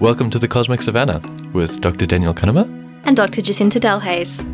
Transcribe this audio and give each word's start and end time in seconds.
Welcome 0.00 0.30
to 0.30 0.38
the 0.38 0.48
Cosmic 0.48 0.80
Savannah 0.80 1.20
with 1.52 1.80
Dr. 1.80 2.06
Daniel 2.06 2.32
Cunnama 2.32 2.64
and 3.04 3.16
Dr. 3.16 3.42
Jacinta 3.42 3.78
Delhaize. 3.78 4.44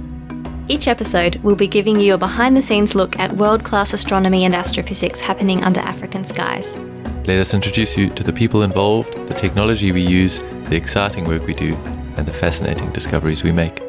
Each 0.69 0.89
episode, 0.89 1.37
we'll 1.45 1.55
be 1.55 1.69
giving 1.69 2.01
you 2.01 2.15
a 2.15 2.19
behind 2.19 2.57
the 2.57 2.63
scenes 2.63 2.97
look 2.97 3.17
at 3.19 3.37
world 3.37 3.63
class 3.63 3.93
astronomy 3.93 4.45
and 4.45 4.55
astrophysics 4.55 5.21
happening 5.21 5.65
under 5.65 5.81
African 5.81 6.25
skies. 6.25 6.77
Let 7.25 7.39
us 7.39 7.55
introduce 7.55 7.97
you 7.97 8.11
to 8.11 8.25
the 8.25 8.33
people 8.33 8.63
involved, 8.63 9.13
the 9.29 9.35
technology 9.35 9.93
we 9.93 10.01
use, 10.01 10.39
the 10.65 10.75
exciting 10.77 11.25
work 11.25 11.47
we 11.47 11.55
do, 11.55 11.75
and 12.17 12.27
the 12.27 12.33
fascinating 12.33 12.91
discoveries 12.93 13.45
we 13.45 13.53
make. 13.53 13.81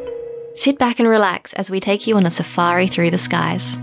Sit 0.54 0.77
back 0.77 0.99
and 0.99 1.09
relax 1.09 1.54
as 1.54 1.71
we 1.71 1.79
take 1.79 2.05
you 2.05 2.15
on 2.18 2.27
a 2.27 2.31
safari 2.31 2.88
through 2.88 3.09
the 3.09 3.18
skies. 3.18 3.79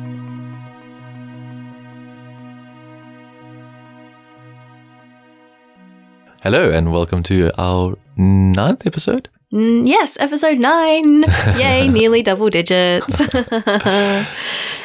Hello, 6.45 6.71
and 6.71 6.93
welcome 6.93 7.23
to 7.23 7.51
our 7.57 7.97
ninth 8.19 8.87
episode. 8.87 9.31
Mm, 9.51 9.89
yes, 9.89 10.19
episode 10.21 10.59
nine. 10.59 11.23
Yay, 11.57 11.89
nearly 11.89 12.23
double 12.23 12.51
digits. 12.51 13.19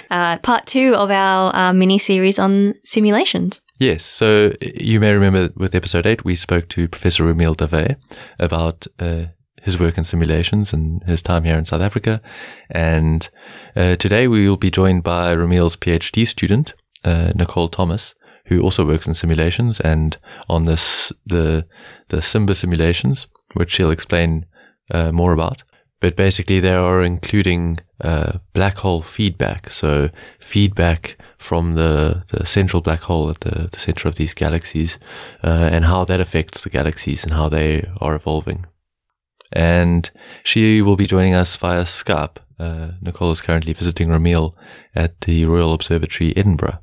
uh, 0.09 0.37
part 0.41 0.65
two 0.65 0.95
of 0.95 1.11
our 1.11 1.53
uh, 1.53 1.73
mini 1.73 1.97
series 1.97 2.39
on 2.39 2.75
simulations. 2.85 3.59
Yes, 3.77 4.05
so 4.05 4.53
you 4.61 5.01
may 5.01 5.11
remember 5.11 5.49
with 5.57 5.75
episode 5.75 6.05
eight, 6.05 6.23
we 6.23 6.37
spoke 6.37 6.69
to 6.69 6.87
Professor 6.87 7.25
Romeel 7.25 7.57
Davé 7.57 7.97
about 8.39 8.87
uh, 8.97 9.25
his 9.61 9.77
work 9.77 9.97
in 9.97 10.05
simulations 10.05 10.71
and 10.71 11.03
his 11.03 11.21
time 11.21 11.43
here 11.43 11.57
in 11.57 11.65
South 11.65 11.81
Africa. 11.81 12.21
And 12.69 13.27
uh, 13.75 13.97
today 13.97 14.29
we 14.29 14.47
will 14.47 14.55
be 14.55 14.71
joined 14.71 15.03
by 15.03 15.35
Romeel's 15.35 15.75
PhD 15.75 16.25
student, 16.25 16.73
uh, 17.03 17.33
Nicole 17.35 17.67
Thomas, 17.67 18.15
who 18.49 18.61
also 18.61 18.85
works 18.85 19.07
in 19.07 19.13
simulations 19.13 19.79
and 19.79 20.17
on 20.47 20.63
this 20.63 21.13
the 21.25 21.65
the 22.09 22.21
Simba 22.21 22.53
simulations, 22.53 23.27
which 23.53 23.71
she'll 23.71 23.91
explain 23.91 24.45
uh, 24.91 25.11
more 25.11 25.33
about. 25.33 25.63
But 26.01 26.15
basically, 26.15 26.59
they 26.61 26.73
are 26.73 27.03
including 27.03 27.79
uh, 28.01 28.39
black 28.53 28.77
hole 28.77 29.01
feedback, 29.01 29.69
so 29.69 30.09
feedback 30.39 31.17
from 31.37 31.75
the, 31.75 32.23
the 32.29 32.45
central 32.45 32.81
black 32.81 33.01
hole 33.01 33.29
at 33.29 33.41
the, 33.41 33.67
the 33.69 33.79
center 33.79 34.07
of 34.07 34.15
these 34.15 34.33
galaxies, 34.33 34.97
uh, 35.43 35.69
and 35.71 35.85
how 35.85 36.05
that 36.05 36.21
affects 36.21 36.63
the 36.63 36.69
galaxies 36.69 37.23
and 37.23 37.33
how 37.33 37.49
they 37.49 37.85
are 37.99 38.15
evolving. 38.15 38.65
And 39.51 40.09
she 40.43 40.81
will 40.81 40.95
be 40.95 41.05
joining 41.05 41.33
us 41.33 41.57
via 41.57 41.83
Skype. 41.83 42.37
Uh, 42.57 42.91
Nicole 43.01 43.31
is 43.31 43.41
currently 43.41 43.73
visiting 43.73 44.07
Romeel 44.07 44.53
at 44.95 45.19
the 45.21 45.45
Royal 45.45 45.73
Observatory, 45.73 46.33
Edinburgh. 46.37 46.79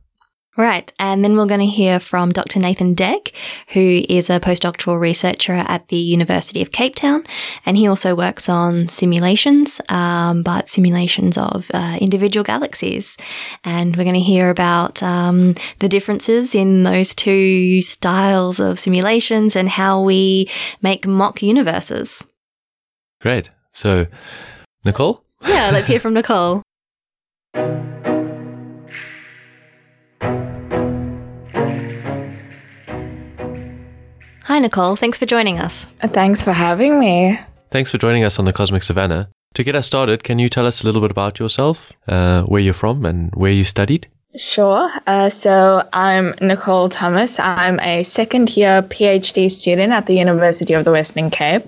Right. 0.57 0.91
And 0.99 1.23
then 1.23 1.37
we're 1.37 1.47
going 1.47 1.61
to 1.61 1.67
hear 1.67 2.01
from 2.01 2.31
Dr. 2.31 2.59
Nathan 2.59 2.95
Deg, 2.95 3.33
who 3.69 4.03
is 4.09 4.31
a 4.31 4.41
postdoctoral 4.41 4.99
researcher 4.99 5.53
at 5.53 5.89
the 5.89 5.99
University 5.99 6.63
of 6.63 6.73
Cape 6.73 6.95
Town. 6.95 7.25
And 7.67 7.77
he 7.77 7.87
also 7.87 8.15
works 8.15 8.49
on 8.49 8.89
simulations, 8.89 9.83
um, 9.91 10.43
but 10.43 10.71
simulations 10.71 11.37
of 11.37 11.71
uh, 11.75 11.99
individual 12.01 12.43
galaxies. 12.43 13.19
And 13.65 13.97
we're 13.97 14.05
going 14.05 14.15
to 14.15 14.21
hear 14.21 14.49
about 14.49 15.03
um, 15.03 15.55
the 15.81 15.89
differences 15.89 16.55
in 16.55 16.85
those 16.85 17.15
two 17.15 17.83
styles 17.83 18.59
of 18.59 18.79
simulations 18.79 19.57
and 19.57 19.69
how 19.69 20.03
we 20.03 20.49
make 20.81 21.07
mock 21.07 21.43
universes. 21.43 22.27
Great. 23.21 23.51
So, 23.75 24.07
Nicole? 24.87 25.23
Yeah, 25.47 25.71
let's 25.71 25.87
hear 25.87 26.01
from 26.01 26.15
Nicole. 26.15 26.63
Hi, 34.47 34.61
Nicole. 34.61 34.95
Thanks 34.95 35.19
for 35.19 35.27
joining 35.27 35.59
us. 35.59 35.87
Thanks 35.99 36.41
for 36.41 36.53
having 36.53 37.01
me. 37.01 37.37
Thanks 37.71 37.91
for 37.91 37.99
joining 37.99 38.23
us 38.23 38.39
on 38.39 38.45
the 38.45 38.53
Cosmic 38.53 38.85
Savannah. 38.85 39.29
To 39.55 39.65
get 39.65 39.75
us 39.75 39.87
started, 39.87 40.23
can 40.23 40.39
you 40.39 40.49
tell 40.49 40.67
us 40.67 40.83
a 40.83 40.87
little 40.87 41.01
bit 41.01 41.11
about 41.11 41.41
yourself, 41.41 41.93
uh, 42.07 42.45
where 42.45 42.61
you're 42.61 42.73
from, 42.73 43.05
and 43.07 43.35
where 43.35 43.51
you 43.51 43.65
studied? 43.65 44.07
Sure. 44.37 44.89
Uh, 45.05 45.31
so 45.31 45.83
I'm 45.93 46.37
Nicole 46.41 46.89
Thomas. 46.91 47.41
I'm 47.41 47.81
a 47.81 48.05
second 48.05 48.57
year 48.57 48.83
PhD 48.83 49.51
student 49.51 49.93
at 49.93 50.07
the 50.07 50.15
University 50.15 50.75
of 50.75 50.85
the 50.85 50.93
Western 50.93 51.31
Cape. 51.31 51.67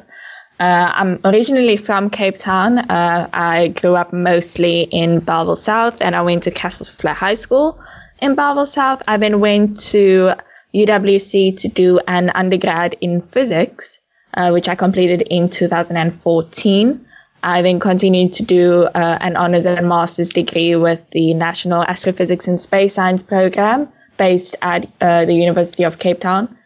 Uh, 0.60 0.62
I'm 0.62 1.20
originally 1.24 1.78
from 1.78 2.10
Cape 2.10 2.38
Town. 2.38 2.78
Uh, 2.78 3.28
I 3.32 3.68
grew 3.68 3.96
up 3.96 4.12
mostly 4.12 4.82
in 4.82 5.18
Bellville 5.18 5.56
South 5.56 6.00
and 6.00 6.14
I 6.14 6.22
went 6.22 6.44
to 6.44 6.52
Kasselsvlei 6.52 7.12
High 7.12 7.34
School 7.34 7.80
in 8.20 8.36
Bellville 8.36 8.66
South. 8.66 9.02
I 9.08 9.16
then 9.16 9.40
went 9.40 9.80
to 9.90 10.34
UWC 10.74 11.60
to 11.60 11.68
do 11.68 11.98
an 12.06 12.30
undergrad 12.30 12.96
in 13.00 13.20
physics, 13.20 14.00
uh, 14.34 14.50
which 14.50 14.68
I 14.68 14.74
completed 14.74 15.22
in 15.22 15.48
2014. 15.48 17.06
I 17.42 17.62
then 17.62 17.80
continued 17.80 18.34
to 18.34 18.42
do 18.42 18.84
uh, 18.84 19.18
an 19.20 19.36
honors 19.36 19.66
and 19.66 19.88
master's 19.88 20.30
degree 20.30 20.74
with 20.74 21.08
the 21.10 21.34
National 21.34 21.82
Astrophysics 21.82 22.48
and 22.48 22.60
Space 22.60 22.94
Science 22.94 23.22
program 23.22 23.88
based 24.16 24.56
at 24.60 24.88
uh, 25.00 25.24
the 25.24 25.34
University 25.34 25.84
of 25.84 25.98
Cape 25.98 26.20
Town. 26.20 26.56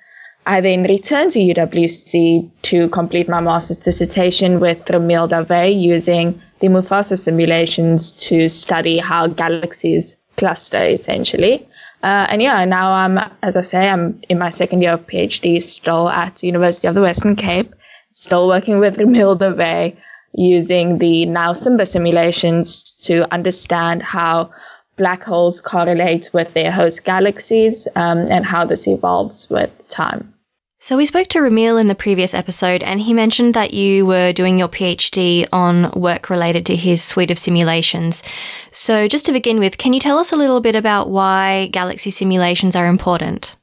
I 0.44 0.60
then 0.60 0.82
returned 0.82 1.32
to 1.32 1.38
UWC 1.38 2.50
to 2.62 2.88
complete 2.88 3.28
my 3.28 3.40
master's 3.40 3.78
dissertation 3.78 4.58
with 4.58 4.84
Romeel 4.86 5.28
Davé 5.28 5.80
using 5.80 6.42
the 6.58 6.68
Mufasa 6.68 7.16
simulations 7.16 8.12
to 8.28 8.48
study 8.48 8.98
how 8.98 9.28
galaxies 9.28 10.16
cluster 10.36 10.84
essentially. 10.84 11.68
Uh, 12.02 12.26
and 12.30 12.42
yeah, 12.42 12.64
now 12.64 12.92
I'm, 12.92 13.18
as 13.42 13.56
I 13.56 13.60
say, 13.60 13.88
I'm 13.88 14.22
in 14.28 14.38
my 14.38 14.50
second 14.50 14.82
year 14.82 14.92
of 14.92 15.06
PhD, 15.06 15.62
still 15.62 16.08
at 16.08 16.42
University 16.42 16.88
of 16.88 16.94
the 16.94 17.00
Western 17.00 17.36
Cape, 17.36 17.74
still 18.12 18.48
working 18.48 18.80
with 18.80 18.96
Romeel 18.98 19.38
Davé, 19.38 19.96
using 20.34 20.98
the 20.98 21.26
now 21.26 21.52
Simba 21.52 21.86
simulations 21.86 22.96
to 23.06 23.32
understand 23.32 24.02
how 24.02 24.50
black 24.96 25.22
holes 25.22 25.60
correlate 25.60 26.30
with 26.32 26.52
their 26.54 26.70
host 26.70 27.04
galaxies 27.04 27.86
um, 27.94 28.18
and 28.18 28.44
how 28.44 28.66
this 28.66 28.88
evolves 28.88 29.48
with 29.48 29.88
time. 29.88 30.34
So 30.82 30.96
we 30.96 31.06
spoke 31.06 31.28
to 31.28 31.38
Romeel 31.38 31.80
in 31.80 31.86
the 31.86 31.94
previous 31.94 32.34
episode, 32.34 32.82
and 32.82 33.00
he 33.00 33.14
mentioned 33.14 33.54
that 33.54 33.72
you 33.72 34.04
were 34.04 34.32
doing 34.32 34.58
your 34.58 34.66
PhD 34.66 35.46
on 35.52 35.92
work 35.92 36.28
related 36.28 36.66
to 36.66 36.76
his 36.76 37.04
suite 37.04 37.30
of 37.30 37.38
simulations. 37.38 38.24
So 38.72 39.06
just 39.06 39.26
to 39.26 39.32
begin 39.32 39.60
with, 39.60 39.78
can 39.78 39.92
you 39.92 40.00
tell 40.00 40.18
us 40.18 40.32
a 40.32 40.36
little 40.36 40.60
bit 40.60 40.74
about 40.74 41.08
why 41.08 41.68
galaxy 41.68 42.10
simulations 42.10 42.74
are 42.74 42.88
important? 42.88 43.54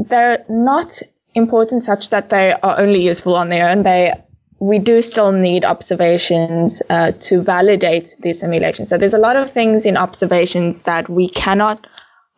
They're 0.00 0.44
not 0.48 1.00
important 1.36 1.84
such 1.84 2.10
that 2.10 2.30
they 2.30 2.50
are 2.50 2.80
only 2.80 3.00
useful 3.04 3.36
on 3.36 3.48
their 3.48 3.68
own. 3.68 3.84
They 3.84 4.14
we 4.58 4.80
do 4.80 5.00
still 5.02 5.30
need 5.30 5.64
observations 5.64 6.82
uh, 6.90 7.12
to 7.12 7.42
validate 7.42 8.16
these 8.18 8.40
simulations. 8.40 8.88
So 8.88 8.98
there's 8.98 9.14
a 9.14 9.18
lot 9.18 9.36
of 9.36 9.52
things 9.52 9.86
in 9.86 9.96
observations 9.96 10.82
that 10.82 11.08
we 11.08 11.28
cannot 11.28 11.86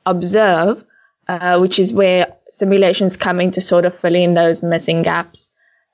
observe, 0.05 0.85
uh, 1.29 1.59
which 1.59 1.79
is 1.79 1.93
where 1.93 2.35
simulations 2.49 3.17
come 3.17 3.41
in 3.41 3.53
to 3.53 3.61
sort 3.61 3.85
of 3.85 3.99
fill 3.99 4.15
in 4.15 4.35
those 4.35 4.63
missing 4.63 5.03
gaps. 5.03 5.51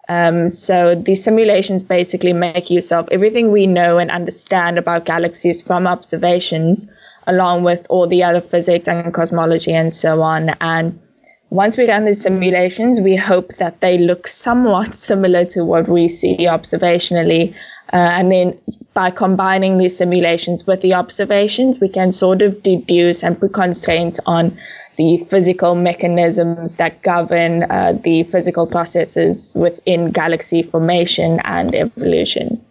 Um, 0.08 0.50
so 0.50 0.94
these 0.94 1.24
simulations 1.24 1.82
basically 1.82 2.32
make 2.32 2.70
use 2.70 2.92
of 2.92 3.08
everything 3.10 3.50
we 3.50 3.66
know 3.66 3.98
and 3.98 4.10
understand 4.10 4.78
about 4.78 5.06
galaxies 5.06 5.62
from 5.62 5.86
observations, 5.86 6.90
along 7.26 7.64
with 7.64 7.86
all 7.88 8.06
the 8.06 8.24
other 8.24 8.42
physics 8.42 8.86
and 8.86 9.12
cosmology 9.14 9.72
and 9.72 9.92
so 9.92 10.20
on. 10.22 10.50
And 10.60 11.00
once 11.48 11.78
we 11.78 11.88
run 11.88 12.04
these 12.04 12.20
simulations, 12.20 13.00
we 13.00 13.16
hope 13.16 13.56
that 13.56 13.80
they 13.80 13.98
look 13.98 14.28
somewhat 14.28 14.94
similar 15.08 15.46
to 15.46 15.64
what 15.64 15.88
we 15.88 16.08
see 16.08 16.36
observationally. 16.40 17.54
Uh, 17.92 17.96
and 17.96 18.30
then 18.30 18.58
by 18.92 19.10
combining 19.10 19.78
these 19.78 19.96
simulations 19.96 20.66
with 20.66 20.80
the 20.80 20.94
observations, 20.94 21.80
we 21.80 21.88
can 21.88 22.12
sort 22.12 22.42
of 22.42 22.62
deduce 22.62 23.22
and 23.22 23.38
put 23.38 23.52
constraints 23.52 24.20
on 24.26 24.58
the 24.96 25.18
physical 25.28 25.74
mechanisms 25.74 26.76
that 26.76 27.02
govern 27.02 27.62
uh, 27.62 27.92
the 28.02 28.22
physical 28.24 28.66
processes 28.66 29.52
within 29.54 30.10
galaxy 30.10 30.62
formation 30.62 31.40
and 31.42 31.74
evolution. 31.74 32.64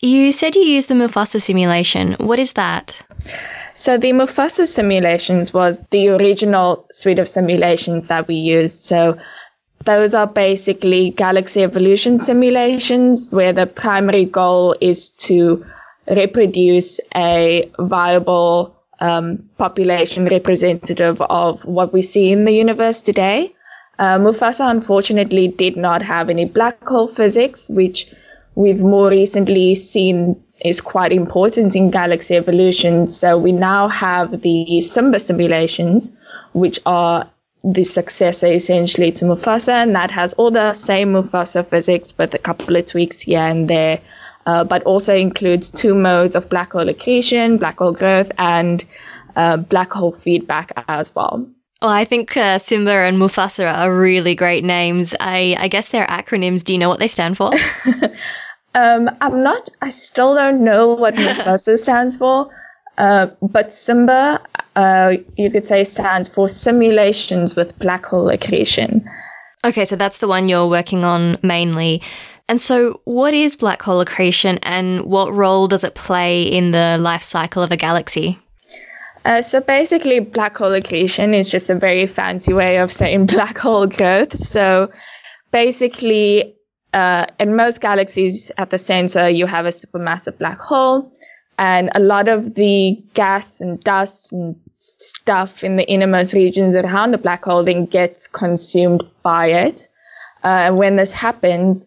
You 0.00 0.30
said 0.30 0.54
you 0.54 0.62
used 0.62 0.88
the 0.88 0.94
Mufasa 0.94 1.42
simulation. 1.42 2.14
What 2.14 2.38
is 2.38 2.52
that? 2.52 3.00
So 3.74 3.98
the 3.98 4.12
Mufasa 4.12 4.66
simulations 4.66 5.52
was 5.52 5.80
the 5.90 6.08
original 6.10 6.86
suite 6.92 7.18
of 7.18 7.28
simulations 7.28 8.08
that 8.08 8.28
we 8.28 8.36
used. 8.36 8.84
So 8.84 9.18
those 9.84 10.14
are 10.14 10.26
basically 10.26 11.10
galaxy 11.10 11.62
evolution 11.62 12.18
simulations 12.18 13.28
where 13.30 13.52
the 13.52 13.66
primary 13.66 14.24
goal 14.24 14.76
is 14.80 15.10
to 15.26 15.64
reproduce 16.08 17.00
a 17.14 17.70
viable 17.78 18.77
um, 19.00 19.48
population 19.58 20.26
representative 20.26 21.20
of 21.20 21.64
what 21.64 21.92
we 21.92 22.02
see 22.02 22.32
in 22.32 22.44
the 22.44 22.52
universe 22.52 23.02
today. 23.02 23.54
Uh, 23.98 24.18
Mufasa 24.18 24.70
unfortunately 24.70 25.48
did 25.48 25.76
not 25.76 26.02
have 26.02 26.30
any 26.30 26.44
black 26.44 26.86
hole 26.86 27.08
physics, 27.08 27.68
which 27.68 28.12
we've 28.54 28.80
more 28.80 29.08
recently 29.10 29.74
seen 29.74 30.42
is 30.64 30.80
quite 30.80 31.12
important 31.12 31.76
in 31.76 31.90
galaxy 31.90 32.36
evolution. 32.36 33.10
So 33.10 33.38
we 33.38 33.52
now 33.52 33.88
have 33.88 34.40
the 34.40 34.80
Simba 34.80 35.18
simulations, 35.18 36.10
which 36.52 36.80
are 36.86 37.30
the 37.62 37.84
successor 37.84 38.46
essentially 38.46 39.12
to 39.12 39.24
Mufasa, 39.24 39.72
and 39.72 39.96
that 39.96 40.10
has 40.12 40.34
all 40.34 40.50
the 40.50 40.74
same 40.74 41.12
Mufasa 41.12 41.66
physics, 41.66 42.12
but 42.12 42.34
a 42.34 42.38
couple 42.38 42.76
of 42.76 42.86
tweaks 42.86 43.22
here 43.22 43.40
and 43.40 43.68
there. 43.68 44.00
Uh, 44.48 44.64
but 44.64 44.84
also 44.84 45.14
includes 45.14 45.70
two 45.70 45.94
modes 45.94 46.34
of 46.34 46.48
black 46.48 46.72
hole 46.72 46.88
accretion, 46.88 47.58
black 47.58 47.76
hole 47.76 47.92
growth, 47.92 48.32
and 48.38 48.82
uh, 49.36 49.58
black 49.58 49.92
hole 49.92 50.10
feedback 50.10 50.72
as 50.88 51.14
well. 51.14 51.46
Well, 51.82 51.90
I 51.90 52.06
think 52.06 52.34
uh, 52.34 52.56
Simba 52.56 52.92
and 52.92 53.18
Mufasa 53.18 53.70
are 53.70 53.94
really 53.94 54.36
great 54.36 54.64
names. 54.64 55.14
I, 55.20 55.54
I 55.58 55.68
guess 55.68 55.90
they're 55.90 56.06
acronyms. 56.06 56.64
Do 56.64 56.72
you 56.72 56.78
know 56.78 56.88
what 56.88 56.98
they 56.98 57.08
stand 57.08 57.36
for? 57.36 57.52
um, 58.74 59.10
I'm 59.20 59.42
not. 59.42 59.68
I 59.82 59.90
still 59.90 60.34
don't 60.34 60.64
know 60.64 60.94
what 60.94 61.12
Mufasa 61.26 61.78
stands 61.78 62.16
for. 62.16 62.48
Uh, 62.96 63.26
but 63.42 63.70
Simba, 63.70 64.40
uh, 64.74 65.12
you 65.36 65.50
could 65.50 65.66
say, 65.66 65.84
stands 65.84 66.30
for 66.30 66.48
simulations 66.48 67.54
with 67.54 67.78
black 67.78 68.06
hole 68.06 68.30
accretion. 68.30 69.10
Okay, 69.62 69.84
so 69.84 69.96
that's 69.96 70.16
the 70.16 70.28
one 70.28 70.48
you're 70.48 70.68
working 70.68 71.04
on 71.04 71.36
mainly. 71.42 72.00
And 72.48 72.58
so, 72.58 73.02
what 73.04 73.34
is 73.34 73.56
black 73.56 73.82
hole 73.82 74.00
accretion 74.00 74.58
and 74.62 75.02
what 75.02 75.32
role 75.32 75.68
does 75.68 75.84
it 75.84 75.94
play 75.94 76.44
in 76.44 76.70
the 76.70 76.96
life 76.98 77.22
cycle 77.22 77.62
of 77.62 77.70
a 77.72 77.76
galaxy? 77.76 78.38
Uh, 79.22 79.42
so 79.42 79.60
basically, 79.60 80.20
black 80.20 80.56
hole 80.56 80.72
accretion 80.72 81.34
is 81.34 81.50
just 81.50 81.68
a 81.68 81.74
very 81.74 82.06
fancy 82.06 82.54
way 82.54 82.78
of 82.78 82.90
saying 82.90 83.26
black 83.36 83.58
hole 83.58 83.86
growth. 83.86 84.38
So 84.38 84.90
basically, 85.52 86.54
uh, 86.94 87.26
in 87.38 87.54
most 87.54 87.82
galaxies 87.82 88.50
at 88.56 88.70
the 88.70 88.78
center, 88.78 89.28
you 89.28 89.44
have 89.44 89.66
a 89.66 89.70
supermassive 89.70 90.38
black 90.38 90.58
hole, 90.58 91.12
and 91.58 91.90
a 91.94 92.00
lot 92.00 92.28
of 92.28 92.54
the 92.54 93.02
gas 93.12 93.60
and 93.60 93.78
dust 93.78 94.32
and 94.32 94.56
stuff 94.78 95.64
in 95.64 95.76
the 95.76 95.86
innermost 95.86 96.32
regions 96.32 96.74
around 96.74 97.10
the 97.10 97.18
black 97.18 97.44
hole 97.44 97.62
then 97.64 97.84
gets 97.84 98.26
consumed 98.26 99.02
by 99.22 99.48
it. 99.48 99.88
Uh, 100.42 100.46
and 100.46 100.78
when 100.78 100.96
this 100.96 101.12
happens, 101.12 101.86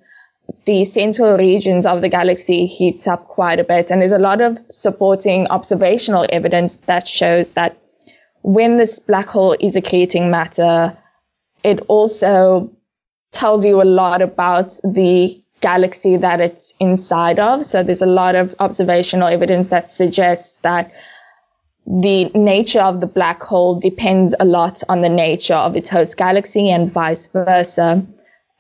the 0.66 0.84
central 0.84 1.38
regions 1.38 1.86
of 1.86 2.02
the 2.02 2.10
galaxy 2.10 2.66
heats 2.66 3.08
up 3.08 3.28
quite 3.28 3.60
a 3.60 3.64
bit. 3.64 3.92
And 3.92 4.02
there's 4.02 4.12
a 4.12 4.18
lot 4.20 4.42
of 4.42 4.58
supporting 4.70 5.48
observational 5.48 6.26
evidence 6.30 6.82
that 6.82 7.08
shows 7.08 7.54
that 7.54 7.78
when 8.42 8.78
this 8.78 9.00
black 9.00 9.28
hole 9.28 9.56
is 9.60 9.76
accreting 9.76 10.30
matter, 10.30 10.98
it 11.64 11.80
also 11.88 12.72
tells 13.32 13.66
you 13.66 13.82
a 13.82 13.84
lot 13.84 14.22
about 14.22 14.78
the 14.84 15.42
galaxy 15.62 16.18
that 16.18 16.42
it's 16.42 16.74
inside 16.80 17.40
of. 17.40 17.66
So 17.66 17.84
there's 17.84 18.02
a 18.02 18.08
lot 18.08 18.36
of 18.36 18.56
observational 18.60 19.28
evidence 19.28 19.70
that 19.70 19.92
suggests 19.92 20.58
that 20.58 20.92
the 21.86 22.26
nature 22.36 22.82
of 22.82 23.00
the 23.00 23.08
black 23.08 23.42
hole 23.42 23.80
depends 23.80 24.36
a 24.40 24.46
lot 24.46 24.84
on 24.90 25.00
the 25.00 25.10
nature 25.10 25.56
of 25.56 25.76
its 25.76 25.90
host 25.90 26.18
galaxy 26.18 26.70
and 26.70 26.92
vice 26.92 27.28
versa. 27.28 28.06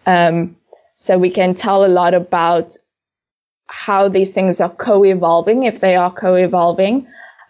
Um, 0.05 0.57
so 1.01 1.18
we 1.18 1.31
can 1.31 1.56
tell 1.56 1.83
a 1.83 1.88
lot 1.88 2.13
about 2.13 2.77
how 3.65 4.07
these 4.07 4.33
things 4.33 4.62
are 4.62 4.69
co-evolving, 4.69 5.63
if 5.63 5.80
they 5.80 5.95
are 5.95 6.13
co-evolving. 6.13 7.07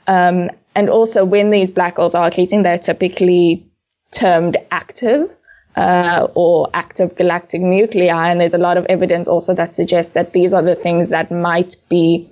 Um, 0.07 0.51
and 0.73 0.89
also 0.89 1.25
when 1.25 1.49
these 1.49 1.69
black 1.69 1.97
holes 1.97 2.15
are 2.15 2.31
accreting, 2.31 2.63
they're 2.63 2.77
typically 2.77 3.65
termed 4.11 4.55
active. 4.71 5.35
Uh, 5.73 6.27
or 6.35 6.69
active 6.73 7.15
galactic 7.15 7.61
nuclei. 7.61 8.29
And 8.29 8.41
there's 8.41 8.53
a 8.53 8.57
lot 8.57 8.77
of 8.77 8.85
evidence 8.87 9.29
also 9.29 9.53
that 9.53 9.71
suggests 9.71 10.13
that 10.13 10.33
these 10.33 10.53
are 10.53 10.61
the 10.61 10.75
things 10.75 11.09
that 11.09 11.31
might 11.31 11.77
be 11.87 12.29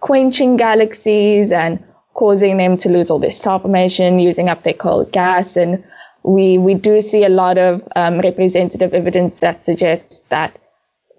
quenching 0.00 0.58
galaxies 0.58 1.50
and 1.50 1.82
causing 2.12 2.58
them 2.58 2.76
to 2.76 2.90
lose 2.90 3.10
all 3.10 3.18
their 3.18 3.30
star 3.30 3.58
formation, 3.58 4.18
using 4.18 4.50
up 4.50 4.62
their 4.62 4.74
cold 4.74 5.12
gas. 5.12 5.56
And 5.56 5.84
we 6.24 6.58
we 6.58 6.74
do 6.74 7.00
see 7.00 7.24
a 7.24 7.28
lot 7.28 7.58
of 7.58 7.86
um, 7.94 8.18
representative 8.18 8.94
evidence 8.94 9.40
that 9.40 9.62
suggests 9.62 10.20
that 10.30 10.58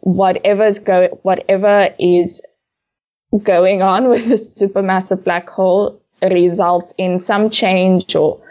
whatever's 0.02 0.80
go 0.80 1.20
whatever 1.22 1.94
is 2.00 2.44
going 3.44 3.82
on 3.82 4.10
with 4.10 4.28
the 4.28 4.36
supermassive 4.36 5.24
black 5.24 5.48
hole 5.48 6.02
results 6.22 6.94
in 6.98 7.20
some 7.20 7.50
change 7.50 8.16
or 8.16 8.42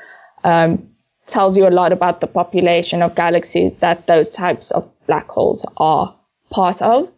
um, 0.44 0.90
tells 1.26 1.56
you 1.56 1.66
a 1.66 1.70
lot 1.70 1.92
about 1.92 2.20
the 2.20 2.26
population 2.26 3.02
of 3.02 3.14
galaxies 3.14 3.76
that 3.78 4.06
those 4.06 4.30
types 4.30 4.70
of 4.70 4.88
black 5.06 5.28
holes 5.28 5.66
are 5.76 6.14
part 6.50 6.82
of. 6.82 7.10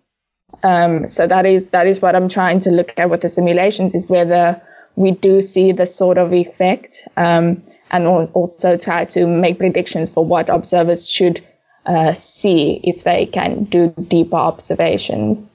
Um, 0.63 1.09
so 1.09 1.27
that 1.27 1.45
is 1.45 1.71
that 1.71 1.87
is 1.87 2.01
what 2.01 2.15
I'm 2.15 2.29
trying 2.29 2.61
to 2.61 2.71
look 2.71 2.95
at 2.97 3.11
with 3.11 3.21
the 3.21 3.29
simulations 3.29 3.95
is 3.95 4.09
whether 4.09 4.63
we 4.95 5.11
do 5.11 5.41
see 5.41 5.73
the 5.73 5.87
sort 5.87 6.19
of 6.19 6.33
effect. 6.33 7.07
Um, 7.17 7.65
and 7.91 8.07
also 8.07 8.77
try 8.77 9.05
to 9.07 9.27
make 9.27 9.59
predictions 9.59 10.11
for 10.11 10.25
what 10.25 10.49
observers 10.49 11.09
should 11.09 11.41
uh, 11.87 12.13
see 12.15 12.81
if 12.83 13.05
they 13.05 13.27
can 13.27 13.65
do 13.65 13.91
deeper 13.91 14.37
observations. 14.37 15.51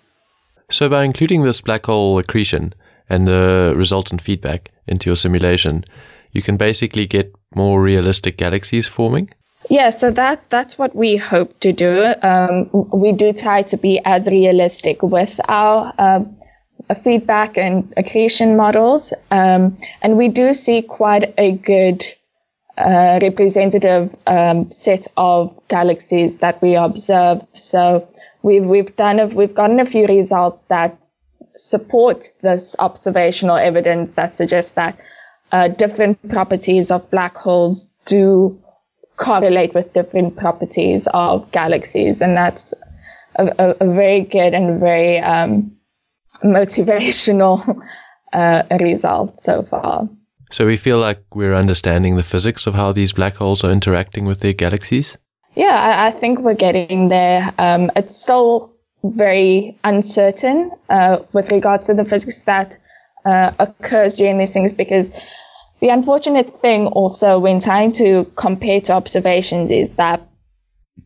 So, 0.70 0.88
by 0.88 1.04
including 1.04 1.44
this 1.44 1.62
black 1.62 1.86
hole 1.86 2.18
accretion 2.20 2.74
and 3.10 3.28
the 3.28 3.74
resultant 3.76 4.22
feedback 4.22 4.72
into 4.88 5.10
your 5.10 5.18
simulation, 5.18 5.84
you 6.32 6.42
can 6.42 6.58
basically 6.58 7.08
get 7.08 7.36
more 7.54 7.82
realistic 7.82 8.38
galaxies 8.38 8.88
forming? 8.88 9.30
Yeah, 9.70 9.90
so 9.92 10.12
that's 10.12 10.46
that's 10.48 10.78
what 10.78 10.96
we 10.96 11.18
hope 11.18 11.60
to 11.60 11.72
do. 11.72 12.14
Um, 12.22 12.70
we 12.72 13.12
do 13.12 13.32
try 13.34 13.62
to 13.64 13.78
be 13.78 14.02
as 14.04 14.28
realistic 14.28 15.04
with 15.04 15.40
our 15.48 15.94
uh, 15.98 16.96
feedback 16.96 17.58
and 17.58 17.94
accretion 17.96 18.58
models, 18.58 19.14
um, 19.30 19.78
and 20.02 20.18
we 20.18 20.30
do 20.30 20.54
see 20.54 20.82
quite 20.82 21.34
a 21.38 21.52
good 21.52 22.04
uh, 22.78 23.20
representative 23.22 24.16
um, 24.26 24.72
set 24.72 25.08
of 25.18 25.60
galaxies 25.68 26.38
that 26.38 26.62
we 26.62 26.76
observe. 26.76 27.46
So 27.54 28.08
we've 28.42 28.66
we've 28.66 28.96
done 28.96 29.20
a, 29.20 29.28
we've 29.28 29.54
gotten 29.54 29.80
a 29.80 29.86
few 29.86 30.08
results 30.08 30.64
that 30.64 30.98
support 31.56 32.26
this 32.42 32.76
observational 32.80 33.58
evidence 33.58 34.16
that 34.16 34.34
suggests 34.34 34.74
that 34.74 34.98
uh, 35.52 35.68
different 35.68 36.30
properties 36.30 36.92
of 36.92 37.12
black 37.12 37.36
holes 37.36 37.90
do 38.06 38.62
correlate 39.16 39.74
with 39.74 39.94
different 39.94 40.36
properties 40.38 41.08
of 41.14 41.52
galaxies, 41.52 42.22
and 42.22 42.36
that's 42.36 42.74
a, 43.36 43.46
a, 43.46 43.70
a 43.82 43.94
very 43.94 44.22
good 44.22 44.54
and 44.54 44.80
very 44.80 45.20
um, 45.20 45.78
motivational 46.44 47.82
uh, 48.34 48.64
result 48.80 49.40
so 49.40 49.62
far. 49.64 50.10
So 50.52 50.66
we 50.66 50.78
feel 50.78 51.00
like 51.00 51.24
we're 51.34 51.54
understanding 51.54 52.18
the 52.18 52.24
physics 52.24 52.68
of 52.68 52.74
how 52.74 52.92
these 52.92 53.14
black 53.14 53.36
holes 53.36 53.64
are 53.64 53.72
interacting 53.72 54.26
with 54.26 54.42
their 54.42 54.54
galaxies? 54.54 55.18
Yeah, 55.56 55.74
I, 55.74 56.08
I 56.08 56.12
think 56.12 56.40
we're 56.40 56.56
getting 56.56 57.08
there. 57.08 57.54
Um, 57.58 57.90
it's 57.96 58.22
still 58.22 58.74
very 59.04 59.80
uncertain 59.84 60.72
uh, 60.90 61.20
with 61.32 61.52
regards 61.52 61.86
to 61.86 61.94
the 61.94 62.06
physics 62.06 62.42
that 62.42 62.78
uh, 63.26 63.52
occurs 63.60 64.18
during 64.18 64.38
these 64.38 64.54
things 64.54 64.74
because 64.74 65.14
the 65.80 65.90
unfortunate 65.90 66.62
thing 66.62 66.88
also 66.88 67.40
when 67.40 67.60
trying 67.60 67.94
to 67.94 68.30
compare 68.36 68.82
to 68.82 68.94
observations 68.94 69.72
is 69.72 69.94
that 69.94 70.28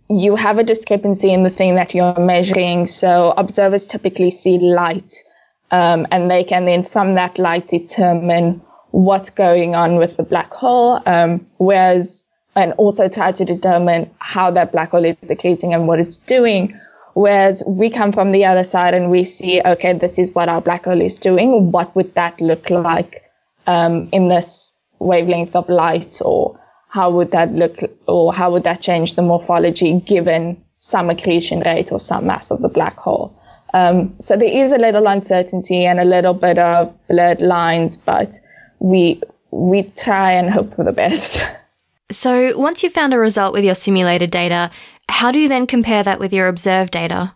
you 0.10 0.36
have 0.36 0.58
a 0.58 0.64
discrepancy 0.64 1.32
in 1.32 1.44
the 1.44 1.50
thing 1.50 1.76
that 1.76 1.94
you're 1.94 2.20
measuring. 2.20 2.88
So 2.88 3.32
observers 3.32 3.88
typically 3.88 4.32
see 4.32 4.58
light 4.58 5.14
um, 5.72 6.08
and 6.12 6.30
they 6.30 6.44
can 6.44 6.66
then 6.66 6.84
from 6.84 7.16
that 7.16 7.38
light 7.38 7.68
determine 7.68 8.62
what's 8.96 9.30
going 9.30 9.76
on 9.76 9.98
with 9.98 10.16
the 10.16 10.24
black 10.24 10.54
hole, 10.54 11.02
um, 11.06 11.46
whereas, 11.58 12.26
and 12.56 12.72
also 12.74 13.10
try 13.10 13.34
to 13.34 13.44
determine 13.44 14.10
how 14.20 14.52
that 14.52 14.72
black 14.72 14.92
hole 14.92 15.04
is 15.04 15.18
accreting 15.30 15.74
and 15.74 15.86
what 15.86 16.00
it's 16.00 16.16
doing. 16.16 16.80
Whereas 17.14 17.62
we 17.68 17.90
come 17.90 18.14
from 18.14 18.32
the 18.32 18.46
other 18.46 18.64
side 18.64 18.94
and 18.94 19.12
we 19.12 19.26
see, 19.26 19.62
okay, 19.62 19.92
this 19.92 20.18
is 20.18 20.34
what 20.34 20.48
our 20.48 20.62
black 20.62 20.86
hole 20.86 21.02
is 21.02 21.20
doing. 21.20 21.74
What 21.74 21.94
would 21.94 22.14
that 22.16 22.40
look 22.40 22.70
like 22.70 23.24
um, 23.68 24.08
in 24.14 24.30
this 24.30 24.78
wavelength 24.98 25.58
of 25.58 25.68
light, 25.68 26.22
or 26.24 26.58
how 26.88 27.12
would 27.12 27.32
that 27.32 27.52
look, 27.52 27.78
or 28.08 28.34
how 28.34 28.52
would 28.52 28.64
that 28.64 28.82
change 28.82 29.16
the 29.16 29.22
morphology 29.22 30.00
given 30.00 30.64
some 30.78 31.10
accretion 31.10 31.60
rate 31.60 31.92
or 31.92 32.00
some 32.00 32.28
mass 32.28 32.50
of 32.50 32.62
the 32.62 32.70
black 32.70 32.96
hole? 32.96 33.38
Um, 33.74 34.16
so 34.22 34.38
there 34.38 34.62
is 34.62 34.72
a 34.72 34.78
little 34.78 35.06
uncertainty 35.06 35.84
and 35.84 36.00
a 36.00 36.06
little 36.06 36.34
bit 36.34 36.58
of 36.58 36.96
blurred 37.10 37.42
lines, 37.42 37.98
but 37.98 38.40
we 38.80 39.22
we 39.52 39.84
try 39.84 40.34
and 40.34 40.50
hope 40.50 40.76
for 40.76 40.84
the 40.84 40.92
best. 40.92 41.46
So 42.12 42.56
once 42.56 42.84
you've 42.84 42.94
found 42.94 43.16
a 43.16 43.18
result 43.18 43.54
with 43.54 43.66
your 43.66 43.74
simulated 43.74 44.30
data, 44.30 44.70
how 45.10 45.32
do 45.32 45.40
you 45.40 45.50
then 45.50 45.66
compare 45.66 46.04
that 46.04 46.20
with 46.20 46.34
your 46.34 46.48
observed 46.48 46.92
data? 46.92 47.34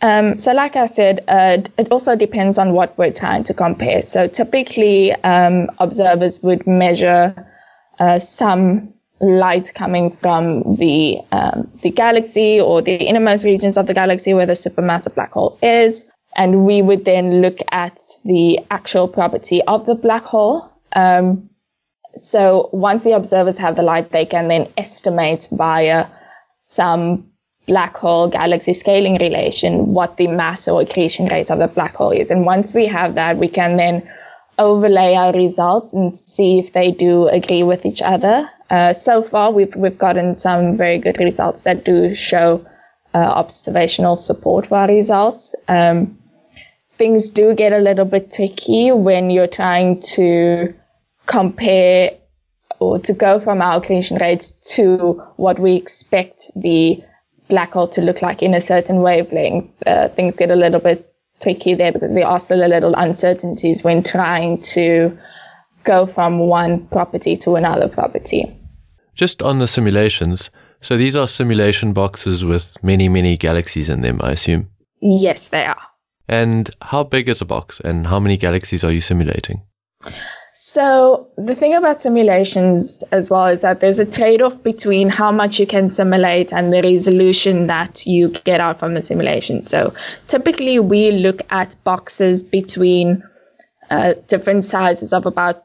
Um, 0.00 0.38
so, 0.38 0.52
like 0.52 0.76
I 0.76 0.86
said, 0.86 1.24
uh, 1.28 1.58
it 1.76 1.90
also 1.90 2.16
depends 2.16 2.58
on 2.58 2.72
what 2.72 2.96
we're 2.96 3.12
trying 3.12 3.44
to 3.44 3.54
compare. 3.54 4.02
So, 4.02 4.28
typically, 4.28 5.12
um, 5.12 5.70
observers 5.78 6.42
would 6.42 6.66
measure 6.66 7.46
uh, 7.98 8.18
some 8.18 8.94
light 9.20 9.74
coming 9.74 10.10
from 10.10 10.76
the 10.76 11.18
um, 11.32 11.70
the 11.82 11.90
galaxy 11.90 12.60
or 12.60 12.80
the 12.80 12.94
innermost 12.94 13.44
regions 13.44 13.76
of 13.76 13.86
the 13.86 13.94
galaxy 13.94 14.34
where 14.34 14.46
the 14.46 14.52
supermassive 14.52 15.16
black 15.16 15.32
hole 15.32 15.58
is, 15.60 16.06
and 16.36 16.64
we 16.64 16.82
would 16.82 17.04
then 17.04 17.40
look 17.42 17.58
at 17.70 17.98
the 18.24 18.60
actual 18.70 19.08
property 19.08 19.62
of 19.62 19.86
the 19.86 19.94
black 19.94 20.22
hole 20.22 20.70
um, 20.92 21.48
so 22.16 22.68
once 22.72 23.04
the 23.04 23.12
observers 23.12 23.58
have 23.58 23.76
the 23.76 23.82
light, 23.82 24.10
they 24.10 24.26
can 24.26 24.48
then 24.48 24.68
estimate 24.76 25.48
via 25.52 26.06
some 26.64 27.30
black 27.66 27.96
hole 27.96 28.28
galaxy 28.28 28.72
scaling 28.72 29.18
relation 29.18 29.92
what 29.92 30.16
the 30.16 30.26
mass 30.26 30.68
or 30.68 30.80
accretion 30.80 31.26
rate 31.26 31.50
of 31.50 31.58
the 31.58 31.68
black 31.68 31.94
hole 31.94 32.12
is. 32.12 32.30
And 32.30 32.46
once 32.46 32.72
we 32.72 32.86
have 32.86 33.16
that, 33.16 33.36
we 33.36 33.48
can 33.48 33.76
then 33.76 34.10
overlay 34.58 35.14
our 35.14 35.32
results 35.32 35.92
and 35.92 36.12
see 36.12 36.58
if 36.58 36.72
they 36.72 36.90
do 36.90 37.28
agree 37.28 37.62
with 37.62 37.84
each 37.84 38.02
other. 38.02 38.48
Uh, 38.70 38.92
so 38.92 39.22
far, 39.22 39.50
we've 39.50 39.74
we've 39.76 39.98
gotten 39.98 40.36
some 40.36 40.76
very 40.76 40.98
good 40.98 41.18
results 41.18 41.62
that 41.62 41.84
do 41.84 42.14
show 42.14 42.66
uh, 43.14 43.18
observational 43.18 44.16
support 44.16 44.66
for 44.66 44.78
our 44.78 44.88
results. 44.88 45.54
Um, 45.66 46.18
things 46.96 47.30
do 47.30 47.54
get 47.54 47.72
a 47.72 47.78
little 47.78 48.04
bit 48.04 48.32
tricky 48.32 48.92
when 48.92 49.30
you're 49.30 49.46
trying 49.46 50.02
to 50.02 50.74
compare 51.26 52.12
or 52.80 52.98
to 53.00 53.12
go 53.12 53.40
from 53.40 53.60
our 53.60 53.78
accretion 53.78 54.18
rates 54.18 54.52
to 54.76 55.22
what 55.36 55.58
we 55.58 55.74
expect 55.74 56.50
the 56.54 57.02
black 57.48 57.72
hole 57.72 57.88
to 57.88 58.00
look 58.00 58.22
like 58.22 58.42
in 58.42 58.54
a 58.54 58.60
certain 58.60 59.00
wavelength. 59.00 59.70
Uh, 59.86 60.08
things 60.08 60.36
get 60.36 60.50
a 60.50 60.56
little 60.56 60.80
bit 60.80 61.12
tricky 61.40 61.74
there 61.74 61.92
because 61.92 62.12
there 62.12 62.26
are 62.26 62.38
still 62.38 62.64
a 62.64 62.68
little 62.68 62.94
uncertainties 62.94 63.82
when 63.82 64.02
trying 64.02 64.60
to 64.60 65.18
go 65.84 66.06
from 66.06 66.38
one 66.38 66.86
property 66.86 67.36
to 67.36 67.54
another 67.54 67.88
property. 67.88 68.54
Just 69.14 69.42
on 69.42 69.58
the 69.58 69.66
simulations, 69.66 70.50
so 70.80 70.96
these 70.96 71.16
are 71.16 71.26
simulation 71.26 71.92
boxes 71.92 72.44
with 72.44 72.76
many, 72.82 73.08
many 73.08 73.36
galaxies 73.36 73.88
in 73.88 74.00
them, 74.00 74.20
I 74.22 74.32
assume? 74.32 74.70
Yes, 75.00 75.48
they 75.48 75.64
are. 75.64 75.82
And 76.28 76.68
how 76.80 77.04
big 77.04 77.28
is 77.28 77.40
a 77.40 77.46
box 77.46 77.80
and 77.80 78.06
how 78.06 78.20
many 78.20 78.36
galaxies 78.36 78.84
are 78.84 78.92
you 78.92 79.00
simulating? 79.00 79.62
So 80.52 81.28
the 81.36 81.54
thing 81.54 81.74
about 81.74 82.02
simulations 82.02 83.02
as 83.12 83.30
well 83.30 83.46
is 83.46 83.60
that 83.62 83.80
there's 83.80 84.00
a 84.00 84.04
trade-off 84.04 84.62
between 84.62 85.08
how 85.08 85.30
much 85.30 85.60
you 85.60 85.66
can 85.66 85.88
simulate 85.88 86.52
and 86.52 86.72
the 86.72 86.82
resolution 86.82 87.68
that 87.68 88.06
you 88.06 88.30
get 88.30 88.60
out 88.60 88.78
from 88.78 88.94
the 88.94 89.02
simulation. 89.02 89.62
So 89.62 89.94
typically 90.26 90.78
we 90.80 91.12
look 91.12 91.42
at 91.48 91.76
boxes 91.84 92.42
between 92.42 93.22
uh, 93.88 94.14
different 94.26 94.64
sizes 94.64 95.12
of 95.12 95.26
about 95.26 95.64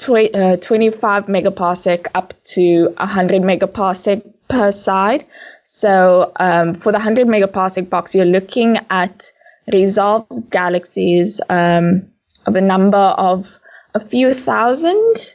uh, 0.00 0.56
25 0.56 1.26
megaparsec 1.26 2.06
up 2.14 2.34
to 2.44 2.88
100 2.96 3.42
megaparsec 3.42 4.22
per 4.48 4.72
side. 4.72 5.26
So 5.62 6.32
um, 6.36 6.74
for 6.74 6.92
the 6.92 6.98
100 6.98 7.26
megaparsec 7.26 7.88
box, 7.88 8.14
you're 8.14 8.24
looking 8.24 8.78
at 8.90 9.30
resolved 9.72 10.50
galaxies 10.50 11.40
um, 11.48 12.10
of 12.46 12.56
a 12.56 12.60
number 12.60 12.96
of 12.96 13.56
a 13.94 14.00
few 14.00 14.34
thousand. 14.34 15.34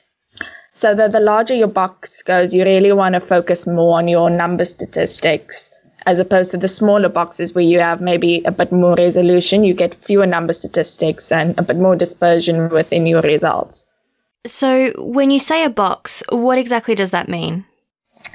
So 0.71 0.93
that 0.93 1.11
the 1.11 1.19
larger 1.19 1.55
your 1.55 1.67
box 1.67 2.21
goes, 2.21 2.53
you 2.53 2.63
really 2.63 2.91
want 2.93 3.15
to 3.15 3.21
focus 3.21 3.67
more 3.67 3.97
on 3.97 4.07
your 4.07 4.29
number 4.29 4.65
statistics 4.65 5.71
as 6.05 6.19
opposed 6.19 6.51
to 6.51 6.57
the 6.57 6.67
smaller 6.67 7.09
boxes 7.09 7.53
where 7.53 7.63
you 7.63 7.79
have 7.79 8.01
maybe 8.01 8.43
a 8.45 8.51
bit 8.51 8.71
more 8.71 8.95
resolution. 8.95 9.63
You 9.63 9.73
get 9.73 9.95
fewer 9.95 10.25
number 10.25 10.53
statistics 10.53 11.31
and 11.31 11.57
a 11.59 11.63
bit 11.63 11.77
more 11.77 11.95
dispersion 11.95 12.69
within 12.69 13.05
your 13.07 13.21
results. 13.21 13.85
So 14.45 14.93
when 14.97 15.31
you 15.31 15.39
say 15.39 15.65
a 15.65 15.69
box, 15.69 16.23
what 16.29 16.57
exactly 16.57 16.95
does 16.95 17.11
that 17.11 17.27
mean? 17.27 17.65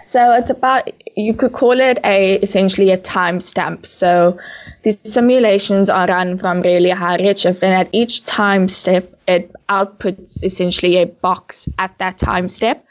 So 0.02 0.32
it's 0.32 0.50
about 0.50 0.88
you 1.16 1.34
could 1.34 1.52
call 1.52 1.80
it 1.80 1.98
a 2.04 2.34
essentially 2.36 2.90
a 2.90 2.98
timestamp. 2.98 3.86
So 3.86 4.38
these 4.82 5.00
simulations 5.04 5.90
are 5.90 6.06
run 6.06 6.38
from 6.38 6.60
really 6.60 6.90
high 6.90 7.18
redshift, 7.18 7.62
and 7.62 7.72
at 7.72 7.88
each 7.92 8.24
time 8.24 8.68
step, 8.68 9.18
it 9.26 9.52
outputs 9.68 10.44
essentially 10.44 10.98
a 10.98 11.06
box 11.06 11.68
at 11.78 11.98
that 11.98 12.18
time 12.18 12.48
step. 12.48 12.84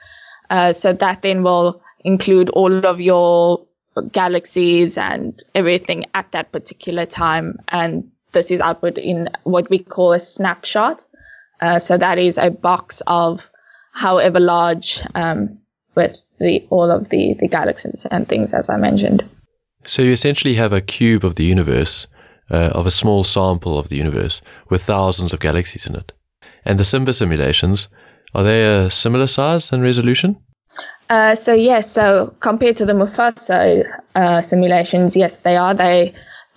Uh, 0.49 0.73
so 0.73 0.93
that 0.93 1.21
then 1.21 1.43
will 1.43 1.81
include 2.03 2.49
all 2.49 2.85
of 2.85 2.99
your 2.99 3.65
galaxies 4.11 4.97
and 4.97 5.41
everything 5.53 6.05
at 6.13 6.31
that 6.31 6.51
particular 6.51 7.05
time, 7.05 7.59
and 7.67 8.11
this 8.31 8.49
is 8.49 8.59
output 8.59 8.97
in 8.97 9.29
what 9.43 9.69
we 9.69 9.79
call 9.79 10.13
a 10.13 10.19
snapshot. 10.19 11.05
Uh, 11.63 11.79
so 11.79 11.97
that 11.97 12.19
is 12.19 12.37
a 12.37 12.49
box 12.49 13.01
of 13.07 13.49
however 13.93 14.41
large 14.41 15.01
um, 15.15 15.55
with 15.95 16.21
the 16.37 16.67
all 16.69 16.91
of 16.91 17.07
the 17.07 17.35
the 17.39 17.47
galaxies 17.47 18.05
and 18.11 18.27
things 18.27 18.53
as 18.53 18.69
I 18.69 18.75
mentioned. 18.75 19.23
So 19.85 20.01
you 20.01 20.11
essentially 20.11 20.55
have 20.55 20.73
a 20.73 20.81
cube 20.81 21.23
of 21.23 21.35
the 21.35 21.45
universe, 21.45 22.07
uh, 22.51 22.71
of 22.73 22.85
a 22.85 22.91
small 22.91 23.23
sample 23.23 23.79
of 23.79 23.87
the 23.87 23.95
universe 23.95 24.41
with 24.69 24.83
thousands 24.83 25.31
of 25.31 25.39
galaxies 25.39 25.85
in 25.85 25.95
it. 25.95 26.11
And 26.65 26.77
the 26.77 26.83
Simba 26.83 27.13
simulations 27.13 27.87
are 28.33 28.43
they 28.43 28.65
a 28.65 28.89
similar 28.89 29.27
size 29.27 29.71
and 29.71 29.81
resolution? 29.81 30.35
Uh, 31.09 31.35
so 31.35 31.53
yes, 31.53 31.91
so 31.91 32.35
compared 32.41 32.77
to 32.77 32.85
the 32.85 32.93
Mufasa 32.93 33.85
uh, 34.15 34.41
simulations, 34.41 35.15
yes, 35.15 35.39
they 35.39 35.55
are. 35.55 35.73
They 35.73 36.13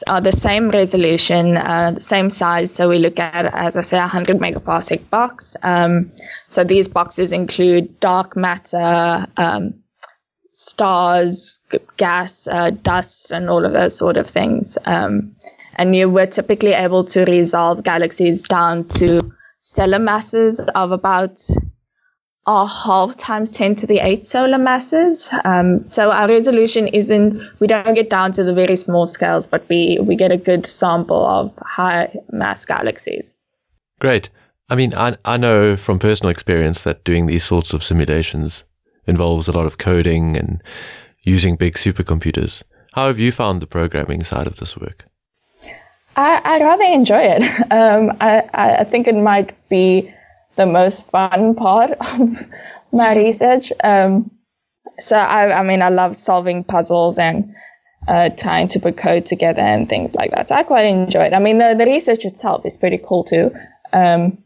are 0.06 0.20
the 0.20 0.32
same 0.32 0.70
resolution, 0.70 1.56
uh, 1.56 1.98
same 1.98 2.30
size. 2.30 2.74
So 2.74 2.88
we 2.88 2.98
look 2.98 3.18
at, 3.18 3.46
as 3.46 3.76
I 3.76 3.82
say, 3.82 3.98
a 3.98 4.00
100 4.00 4.38
megaparsec 4.38 5.08
box. 5.10 5.56
Um, 5.62 6.12
so 6.48 6.64
these 6.64 6.88
boxes 6.88 7.32
include 7.32 8.00
dark 8.00 8.36
matter, 8.36 9.26
um, 9.36 9.82
stars, 10.52 11.60
gas, 11.96 12.46
uh, 12.46 12.70
dust, 12.70 13.30
and 13.30 13.48
all 13.48 13.64
of 13.64 13.72
those 13.72 13.96
sort 13.96 14.16
of 14.16 14.28
things. 14.28 14.78
Um, 14.84 15.36
and 15.74 15.94
you 15.94 16.08
were 16.08 16.26
typically 16.26 16.72
able 16.72 17.04
to 17.04 17.24
resolve 17.24 17.82
galaxies 17.82 18.42
down 18.42 18.88
to 18.88 19.32
stellar 19.60 19.98
masses 19.98 20.60
of 20.60 20.92
about 20.92 21.40
are 22.46 22.66
half 22.66 23.16
times 23.16 23.52
10 23.54 23.76
to 23.76 23.86
the 23.86 23.98
8 23.98 24.24
solar 24.24 24.58
masses. 24.58 25.32
Um, 25.44 25.84
so 25.84 26.10
our 26.10 26.28
resolution 26.28 26.86
isn't, 26.86 27.42
we 27.58 27.66
don't 27.66 27.94
get 27.94 28.08
down 28.08 28.32
to 28.32 28.44
the 28.44 28.54
very 28.54 28.76
small 28.76 29.06
scales, 29.08 29.48
but 29.48 29.68
we, 29.68 29.98
we 30.00 30.14
get 30.14 30.30
a 30.30 30.36
good 30.36 30.66
sample 30.66 31.26
of 31.26 31.56
high 31.58 32.14
mass 32.30 32.64
galaxies. 32.64 33.36
Great. 33.98 34.28
I 34.68 34.76
mean, 34.76 34.94
I, 34.94 35.16
I 35.24 35.38
know 35.38 35.76
from 35.76 35.98
personal 35.98 36.30
experience 36.30 36.82
that 36.82 37.04
doing 37.04 37.26
these 37.26 37.44
sorts 37.44 37.72
of 37.72 37.82
simulations 37.82 38.64
involves 39.06 39.48
a 39.48 39.52
lot 39.52 39.66
of 39.66 39.78
coding 39.78 40.36
and 40.36 40.62
using 41.22 41.56
big 41.56 41.74
supercomputers. 41.74 42.62
How 42.92 43.08
have 43.08 43.18
you 43.18 43.32
found 43.32 43.60
the 43.60 43.66
programming 43.66 44.22
side 44.22 44.46
of 44.46 44.56
this 44.56 44.76
work? 44.76 45.04
I, 46.14 46.40
I 46.44 46.62
rather 46.62 46.84
enjoy 46.84 47.22
it. 47.22 47.42
Um, 47.70 48.16
I, 48.20 48.42
I 48.54 48.84
think 48.84 49.08
it 49.08 49.16
might 49.16 49.68
be 49.68 50.12
the 50.56 50.66
most 50.66 51.10
fun 51.10 51.54
part 51.54 51.90
of 52.00 52.30
my 52.92 53.14
research. 53.14 53.72
Um, 53.82 54.30
so 54.98 55.16
I, 55.16 55.60
I 55.60 55.62
mean, 55.62 55.82
I 55.82 55.90
love 55.90 56.16
solving 56.16 56.64
puzzles 56.64 57.18
and 57.18 57.54
uh, 58.08 58.30
trying 58.30 58.68
to 58.68 58.80
put 58.80 58.96
code 58.96 59.26
together 59.26 59.60
and 59.60 59.88
things 59.88 60.14
like 60.14 60.30
that. 60.30 60.48
So 60.48 60.54
I 60.54 60.62
quite 60.62 60.86
enjoy 60.86 61.24
it. 61.24 61.34
I 61.34 61.38
mean, 61.38 61.58
the, 61.58 61.74
the 61.76 61.86
research 61.86 62.24
itself 62.24 62.64
is 62.64 62.78
pretty 62.78 63.00
cool 63.04 63.24
too. 63.24 63.50
Um, 63.92 64.38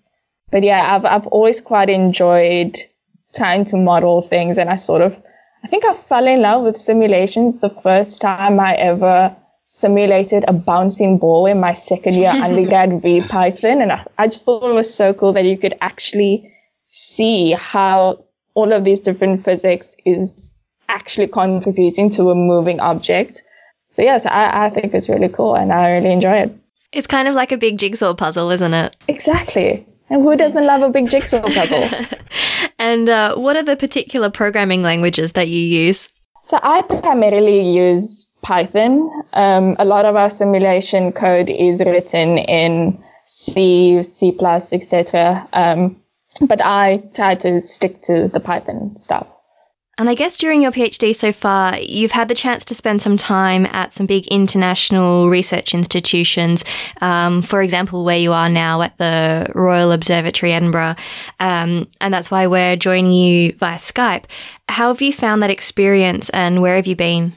but 0.51 0.63
yeah, 0.63 0.97
I've, 0.97 1.05
I've 1.05 1.27
always 1.29 1.61
quite 1.61 1.91
enjoyed 1.91 2.79
trying 3.35 3.65
to 3.67 3.77
model 3.77 4.21
things 4.23 4.59
and 4.59 4.69
I 4.69 4.77
sort 4.77 5.03
of, 5.03 5.23
I 5.63 5.69
think 5.69 5.85
I 5.85 5.95
fell 5.95 6.27
in 6.27 6.41
love 6.41 6.65
with 6.65 6.77
simulations 6.77 7.61
the 7.61 7.71
first 7.71 8.21
time 8.21 8.59
I 8.59 8.75
ever 8.75 9.37
simulated 9.73 10.45
a 10.49 10.53
bouncing 10.53 11.19
ball 11.19 11.47
in 11.47 11.61
my 11.61 11.75
second 11.75 12.15
year 12.15 12.31
undergrad 12.45 12.91
Python. 13.29 13.81
And 13.83 13.93
I, 13.93 14.05
I 14.19 14.27
just 14.27 14.45
thought 14.45 14.69
it 14.69 14.75
was 14.75 14.93
so 14.93 15.15
cool 15.15 15.35
that 15.35 15.45
you 15.45 15.57
could 15.57 15.77
actually 15.81 16.53
see 16.89 17.53
how 17.53 18.25
all 18.55 18.73
of 18.73 18.83
these 18.83 18.99
different 18.99 19.39
physics 19.39 19.95
is 20.05 20.57
actually 20.89 21.29
contributing 21.29 22.11
to 22.11 22.31
a 22.31 22.35
moving 22.35 22.81
object. 22.81 23.45
So 23.93 24.03
yes, 24.03 24.27
I, 24.27 24.67
I 24.67 24.71
think 24.71 24.93
it's 24.93 25.09
really 25.09 25.29
cool 25.29 25.55
and 25.55 25.73
I 25.73 25.93
really 25.93 26.13
enjoy 26.13 26.39
it. 26.39 26.57
It's 26.91 27.07
kind 27.07 27.29
of 27.29 27.37
like 27.37 27.53
a 27.53 27.57
big 27.57 27.79
jigsaw 27.79 28.15
puzzle, 28.15 28.51
isn't 28.51 28.75
it? 28.75 28.97
Exactly. 29.07 29.87
And 30.09 30.23
who 30.23 30.37
doesn't 30.37 30.67
love 30.67 30.83
a 30.83 30.89
big 30.89 31.09
jigsaw 31.09 31.43
puzzle? 31.43 31.89
and 32.81 33.09
uh, 33.09 33.37
what 33.37 33.55
are 33.55 33.63
the 33.63 33.77
particular 33.77 34.31
programming 34.31 34.83
languages 34.83 35.31
that 35.33 35.47
you 35.47 35.61
use? 35.61 36.09
So 36.43 36.59
I 36.61 36.83
primarily 36.83 37.71
use 37.71 38.27
Python. 38.43 39.11
Um, 39.33 39.77
a 39.79 39.85
lot 39.85 40.05
of 40.05 40.17
our 40.17 40.31
simulation 40.31 41.13
code 41.13 41.51
is 41.51 41.81
written 41.81 42.39
in 42.39 43.03
C, 43.27 44.03
C++, 44.03 44.37
etc. 44.41 45.49
Um, 45.53 46.03
but 46.41 46.65
I 46.65 47.03
try 47.15 47.35
to 47.37 47.61
stick 47.61 48.03
to 48.03 48.29
the 48.29 48.41
Python 48.41 48.97
stuff. 48.97 49.27
And 50.01 50.09
I 50.09 50.15
guess 50.15 50.39
during 50.39 50.63
your 50.63 50.73
PhD 50.73 51.15
so 51.15 51.31
far, 51.31 51.79
you've 51.79 52.11
had 52.11 52.29
the 52.29 52.35
chance 52.35 52.67
to 52.67 52.75
spend 52.75 53.03
some 53.03 53.19
time 53.19 53.67
at 53.67 53.93
some 53.93 54.07
big 54.07 54.29
international 54.29 55.29
research 55.29 55.75
institutions. 55.75 56.65
Um, 57.03 57.43
for 57.43 57.61
example, 57.61 58.03
where 58.03 58.17
you 58.17 58.33
are 58.33 58.49
now 58.49 58.81
at 58.81 58.97
the 58.97 59.53
Royal 59.55 59.93
Observatory 59.93 60.55
Edinburgh. 60.55 60.95
Um, 61.39 61.87
and 62.01 62.15
that's 62.15 62.31
why 62.31 62.47
we're 62.47 62.77
joining 62.77 63.13
you 63.13 63.53
via 63.53 63.77
Skype. 63.77 64.25
How 64.67 64.89
have 64.89 65.03
you 65.03 65.13
found 65.13 65.43
that 65.43 65.51
experience 65.51 66.31
and 66.31 66.63
where 66.63 66.77
have 66.77 66.87
you 66.87 66.97
been? 66.97 67.35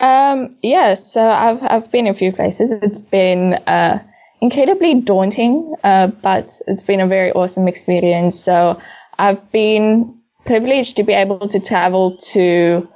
Um, 0.00 0.48
yeah, 0.62 0.94
so 0.94 1.28
I've 1.28 1.62
I've 1.62 1.92
been 1.92 2.06
a 2.06 2.14
few 2.14 2.32
places. 2.32 2.72
It's 2.72 3.02
been 3.02 3.54
uh, 3.54 4.02
incredibly 4.40 5.00
daunting, 5.02 5.74
uh, 5.84 6.06
but 6.08 6.58
it's 6.66 6.82
been 6.82 7.00
a 7.00 7.06
very 7.06 7.32
awesome 7.32 7.68
experience. 7.68 8.40
So 8.40 8.80
I've 9.18 9.52
been 9.52 10.20
privileged 10.46 10.96
to 10.96 11.02
be 11.02 11.12
able 11.12 11.48
to 11.48 11.60
travel 11.60 12.16
to 12.32 12.88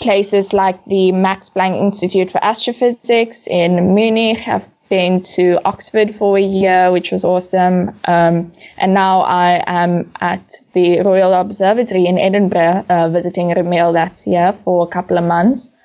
places 0.00 0.52
like 0.52 0.84
the 0.84 1.12
Max 1.12 1.50
Planck 1.50 1.78
Institute 1.78 2.30
for 2.30 2.42
Astrophysics 2.42 3.48
in 3.48 3.94
Munich. 3.94 4.46
I've 4.46 4.68
been 4.88 5.22
to 5.22 5.58
Oxford 5.64 6.14
for 6.14 6.38
a 6.38 6.42
year, 6.42 6.92
which 6.92 7.10
was 7.12 7.24
awesome. 7.24 7.98
Um, 8.04 8.52
and 8.76 8.94
now 8.94 9.20
I 9.22 9.62
am 9.66 10.12
at 10.20 10.54
the 10.72 11.02
Royal 11.02 11.34
Observatory 11.34 12.06
in 12.06 12.18
Edinburgh, 12.18 12.86
uh, 12.88 13.08
visiting 13.08 13.48
Romeel 13.48 13.92
that's 13.92 14.26
year 14.26 14.52
for 14.52 14.86
a 14.86 14.90
couple 14.90 15.18
of 15.18 15.24
months. 15.24 15.76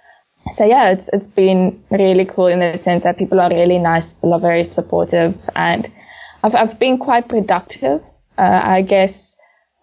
So 0.52 0.66
yeah, 0.66 0.92
it's 0.92 1.10
it's 1.12 1.28
been 1.28 1.84
really 1.90 2.26
cool 2.26 2.48
in 2.48 2.60
the 2.60 2.78
sense 2.78 3.04
that 3.04 3.18
people 3.18 3.40
are 3.40 3.50
really 3.50 3.80
nice, 3.80 4.08
people 4.08 4.34
are 4.34 4.40
very 4.40 4.64
supportive, 4.64 5.50
and 5.56 5.92
I've 6.44 6.56
I've 6.56 6.80
been 6.80 6.98
quite 6.98 7.28
productive. 7.28 8.04
Uh, 8.38 8.62
I 8.64 8.82
guess 8.82 9.38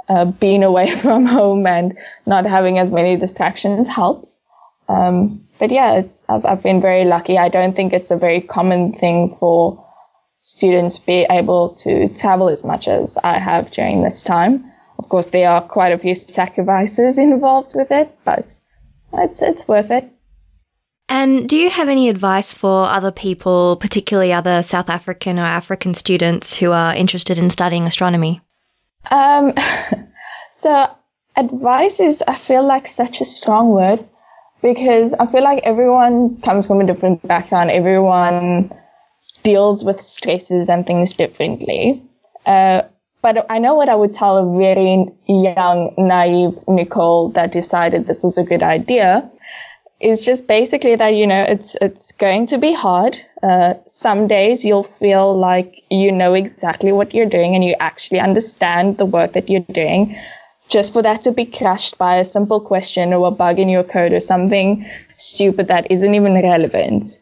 uh, 0.08 0.26
being 0.26 0.62
away 0.62 0.90
from 1.02 1.26
home 1.26 1.66
and 1.66 1.98
not 2.26 2.46
having 2.46 2.78
as 2.78 2.92
many 2.92 3.16
distractions 3.16 3.88
helps. 3.88 4.40
Um, 4.88 5.48
but 5.58 5.70
yeah, 5.70 5.94
it's, 5.94 6.22
I've, 6.28 6.44
I've 6.44 6.62
been 6.62 6.80
very 6.80 7.04
lucky. 7.04 7.38
I 7.38 7.48
don't 7.48 7.74
think 7.74 7.92
it's 7.92 8.10
a 8.10 8.16
very 8.16 8.40
common 8.40 8.92
thing 8.92 9.36
for 9.38 9.86
students 10.40 10.98
to 10.98 11.06
be 11.06 11.26
able 11.30 11.70
to 11.76 12.08
travel 12.08 12.48
as 12.48 12.64
much 12.64 12.88
as 12.88 13.16
I 13.16 13.38
have 13.38 13.70
during 13.70 14.02
this 14.02 14.24
time. 14.24 14.72
Of 14.98 15.08
course, 15.08 15.26
there 15.26 15.48
are 15.48 15.62
quite 15.62 15.92
a 15.92 15.98
few 15.98 16.14
sacrifices 16.14 17.18
involved 17.30 17.72
with 17.74 17.90
it, 17.90 18.14
but 18.24 18.40
it's, 19.14 19.40
it's 19.40 19.66
worth 19.68 19.90
it. 19.90 20.12
And 21.08 21.48
do 21.48 21.56
you 21.56 21.68
have 21.68 21.88
any 21.88 22.08
advice 22.08 22.52
for 22.52 22.86
other 22.86 23.10
people, 23.10 23.76
particularly 23.76 24.32
other 24.32 24.62
South 24.62 24.88
African 24.88 25.38
or 25.38 25.44
African 25.44 25.94
students 25.94 26.56
who 26.56 26.72
are 26.72 26.94
interested 26.94 27.38
in 27.38 27.50
studying 27.50 27.86
astronomy? 27.86 28.40
Um, 29.10 29.52
so 30.52 30.88
advice 31.36 32.00
is, 32.00 32.22
I 32.26 32.36
feel 32.36 32.66
like 32.66 32.86
such 32.86 33.20
a 33.20 33.24
strong 33.24 33.68
word 33.70 34.04
because 34.62 35.12
I 35.12 35.26
feel 35.26 35.42
like 35.42 35.64
everyone 35.64 36.40
comes 36.40 36.66
from 36.66 36.80
a 36.80 36.86
different 36.86 37.26
background. 37.26 37.70
Everyone 37.70 38.72
deals 39.42 39.84
with 39.84 40.00
stresses 40.00 40.68
and 40.68 40.86
things 40.86 41.14
differently. 41.14 42.02
Uh, 42.46 42.82
but 43.20 43.46
I 43.50 43.58
know 43.58 43.74
what 43.74 43.88
I 43.88 43.94
would 43.94 44.14
tell 44.14 44.38
a 44.38 44.58
very 44.58 45.06
young, 45.28 45.94
naive 45.96 46.54
Nicole 46.66 47.30
that 47.30 47.52
decided 47.52 48.06
this 48.06 48.22
was 48.22 48.38
a 48.38 48.42
good 48.42 48.62
idea 48.62 49.30
is 50.02 50.24
just 50.24 50.46
basically 50.46 50.96
that, 50.96 51.14
you 51.14 51.26
know, 51.26 51.42
it's, 51.42 51.76
it's 51.80 52.12
going 52.12 52.46
to 52.48 52.58
be 52.58 52.72
hard. 52.72 53.16
Uh, 53.42 53.74
some 53.86 54.26
days 54.26 54.64
you'll 54.64 54.82
feel 54.82 55.38
like 55.38 55.84
you 55.90 56.12
know 56.12 56.34
exactly 56.34 56.92
what 56.92 57.14
you're 57.14 57.26
doing 57.26 57.54
and 57.54 57.64
you 57.64 57.74
actually 57.78 58.20
understand 58.20 58.98
the 58.98 59.06
work 59.06 59.32
that 59.32 59.48
you're 59.48 59.60
doing 59.60 60.16
just 60.68 60.92
for 60.94 61.02
that 61.02 61.22
to 61.22 61.32
be 61.32 61.44
crushed 61.44 61.98
by 61.98 62.16
a 62.16 62.24
simple 62.24 62.60
question 62.60 63.12
or 63.12 63.28
a 63.28 63.30
bug 63.30 63.58
in 63.58 63.68
your 63.68 63.84
code 63.84 64.12
or 64.12 64.20
something 64.20 64.86
stupid 65.18 65.68
that 65.68 65.90
isn't 65.90 66.14
even 66.14 66.34
relevant. 66.34 67.18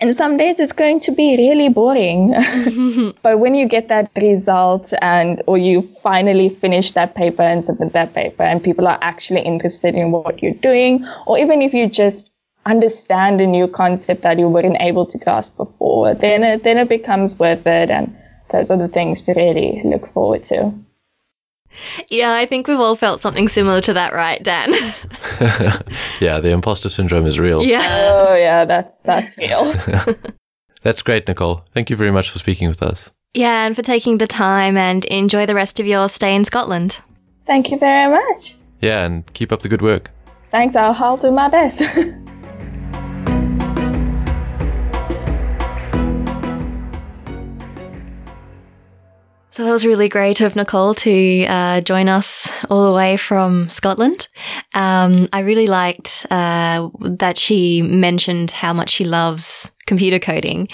And 0.00 0.14
some 0.14 0.36
days 0.36 0.60
it's 0.60 0.72
going 0.72 1.00
to 1.00 1.12
be 1.12 1.36
really 1.36 1.68
boring. 1.68 2.34
but 3.22 3.38
when 3.38 3.54
you 3.54 3.68
get 3.68 3.88
that 3.88 4.10
result 4.16 4.92
and 5.00 5.42
or 5.46 5.58
you 5.58 5.82
finally 5.82 6.48
finish 6.48 6.92
that 6.92 7.14
paper 7.14 7.42
and 7.42 7.64
submit 7.64 7.92
that 7.92 8.14
paper 8.14 8.42
and 8.42 8.62
people 8.62 8.86
are 8.86 8.98
actually 9.00 9.40
interested 9.42 9.94
in 9.94 10.10
what 10.10 10.42
you're 10.42 10.52
doing, 10.54 11.06
or 11.26 11.38
even 11.38 11.62
if 11.62 11.74
you 11.74 11.88
just 11.88 12.32
understand 12.66 13.40
a 13.40 13.46
new 13.46 13.68
concept 13.68 14.22
that 14.22 14.38
you 14.38 14.48
weren't 14.48 14.76
able 14.80 15.06
to 15.06 15.18
grasp 15.18 15.56
before, 15.56 16.14
then 16.14 16.42
it, 16.42 16.62
then 16.62 16.78
it 16.78 16.88
becomes 16.88 17.38
worth 17.38 17.66
it. 17.66 17.90
And 17.90 18.16
those 18.50 18.70
are 18.70 18.78
the 18.78 18.88
things 18.88 19.22
to 19.22 19.34
really 19.34 19.82
look 19.84 20.06
forward 20.06 20.44
to. 20.44 20.72
Yeah, 22.08 22.32
I 22.32 22.46
think 22.46 22.66
we've 22.66 22.78
all 22.78 22.96
felt 22.96 23.20
something 23.20 23.48
similar 23.48 23.80
to 23.82 23.94
that, 23.94 24.12
right, 24.12 24.42
Dan? 24.42 24.72
yeah, 26.20 26.40
the 26.40 26.50
imposter 26.50 26.88
syndrome 26.88 27.26
is 27.26 27.38
real. 27.38 27.62
Yeah. 27.62 28.24
Oh, 28.26 28.34
yeah, 28.34 28.64
that's 28.64 29.00
that's 29.00 29.36
real. 29.38 29.72
that's 30.82 31.02
great, 31.02 31.26
Nicole. 31.28 31.64
Thank 31.72 31.90
you 31.90 31.96
very 31.96 32.10
much 32.10 32.30
for 32.30 32.38
speaking 32.38 32.68
with 32.68 32.82
us. 32.82 33.10
Yeah, 33.34 33.66
and 33.66 33.74
for 33.74 33.82
taking 33.82 34.18
the 34.18 34.26
time 34.26 34.76
and 34.76 35.04
enjoy 35.04 35.46
the 35.46 35.54
rest 35.54 35.80
of 35.80 35.86
your 35.86 36.08
stay 36.08 36.36
in 36.36 36.44
Scotland. 36.44 36.98
Thank 37.46 37.70
you 37.70 37.78
very 37.78 38.10
much. 38.10 38.56
Yeah, 38.80 39.04
and 39.04 39.30
keep 39.32 39.50
up 39.50 39.60
the 39.60 39.68
good 39.68 39.82
work. 39.82 40.10
Thanks, 40.50 40.76
I'll, 40.76 40.94
I'll 40.94 41.16
do 41.16 41.32
my 41.32 41.48
best. 41.48 41.82
So 49.54 49.64
that 49.64 49.70
was 49.70 49.86
really 49.86 50.08
great 50.08 50.40
of 50.40 50.56
Nicole 50.56 50.94
to 50.94 51.44
uh, 51.44 51.80
join 51.80 52.08
us 52.08 52.50
all 52.68 52.86
the 52.86 52.92
way 52.92 53.16
from 53.16 53.68
Scotland. 53.68 54.26
Um, 54.74 55.28
I 55.32 55.42
really 55.42 55.68
liked 55.68 56.26
uh, 56.28 56.88
that 56.98 57.38
she 57.38 57.80
mentioned 57.80 58.50
how 58.50 58.72
much 58.72 58.90
she 58.90 59.04
loves 59.04 59.70
computer 59.86 60.18
coding. 60.18 60.66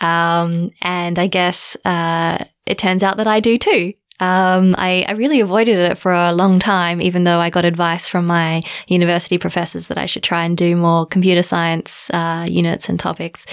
Um, 0.00 0.72
and 0.82 1.20
I 1.20 1.28
guess 1.28 1.76
uh, 1.84 2.44
it 2.66 2.78
turns 2.78 3.04
out 3.04 3.18
that 3.18 3.28
I 3.28 3.38
do 3.38 3.58
too. 3.58 3.92
Um, 4.18 4.74
I, 4.78 5.04
I, 5.08 5.12
really 5.12 5.40
avoided 5.40 5.78
it 5.78 5.98
for 5.98 6.10
a 6.10 6.32
long 6.32 6.58
time, 6.58 7.02
even 7.02 7.24
though 7.24 7.38
I 7.38 7.50
got 7.50 7.66
advice 7.66 8.08
from 8.08 8.24
my 8.24 8.62
university 8.88 9.36
professors 9.36 9.88
that 9.88 9.98
I 9.98 10.06
should 10.06 10.22
try 10.22 10.44
and 10.44 10.56
do 10.56 10.74
more 10.74 11.04
computer 11.04 11.42
science 11.42 12.08
uh, 12.14 12.46
units 12.48 12.88
and 12.88 12.98
topics. 12.98 13.44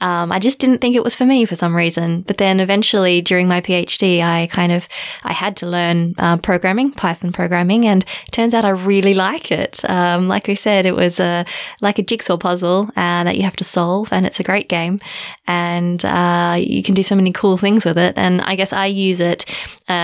Um, 0.00 0.30
I 0.30 0.38
just 0.38 0.60
didn't 0.60 0.78
think 0.78 0.94
it 0.94 1.02
was 1.02 1.16
for 1.16 1.26
me 1.26 1.44
for 1.44 1.56
some 1.56 1.74
reason. 1.74 2.20
But 2.20 2.38
then 2.38 2.60
eventually, 2.60 3.20
during 3.20 3.48
my 3.48 3.60
PhD, 3.60 4.22
I 4.22 4.46
kind 4.46 4.70
of 4.70 4.88
I 5.24 5.32
had 5.32 5.56
to 5.56 5.66
learn 5.66 6.14
uh, 6.18 6.36
programming, 6.36 6.92
Python 6.92 7.32
programming, 7.32 7.84
and 7.84 8.04
it 8.04 8.30
turns 8.30 8.54
out 8.54 8.64
I 8.64 8.70
really 8.70 9.14
like 9.14 9.50
it. 9.50 9.84
Um, 9.90 10.28
like 10.28 10.46
we 10.46 10.54
said, 10.54 10.86
it 10.86 10.94
was 10.94 11.18
a 11.18 11.44
like 11.80 11.98
a 11.98 12.02
jigsaw 12.02 12.36
puzzle 12.36 12.90
uh, 12.90 13.24
that 13.24 13.36
you 13.36 13.42
have 13.42 13.56
to 13.56 13.64
solve, 13.64 14.12
and 14.12 14.24
it's 14.24 14.38
a 14.38 14.44
great 14.44 14.68
game, 14.68 15.00
and 15.48 16.04
uh, 16.04 16.56
you 16.60 16.84
can 16.84 16.94
do 16.94 17.02
so 17.02 17.16
many 17.16 17.32
cool 17.32 17.56
things 17.56 17.84
with 17.84 17.98
it. 17.98 18.14
And 18.16 18.40
I 18.42 18.54
guess 18.54 18.72
I 18.72 18.86
use 18.86 19.18
it 19.18 19.46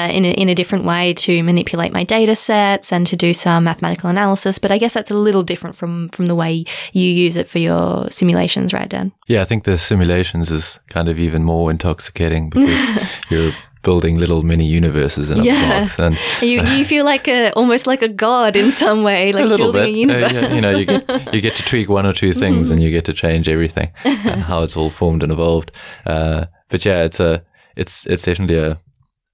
uh, 0.08 0.12
in 0.12 0.24
a, 0.24 0.30
in 0.30 0.48
a 0.48 0.54
different 0.54 0.84
way 0.84 1.14
to 1.14 1.42
manipulate 1.42 1.92
my 1.92 2.04
data 2.04 2.34
sets 2.34 2.92
and 2.92 3.06
to 3.06 3.16
do 3.16 3.32
some 3.32 3.64
mathematical 3.64 4.10
analysis. 4.10 4.58
But 4.58 4.70
I 4.70 4.78
guess 4.78 4.94
that's 4.94 5.10
a 5.10 5.14
little 5.14 5.42
different 5.42 5.76
from 5.76 6.08
from 6.08 6.26
the 6.26 6.34
way 6.34 6.64
you 6.92 7.04
use 7.04 7.36
it 7.36 7.48
for 7.48 7.58
your 7.58 8.10
simulations, 8.10 8.72
right, 8.72 8.88
Dan? 8.88 9.12
Yeah, 9.26 9.42
I 9.42 9.44
think 9.44 9.64
the 9.64 9.78
simulations 9.78 10.50
is 10.50 10.80
kind 10.88 11.08
of 11.08 11.18
even 11.18 11.44
more 11.44 11.70
intoxicating 11.70 12.50
because 12.50 13.08
you're 13.30 13.52
building 13.82 14.18
little 14.18 14.42
mini 14.42 14.66
universes 14.66 15.30
in 15.30 15.40
a 15.40 15.42
yeah. 15.42 15.80
box. 15.80 15.98
And 15.98 16.18
you, 16.42 16.64
do 16.64 16.76
you 16.76 16.84
feel 16.84 17.04
like 17.04 17.28
a 17.28 17.52
almost 17.52 17.86
like 17.86 18.02
a 18.02 18.08
god 18.08 18.56
in 18.56 18.72
some 18.72 19.02
way, 19.02 19.32
like 19.36 19.44
a 19.44 19.48
little 19.48 19.72
building 19.72 19.94
bit. 19.94 19.96
a 19.96 20.00
universe? 20.00 20.32
Uh, 20.32 20.36
yeah, 20.36 20.54
you 20.54 20.60
know, 20.60 20.70
you 20.70 20.84
get 20.84 21.34
you 21.34 21.40
get 21.40 21.56
to 21.56 21.62
tweak 21.64 21.88
one 21.88 22.06
or 22.06 22.12
two 22.12 22.32
things, 22.32 22.66
mm-hmm. 22.66 22.74
and 22.74 22.82
you 22.82 22.90
get 22.90 23.04
to 23.04 23.12
change 23.12 23.48
everything, 23.48 23.90
and 24.04 24.42
how 24.42 24.62
it's 24.62 24.76
all 24.76 24.90
formed 24.90 25.22
and 25.22 25.32
evolved. 25.32 25.70
Uh, 26.06 26.46
but 26.68 26.84
yeah, 26.84 27.04
it's 27.04 27.20
a 27.20 27.42
it's 27.76 28.06
it's 28.06 28.24
definitely 28.24 28.58
a 28.58 28.78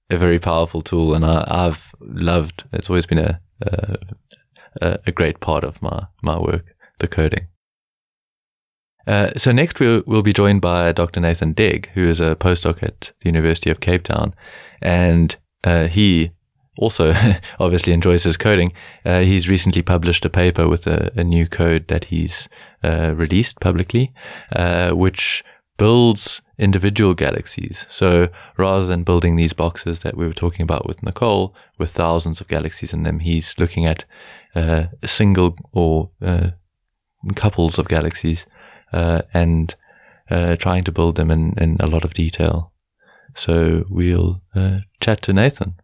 a 0.09 0.17
very 0.17 0.39
powerful 0.39 0.81
tool, 0.81 1.15
and 1.15 1.25
I, 1.25 1.45
have 1.65 1.93
loved. 1.99 2.63
It's 2.73 2.89
always 2.89 3.05
been 3.05 3.19
a, 3.19 3.39
a, 4.81 4.99
a 5.07 5.11
great 5.11 5.39
part 5.39 5.63
of 5.63 5.81
my 5.81 6.07
my 6.21 6.37
work, 6.37 6.75
the 6.99 7.07
coding. 7.07 7.47
Uh, 9.07 9.31
so 9.37 9.51
next 9.51 9.79
we'll 9.79 10.03
we'll 10.05 10.23
be 10.23 10.33
joined 10.33 10.61
by 10.61 10.91
Dr. 10.91 11.19
Nathan 11.19 11.53
Deg, 11.53 11.89
who 11.93 12.07
is 12.07 12.19
a 12.19 12.35
postdoc 12.35 12.81
at 12.83 13.13
the 13.21 13.29
University 13.29 13.69
of 13.69 13.79
Cape 13.79 14.03
Town, 14.03 14.33
and 14.81 15.35
uh, 15.63 15.87
he 15.87 16.31
also 16.77 17.13
obviously 17.59 17.93
enjoys 17.93 18.23
his 18.23 18.37
coding. 18.37 18.71
Uh, 19.05 19.21
he's 19.21 19.49
recently 19.49 19.81
published 19.81 20.25
a 20.25 20.29
paper 20.29 20.67
with 20.67 20.87
a, 20.87 21.11
a 21.15 21.23
new 21.23 21.47
code 21.47 21.87
that 21.87 22.05
he's 22.05 22.49
uh, 22.83 23.13
released 23.15 23.59
publicly, 23.59 24.13
uh, 24.55 24.91
which 24.91 25.43
builds 25.77 26.41
individual 26.57 27.13
galaxies. 27.13 27.85
So 27.89 28.29
rather 28.57 28.85
than 28.85 29.03
building 29.03 29.35
these 29.35 29.53
boxes 29.53 29.99
that 30.01 30.15
we 30.15 30.25
were 30.25 30.33
talking 30.33 30.63
about 30.63 30.87
with 30.87 31.03
Nicole, 31.03 31.53
with 31.77 31.91
thousands 31.91 32.39
of 32.39 32.47
galaxies 32.47 32.93
in 32.93 33.03
them, 33.03 33.19
he's 33.19 33.55
looking 33.57 33.85
at 33.85 34.05
uh, 34.55 34.85
single 35.03 35.57
or 35.73 36.11
uh, 36.21 36.51
couples 37.35 37.77
of 37.77 37.87
galaxies 37.87 38.45
uh, 38.93 39.23
and 39.33 39.75
uh, 40.29 40.55
trying 40.55 40.83
to 40.85 40.91
build 40.91 41.15
them 41.15 41.29
in, 41.29 41.53
in 41.57 41.77
a 41.79 41.87
lot 41.87 42.05
of 42.05 42.13
detail. 42.13 42.71
So 43.35 43.85
we'll 43.89 44.41
uh, 44.55 44.79
chat 45.01 45.21
to 45.23 45.33
Nathan. 45.33 45.75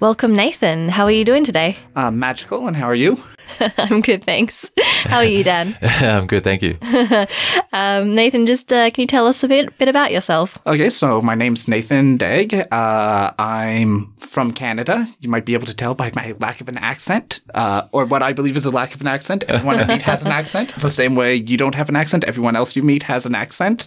Welcome, 0.00 0.32
Nathan. 0.32 0.90
How 0.90 1.02
are 1.06 1.10
you 1.10 1.24
doing 1.24 1.42
today? 1.42 1.76
Uh, 1.96 2.12
magical, 2.12 2.68
and 2.68 2.76
how 2.76 2.86
are 2.86 2.94
you? 2.94 3.18
I'm 3.78 4.00
good, 4.00 4.24
thanks. 4.24 4.70
How 4.78 5.16
are 5.16 5.24
you, 5.24 5.42
Dan? 5.42 5.76
I'm 5.82 6.28
good, 6.28 6.44
thank 6.44 6.62
you. 6.62 6.78
um, 7.72 8.14
Nathan, 8.14 8.46
just 8.46 8.72
uh, 8.72 8.92
can 8.92 9.02
you 9.02 9.08
tell 9.08 9.26
us 9.26 9.42
a 9.42 9.48
bit, 9.48 9.76
bit 9.76 9.88
about 9.88 10.12
yourself? 10.12 10.56
Okay, 10.68 10.88
so 10.88 11.20
my 11.20 11.34
name's 11.34 11.66
Nathan 11.66 12.16
Deg. 12.16 12.54
Uh, 12.70 13.32
I'm 13.40 14.14
from 14.20 14.52
Canada. 14.52 15.08
You 15.18 15.30
might 15.30 15.44
be 15.44 15.54
able 15.54 15.66
to 15.66 15.74
tell 15.74 15.96
by 15.96 16.12
my 16.14 16.36
lack 16.38 16.60
of 16.60 16.68
an 16.68 16.78
accent, 16.78 17.40
uh, 17.54 17.88
or 17.90 18.04
what 18.04 18.22
I 18.22 18.32
believe 18.32 18.56
is 18.56 18.66
a 18.66 18.70
lack 18.70 18.94
of 18.94 19.00
an 19.00 19.08
accent. 19.08 19.42
Everyone 19.48 19.80
I 19.80 19.86
meet 19.86 20.02
has 20.02 20.24
an 20.24 20.30
accent. 20.30 20.74
It's 20.74 20.84
the 20.84 20.90
same 20.90 21.16
way 21.16 21.34
you 21.34 21.56
don't 21.56 21.74
have 21.74 21.88
an 21.88 21.96
accent. 21.96 22.22
Everyone 22.22 22.54
else 22.54 22.76
you 22.76 22.84
meet 22.84 23.02
has 23.02 23.26
an 23.26 23.34
accent. 23.34 23.84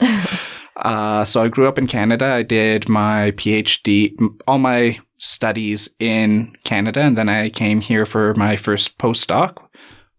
Uh, 0.76 1.24
so 1.24 1.44
I 1.44 1.48
grew 1.48 1.70
up 1.70 1.78
in 1.78 1.88
Canada. 1.88 2.26
I 2.26 2.44
did 2.44 2.90
my 2.90 3.32
PhD, 3.32 4.14
all 4.48 4.58
my 4.58 5.00
studies 5.22 5.88
in 6.00 6.52
Canada, 6.64 7.02
and 7.02 7.18
then 7.18 7.30
I 7.30 7.50
came 7.50 7.80
here 7.80 8.06
for 8.06 8.34
my 8.34 8.56
first 8.56 8.98
postdoc 8.98 9.58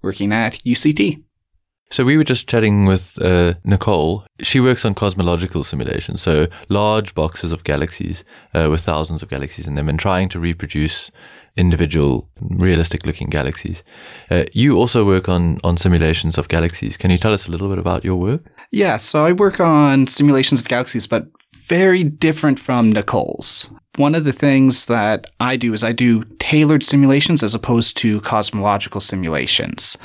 working 0.00 0.32
at 0.32 0.54
UCT. 0.64 1.22
So 1.90 2.04
we 2.04 2.16
were 2.16 2.24
just 2.24 2.48
chatting 2.48 2.86
with 2.86 3.18
uh, 3.20 3.54
Nicole. 3.64 4.24
She 4.40 4.60
works 4.60 4.84
on 4.84 4.94
cosmological 4.94 5.62
simulations, 5.64 6.22
so 6.22 6.46
large 6.70 7.14
boxes 7.14 7.52
of 7.52 7.64
galaxies 7.64 8.24
uh, 8.54 8.68
with 8.70 8.80
thousands 8.80 9.22
of 9.22 9.28
galaxies 9.28 9.66
in 9.66 9.74
them, 9.74 9.88
and 9.88 10.00
trying 10.00 10.30
to 10.30 10.40
reproduce 10.40 11.10
individual 11.56 12.30
realistic-looking 12.40 13.28
galaxies. 13.28 13.82
Uh, 14.30 14.44
you 14.54 14.78
also 14.78 15.04
work 15.04 15.28
on 15.28 15.58
on 15.62 15.76
simulations 15.76 16.38
of 16.38 16.48
galaxies. 16.48 16.96
Can 16.96 17.10
you 17.10 17.18
tell 17.18 17.34
us 17.34 17.46
a 17.46 17.50
little 17.50 17.68
bit 17.68 17.78
about 17.78 18.04
your 18.04 18.16
work? 18.16 18.42
Yeah, 18.70 18.96
so 18.96 19.26
I 19.26 19.32
work 19.32 19.60
on 19.60 20.06
simulations 20.06 20.60
of 20.60 20.68
galaxies, 20.68 21.06
but 21.06 21.26
very 21.66 22.04
different 22.04 22.58
from 22.58 22.92
Nicole's. 22.92 23.70
One 23.96 24.14
of 24.14 24.24
the 24.24 24.32
things 24.32 24.86
that 24.86 25.26
I 25.38 25.56
do 25.56 25.72
is 25.74 25.84
I 25.84 25.92
do 25.92 26.24
tailored 26.38 26.82
simulations 26.82 27.42
as 27.42 27.54
opposed 27.54 27.96
to 27.98 28.20
cosmological 28.22 29.00
simulations. 29.00 29.98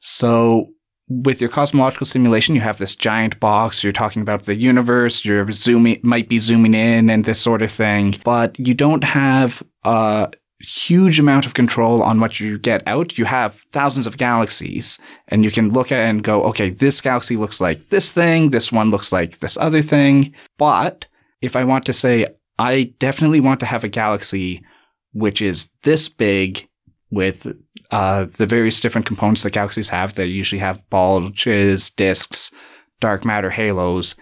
So 0.00 0.68
with 1.08 1.40
your 1.40 1.50
cosmological 1.50 2.06
simulation, 2.06 2.54
you 2.54 2.60
have 2.60 2.78
this 2.78 2.94
giant 2.94 3.40
box. 3.40 3.82
You're 3.82 3.92
talking 3.92 4.22
about 4.22 4.44
the 4.44 4.56
universe. 4.56 5.24
You're 5.24 5.50
zooming, 5.50 6.00
might 6.02 6.28
be 6.28 6.38
zooming 6.38 6.74
in 6.74 7.08
and 7.10 7.24
this 7.24 7.40
sort 7.40 7.62
of 7.62 7.70
thing, 7.70 8.16
but 8.24 8.58
you 8.58 8.74
don't 8.74 9.04
have 9.04 9.62
a 9.84 10.30
huge 10.60 11.20
amount 11.20 11.46
of 11.46 11.54
control 11.54 12.02
on 12.02 12.20
what 12.20 12.40
you 12.40 12.58
get 12.58 12.82
out. 12.86 13.16
You 13.16 13.24
have 13.26 13.54
thousands 13.70 14.06
of 14.06 14.16
galaxies 14.16 14.98
and 15.28 15.44
you 15.44 15.50
can 15.50 15.72
look 15.72 15.92
at 15.92 16.08
and 16.08 16.22
go, 16.22 16.42
okay, 16.44 16.70
this 16.70 17.00
galaxy 17.00 17.36
looks 17.36 17.60
like 17.60 17.88
this 17.90 18.10
thing. 18.10 18.50
This 18.50 18.72
one 18.72 18.90
looks 18.90 19.12
like 19.12 19.38
this 19.38 19.56
other 19.56 19.82
thing. 19.82 20.34
But 20.56 21.06
if 21.40 21.54
I 21.54 21.64
want 21.64 21.86
to 21.86 21.92
say, 21.92 22.26
I 22.58 22.94
definitely 22.98 23.40
want 23.40 23.60
to 23.60 23.66
have 23.66 23.84
a 23.84 23.88
galaxy 23.88 24.64
which 25.12 25.40
is 25.40 25.70
this 25.82 26.08
big 26.08 26.68
with 27.10 27.46
uh, 27.90 28.26
the 28.36 28.46
various 28.46 28.80
different 28.80 29.06
components 29.06 29.42
that 29.42 29.52
galaxies 29.52 29.88
have. 29.88 30.14
They 30.14 30.26
usually 30.26 30.58
have 30.58 30.88
bulges, 30.90 31.90
disks, 31.90 32.52
dark 33.00 33.24
matter 33.24 33.50
halos. 33.50 34.14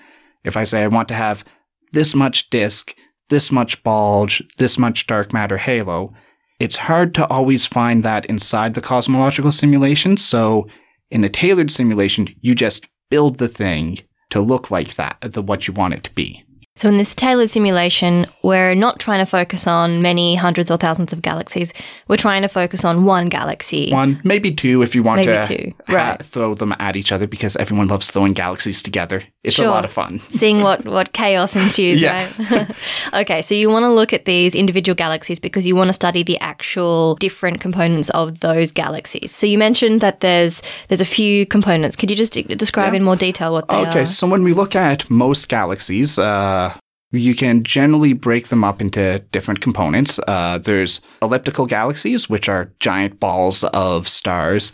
If 0.44 0.56
I 0.56 0.64
say 0.64 0.82
I 0.82 0.88
want 0.88 1.08
to 1.08 1.14
have 1.14 1.44
this 1.92 2.14
much 2.14 2.50
disk, 2.50 2.94
this 3.28 3.50
much 3.50 3.82
bulge, 3.82 4.42
this 4.58 4.78
much 4.78 5.06
dark 5.06 5.32
matter 5.32 5.56
halo, 5.56 6.14
it's 6.58 6.76
hard 6.76 7.14
to 7.14 7.26
always 7.28 7.66
find 7.66 8.02
that 8.02 8.26
inside 8.26 8.74
the 8.74 8.80
cosmological 8.80 9.52
simulation. 9.52 10.16
So 10.16 10.66
in 11.10 11.24
a 11.24 11.28
tailored 11.28 11.70
simulation, 11.70 12.34
you 12.40 12.54
just 12.54 12.88
build 13.10 13.38
the 13.38 13.48
thing 13.48 13.98
to 14.30 14.40
look 14.40 14.70
like 14.70 14.94
that, 14.94 15.18
the 15.20 15.42
what 15.42 15.68
you 15.68 15.74
want 15.74 15.94
it 15.94 16.04
to 16.04 16.14
be. 16.14 16.45
So, 16.76 16.88
in 16.90 16.98
this 16.98 17.14
tailored 17.14 17.48
simulation, 17.50 18.26
we're 18.42 18.74
not 18.74 19.00
trying 19.00 19.20
to 19.20 19.26
focus 19.26 19.66
on 19.66 20.02
many 20.02 20.34
hundreds 20.34 20.70
or 20.70 20.76
thousands 20.76 21.12
of 21.12 21.22
galaxies. 21.22 21.72
We're 22.06 22.16
trying 22.18 22.42
to 22.42 22.48
focus 22.48 22.84
on 22.84 23.04
one 23.04 23.28
galaxy. 23.30 23.90
One, 23.90 24.20
maybe 24.24 24.52
two 24.54 24.82
if 24.82 24.94
you 24.94 25.02
want 25.02 25.24
Maybe 25.24 25.32
to 25.32 25.46
two, 25.48 25.72
ha- 25.88 25.94
right. 25.94 26.22
throw 26.22 26.54
them 26.54 26.74
at 26.78 26.96
each 26.96 27.12
other 27.12 27.26
because 27.26 27.56
everyone 27.56 27.88
loves 27.88 28.10
throwing 28.10 28.34
galaxies 28.34 28.82
together. 28.82 29.24
It's 29.42 29.58
a 29.58 29.64
lot 29.70 29.84
of 29.84 29.92
fun. 29.92 30.18
Seeing 30.28 30.60
what, 30.60 30.84
what 30.84 31.12
chaos 31.12 31.54
ensues, 31.56 32.02
right? 32.02 32.28
okay, 33.14 33.40
so 33.42 33.54
you 33.54 33.70
want 33.70 33.84
to 33.84 33.90
look 33.90 34.12
at 34.12 34.24
these 34.24 34.54
individual 34.54 34.94
galaxies 34.96 35.38
because 35.38 35.66
you 35.66 35.76
want 35.76 35.88
to 35.88 35.92
study 35.94 36.22
the 36.24 36.38
actual 36.40 37.14
different 37.16 37.60
components 37.60 38.10
of 38.10 38.40
those 38.40 38.70
galaxies. 38.72 39.34
So 39.34 39.46
you 39.46 39.56
mentioned 39.56 40.00
that 40.02 40.20
there's 40.20 40.62
there's 40.88 41.00
a 41.00 41.04
few 41.06 41.46
components. 41.46 41.96
Could 41.96 42.10
you 42.10 42.16
just 42.16 42.32
de- 42.34 42.42
describe 42.42 42.92
Yeah. 42.92 42.98
in 42.98 43.04
more 43.04 43.16
detail 43.16 43.52
what 43.52 43.68
they 43.68 43.76
Okay, 43.76 43.86
are? 43.86 43.90
Okay, 43.90 44.04
so 44.04 44.26
when 44.26 44.42
we 44.42 44.52
look 44.52 44.74
at 44.76 45.08
most 45.08 45.48
galaxies, 45.48 46.18
uh, 46.18 46.65
you 47.12 47.34
can 47.34 47.62
generally 47.62 48.12
break 48.12 48.48
them 48.48 48.64
up 48.64 48.80
into 48.80 49.20
different 49.30 49.60
components. 49.60 50.18
Uh, 50.26 50.58
there's 50.58 51.00
elliptical 51.22 51.66
galaxies, 51.66 52.28
which 52.28 52.48
are 52.48 52.72
giant 52.80 53.20
balls 53.20 53.64
of 53.64 54.08
stars. 54.08 54.72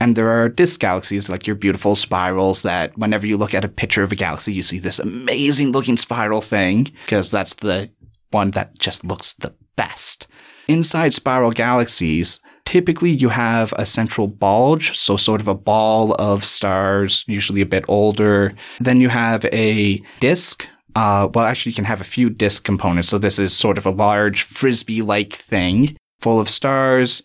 And 0.00 0.16
there 0.16 0.30
are 0.30 0.48
disk 0.48 0.80
galaxies, 0.80 1.28
like 1.28 1.46
your 1.46 1.54
beautiful 1.54 1.94
spirals, 1.94 2.62
that 2.62 2.96
whenever 2.98 3.26
you 3.26 3.36
look 3.36 3.54
at 3.54 3.64
a 3.64 3.68
picture 3.68 4.02
of 4.02 4.10
a 4.10 4.16
galaxy, 4.16 4.52
you 4.52 4.62
see 4.62 4.80
this 4.80 4.98
amazing 4.98 5.70
looking 5.70 5.96
spiral 5.96 6.40
thing, 6.40 6.92
because 7.04 7.30
that's 7.30 7.54
the 7.54 7.88
one 8.30 8.50
that 8.52 8.78
just 8.78 9.04
looks 9.04 9.34
the 9.34 9.54
best. 9.76 10.26
Inside 10.66 11.14
spiral 11.14 11.52
galaxies, 11.52 12.40
typically 12.64 13.10
you 13.10 13.28
have 13.28 13.72
a 13.76 13.86
central 13.86 14.26
bulge, 14.26 14.98
so 14.98 15.16
sort 15.16 15.40
of 15.40 15.48
a 15.48 15.54
ball 15.54 16.14
of 16.18 16.44
stars, 16.44 17.24
usually 17.28 17.60
a 17.60 17.66
bit 17.66 17.84
older. 17.86 18.54
Then 18.80 19.00
you 19.00 19.08
have 19.08 19.44
a 19.46 20.02
disk. 20.18 20.66
Uh, 20.94 21.28
well, 21.32 21.44
actually, 21.46 21.70
you 21.70 21.76
can 21.76 21.84
have 21.84 22.00
a 22.00 22.04
few 22.04 22.28
disk 22.28 22.64
components. 22.64 23.08
So 23.08 23.18
this 23.18 23.38
is 23.38 23.56
sort 23.56 23.78
of 23.78 23.86
a 23.86 23.90
large 23.90 24.42
frisbee-like 24.42 25.32
thing 25.32 25.96
full 26.20 26.38
of 26.38 26.50
stars 26.50 27.22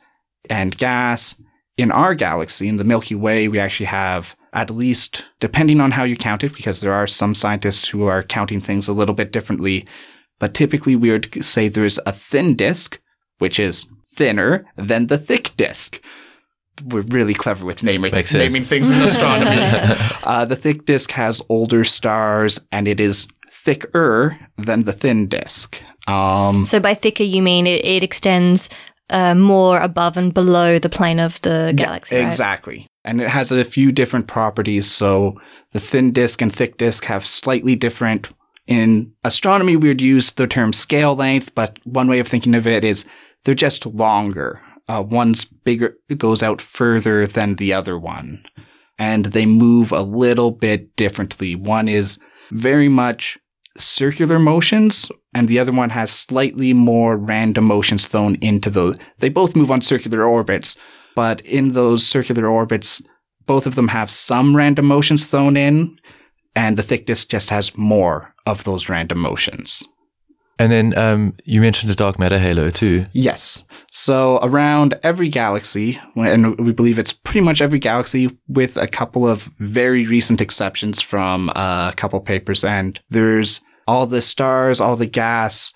and 0.49 0.77
gas. 0.77 1.35
In 1.77 1.91
our 1.91 2.15
galaxy, 2.15 2.67
in 2.67 2.77
the 2.77 2.83
Milky 2.83 3.13
Way, 3.13 3.47
we 3.47 3.59
actually 3.59 3.85
have 3.85 4.35
at 4.53 4.71
least, 4.71 5.25
depending 5.39 5.79
on 5.79 5.91
how 5.91 6.03
you 6.03 6.17
count 6.17 6.43
it, 6.43 6.55
because 6.55 6.79
there 6.79 6.93
are 6.93 7.05
some 7.05 7.35
scientists 7.35 7.87
who 7.87 8.05
are 8.05 8.23
counting 8.23 8.59
things 8.59 8.87
a 8.87 8.93
little 8.93 9.13
bit 9.13 9.31
differently, 9.31 9.85
but 10.39 10.55
typically 10.55 10.95
we 10.95 11.11
would 11.11 11.45
say 11.45 11.67
there's 11.67 11.99
a 12.07 12.11
thin 12.11 12.55
disk, 12.55 12.99
which 13.37 13.59
is 13.59 13.87
thinner 14.15 14.65
than 14.75 15.07
the 15.07 15.17
thick 15.19 15.51
disk. 15.57 16.01
We're 16.85 17.01
really 17.01 17.35
clever 17.35 17.65
with 17.65 17.83
naming, 17.83 18.11
naming 18.11 18.63
things 18.63 18.89
in 18.89 19.01
astronomy. 19.01 19.61
uh, 20.23 20.45
the 20.45 20.55
thick 20.55 20.85
disk 20.85 21.11
has 21.11 21.41
older 21.49 21.83
stars, 21.83 22.59
and 22.71 22.87
it 22.87 22.99
is 22.99 23.27
thicker 23.63 24.37
than 24.57 24.83
the 24.83 24.93
thin 24.93 25.27
disk. 25.27 25.81
Um, 26.07 26.65
so 26.65 26.79
by 26.79 26.93
thicker, 26.93 27.23
you 27.23 27.41
mean 27.41 27.67
it, 27.67 27.83
it 27.85 28.03
extends 28.03 28.69
uh, 29.09 29.35
more 29.35 29.79
above 29.79 30.17
and 30.17 30.33
below 30.33 30.79
the 30.79 30.89
plane 30.89 31.19
of 31.19 31.41
the 31.41 31.73
galaxy, 31.75 32.15
Yeah, 32.15 32.21
right? 32.21 32.27
exactly. 32.27 32.87
And 33.03 33.21
it 33.21 33.29
has 33.29 33.51
a 33.51 33.63
few 33.63 33.91
different 33.91 34.27
properties. 34.27 34.89
So 34.89 35.39
the 35.73 35.79
thin 35.79 36.11
disk 36.11 36.41
and 36.41 36.53
thick 36.53 36.77
disk 36.77 37.05
have 37.05 37.25
slightly 37.25 37.75
different. 37.75 38.29
In 38.67 39.13
astronomy, 39.23 39.75
we 39.77 39.87
would 39.87 40.01
use 40.01 40.33
the 40.33 40.47
term 40.47 40.73
scale 40.73 41.15
length, 41.15 41.55
but 41.55 41.77
one 41.85 42.07
way 42.09 42.19
of 42.19 42.27
thinking 42.27 42.55
of 42.55 42.67
it 42.67 42.83
is 42.83 43.05
they're 43.43 43.55
just 43.55 43.85
longer. 43.85 44.61
Uh, 44.89 45.03
one's 45.05 45.45
bigger, 45.45 45.95
it 46.09 46.17
goes 46.17 46.43
out 46.43 46.61
further 46.61 47.25
than 47.27 47.55
the 47.55 47.73
other 47.73 47.97
one. 47.97 48.43
And 48.99 49.25
they 49.25 49.45
move 49.45 49.91
a 49.91 50.01
little 50.01 50.51
bit 50.51 50.95
differently. 50.95 51.55
One 51.55 51.87
is 51.87 52.19
very 52.51 52.89
much 52.89 53.37
circular 53.77 54.39
motions, 54.39 55.11
and 55.33 55.47
the 55.47 55.59
other 55.59 55.71
one 55.71 55.89
has 55.91 56.11
slightly 56.11 56.73
more 56.73 57.15
random 57.15 57.65
motions 57.65 58.07
thrown 58.07 58.35
into 58.35 58.69
the. 58.69 58.97
They 59.19 59.29
both 59.29 59.55
move 59.55 59.71
on 59.71 59.81
circular 59.81 60.23
orbits, 60.23 60.77
but 61.15 61.41
in 61.41 61.71
those 61.73 62.05
circular 62.05 62.47
orbits, 62.47 63.01
both 63.45 63.65
of 63.65 63.75
them 63.75 63.87
have 63.87 64.11
some 64.11 64.55
random 64.55 64.85
motions 64.85 65.27
thrown 65.27 65.57
in, 65.57 65.99
and 66.55 66.77
the 66.77 66.83
thick 66.83 67.05
disk 67.05 67.29
just 67.29 67.49
has 67.49 67.77
more 67.77 68.33
of 68.45 68.63
those 68.63 68.89
random 68.89 69.19
motions. 69.19 69.83
And 70.59 70.71
then 70.71 70.97
um, 70.97 71.35
you 71.45 71.61
mentioned 71.61 71.91
the 71.91 71.95
dark 71.95 72.17
matter 72.17 72.39
halo 72.39 72.69
too. 72.71 73.05
Yes. 73.13 73.63
So 73.91 74.39
around 74.41 74.99
every 75.03 75.29
galaxy, 75.29 75.99
and 76.15 76.57
we 76.59 76.71
believe 76.71 76.97
it's 76.97 77.13
pretty 77.13 77.41
much 77.41 77.61
every 77.61 77.79
galaxy 77.79 78.35
with 78.47 78.75
a 78.77 78.87
couple 78.87 79.27
of 79.27 79.43
very 79.59 80.05
recent 80.05 80.41
exceptions 80.41 81.01
from 81.01 81.49
uh, 81.51 81.91
a 81.91 81.95
couple 81.95 82.19
papers, 82.21 82.63
and 82.63 82.99
there's 83.09 83.61
all 83.87 84.05
the 84.05 84.21
stars, 84.21 84.81
all 84.81 84.95
the 84.95 85.05
gas 85.05 85.73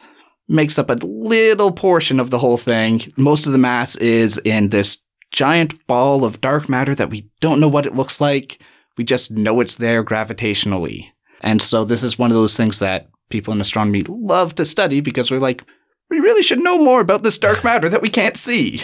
makes 0.48 0.78
up 0.78 0.90
a 0.90 0.98
little 1.06 1.72
portion 1.72 2.20
of 2.20 2.30
the 2.30 2.40
whole 2.40 2.58
thing. 2.58 3.02
Most 3.18 3.46
of 3.46 3.54
the 3.54 3.58
mass 3.58 3.96
is 3.96 4.38
in 4.40 4.70
this 4.70 4.98
giant 5.32 5.88
ball 5.88 6.26
of 6.26 6.42
dark 6.42 6.68
matter 6.68 6.94
that 6.94 7.10
we 7.10 7.30
don't 7.40 7.62
know 7.62 7.70
what 7.70 7.86
it 7.86 7.96
looks 7.96 8.20
like. 8.20 8.62
We 8.98 9.06
just 9.06 9.32
know 9.32 9.62
it's 9.62 9.76
there 9.76 10.04
gravitationally. 10.04 11.06
And 11.40 11.62
so 11.62 11.86
this 11.86 12.04
is 12.04 12.20
one 12.20 12.32
of 12.32 12.36
those 12.36 12.58
things 12.58 12.80
that 12.80 13.08
people 13.32 13.54
in 13.54 13.62
astronomy 13.62 14.02
love 14.08 14.56
to 14.56 14.66
study 14.66 15.02
because 15.02 15.32
we're 15.32 15.40
like, 15.40 15.64
we 16.10 16.20
really 16.20 16.44
should 16.44 16.60
know 16.60 16.78
more 16.78 17.02
about 17.02 17.24
this 17.24 17.38
dark 17.38 17.64
matter 17.64 17.90
that 17.90 18.02
we 18.02 18.10
can't 18.10 18.38
see. 18.38 18.82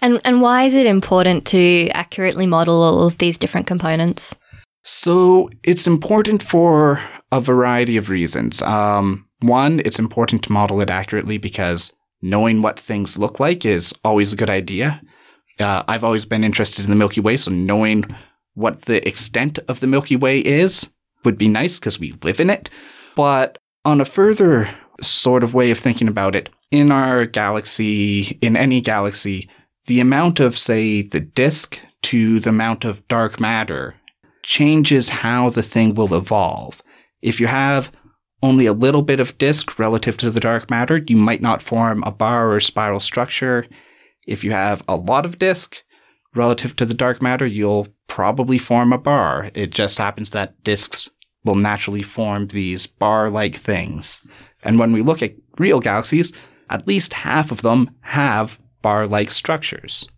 And 0.00 0.20
and 0.24 0.40
why 0.42 0.64
is 0.64 0.74
it 0.74 0.86
important 0.86 1.46
to 1.46 1.88
accurately 1.90 2.46
model 2.46 2.82
all 2.82 3.06
of 3.06 3.18
these 3.18 3.38
different 3.38 3.66
components? 3.66 4.34
So 4.82 5.48
it's 5.62 5.86
important 5.86 6.42
for 6.42 7.00
a 7.30 7.40
variety 7.40 7.96
of 7.96 8.10
reasons. 8.10 8.60
Um, 8.62 9.28
one, 9.40 9.80
it's 9.84 10.00
important 10.00 10.42
to 10.44 10.52
model 10.52 10.80
it 10.80 10.90
accurately 10.90 11.38
because 11.38 11.92
knowing 12.20 12.62
what 12.62 12.80
things 12.80 13.16
look 13.16 13.38
like 13.38 13.64
is 13.64 13.94
always 14.04 14.32
a 14.32 14.36
good 14.36 14.50
idea. 14.50 15.00
Uh, 15.60 15.84
I've 15.86 16.04
always 16.04 16.24
been 16.24 16.42
interested 16.42 16.84
in 16.84 16.90
the 16.90 16.96
Milky 16.96 17.20
Way, 17.20 17.36
so 17.36 17.52
knowing 17.52 18.04
what 18.54 18.82
the 18.82 19.06
extent 19.06 19.60
of 19.68 19.78
the 19.80 19.86
Milky 19.86 20.16
Way 20.16 20.40
is 20.40 20.90
would 21.24 21.38
be 21.38 21.48
nice 21.48 21.78
because 21.78 22.00
we 22.00 22.12
live 22.22 22.40
in 22.40 22.50
it. 22.50 22.68
But 23.14 23.58
on 23.84 24.00
a 24.00 24.04
further 24.04 24.68
sort 25.00 25.42
of 25.42 25.54
way 25.54 25.70
of 25.70 25.78
thinking 25.78 26.08
about 26.08 26.34
it, 26.34 26.48
in 26.70 26.90
our 26.90 27.26
galaxy, 27.26 28.38
in 28.40 28.56
any 28.56 28.80
galaxy, 28.80 29.48
the 29.86 30.00
amount 30.00 30.40
of, 30.40 30.56
say, 30.56 31.02
the 31.02 31.20
disk 31.20 31.78
to 32.02 32.40
the 32.40 32.50
amount 32.50 32.84
of 32.84 33.06
dark 33.08 33.40
matter 33.40 33.94
changes 34.42 35.08
how 35.08 35.50
the 35.50 35.62
thing 35.62 35.94
will 35.94 36.14
evolve. 36.14 36.82
If 37.20 37.40
you 37.40 37.46
have 37.46 37.92
only 38.42 38.66
a 38.66 38.72
little 38.72 39.02
bit 39.02 39.20
of 39.20 39.38
disk 39.38 39.78
relative 39.78 40.16
to 40.18 40.30
the 40.30 40.40
dark 40.40 40.70
matter, 40.70 41.02
you 41.06 41.16
might 41.16 41.42
not 41.42 41.62
form 41.62 42.02
a 42.02 42.10
bar 42.10 42.52
or 42.52 42.60
spiral 42.60 43.00
structure. 43.00 43.66
If 44.26 44.42
you 44.42 44.50
have 44.50 44.82
a 44.88 44.96
lot 44.96 45.24
of 45.24 45.38
disk 45.38 45.82
relative 46.34 46.74
to 46.76 46.86
the 46.86 46.94
dark 46.94 47.22
matter, 47.22 47.46
you'll 47.46 47.88
probably 48.08 48.58
form 48.58 48.92
a 48.92 48.98
bar. 48.98 49.50
It 49.54 49.70
just 49.70 49.98
happens 49.98 50.30
that 50.30 50.62
disks 50.64 51.10
will 51.44 51.54
naturally 51.54 52.02
form 52.02 52.46
these 52.48 52.86
bar 52.86 53.30
like 53.30 53.56
things. 53.56 54.22
And 54.62 54.78
when 54.78 54.92
we 54.92 55.02
look 55.02 55.22
at 55.22 55.34
real 55.58 55.80
galaxies, 55.80 56.32
at 56.70 56.86
least 56.86 57.12
half 57.12 57.50
of 57.50 57.62
them 57.62 57.90
have 58.00 58.58
bar 58.80 59.06
like 59.06 59.30
structures. 59.30 60.08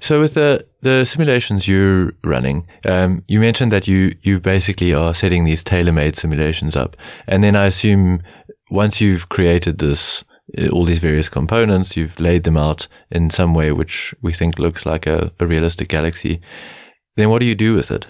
So 0.00 0.20
with 0.20 0.34
the 0.34 0.66
the 0.80 1.04
simulations 1.04 1.68
you're 1.68 2.12
running, 2.24 2.66
um, 2.84 3.22
you 3.28 3.40
mentioned 3.40 3.72
that 3.72 3.86
you 3.86 4.16
you 4.22 4.40
basically 4.40 4.92
are 4.92 5.14
setting 5.14 5.44
these 5.44 5.64
tailor-made 5.64 6.16
simulations 6.16 6.76
up, 6.76 6.96
and 7.26 7.44
then 7.44 7.54
I 7.56 7.66
assume 7.66 8.20
once 8.70 9.00
you've 9.00 9.28
created 9.28 9.78
this 9.78 10.24
uh, 10.58 10.68
all 10.68 10.84
these 10.84 10.98
various 10.98 11.28
components, 11.28 11.96
you've 11.96 12.18
laid 12.18 12.42
them 12.42 12.56
out 12.56 12.88
in 13.10 13.30
some 13.30 13.54
way 13.54 13.72
which 13.72 14.14
we 14.20 14.32
think 14.32 14.58
looks 14.58 14.84
like 14.84 15.06
a, 15.06 15.30
a 15.38 15.46
realistic 15.46 15.88
galaxy. 15.88 16.40
Then 17.16 17.30
what 17.30 17.40
do 17.40 17.46
you 17.46 17.54
do 17.54 17.76
with 17.76 17.90
it? 17.90 18.06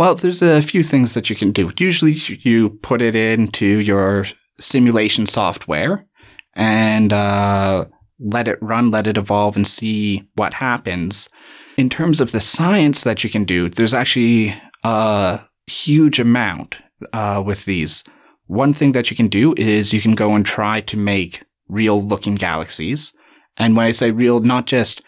Well, 0.00 0.14
there's 0.14 0.40
a 0.40 0.62
few 0.62 0.82
things 0.82 1.12
that 1.12 1.28
you 1.28 1.36
can 1.36 1.52
do. 1.52 1.70
Usually, 1.78 2.12
you 2.12 2.70
put 2.80 3.02
it 3.02 3.14
into 3.14 3.66
your 3.66 4.24
simulation 4.58 5.26
software 5.26 6.06
and 6.54 7.12
uh, 7.12 7.84
let 8.18 8.48
it 8.48 8.56
run, 8.62 8.90
let 8.90 9.06
it 9.06 9.18
evolve, 9.18 9.56
and 9.56 9.68
see 9.68 10.26
what 10.36 10.54
happens. 10.54 11.28
In 11.76 11.90
terms 11.90 12.22
of 12.22 12.32
the 12.32 12.40
science 12.40 13.04
that 13.04 13.22
you 13.22 13.28
can 13.28 13.44
do, 13.44 13.68
there's 13.68 13.92
actually 13.92 14.58
a 14.84 15.40
huge 15.66 16.18
amount 16.18 16.78
uh, 17.12 17.42
with 17.44 17.66
these. 17.66 18.02
One 18.46 18.72
thing 18.72 18.92
that 18.92 19.10
you 19.10 19.16
can 19.18 19.28
do 19.28 19.52
is 19.58 19.92
you 19.92 20.00
can 20.00 20.14
go 20.14 20.34
and 20.34 20.46
try 20.46 20.80
to 20.80 20.96
make 20.96 21.44
real 21.68 22.00
looking 22.00 22.36
galaxies. 22.36 23.12
And 23.58 23.76
when 23.76 23.84
I 23.84 23.90
say 23.90 24.12
real, 24.12 24.40
not 24.40 24.64
just 24.64 25.02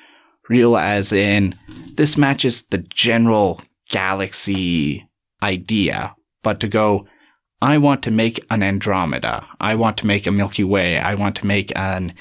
real 0.50 0.76
as 0.76 1.14
in 1.14 1.59
this 1.94 2.18
matches 2.18 2.64
the 2.66 2.76
general 2.76 3.62
galaxy 3.90 5.09
idea, 5.42 6.14
but 6.42 6.61
to 6.61 6.68
go, 6.68 7.07
I 7.61 7.79
want 7.79 8.03
to 8.03 8.11
make 8.11 8.45
an 8.51 8.62
Andromeda. 8.62 9.47
I 9.61 9.75
want 9.77 9.97
to 9.99 10.07
make 10.07 10.27
a 10.27 10.33
Milky 10.33 10.64
Way. 10.64 10.99
I 10.99 11.14
want 11.14 11.37
to 11.37 11.47
make 11.47 11.73
an 11.77 12.14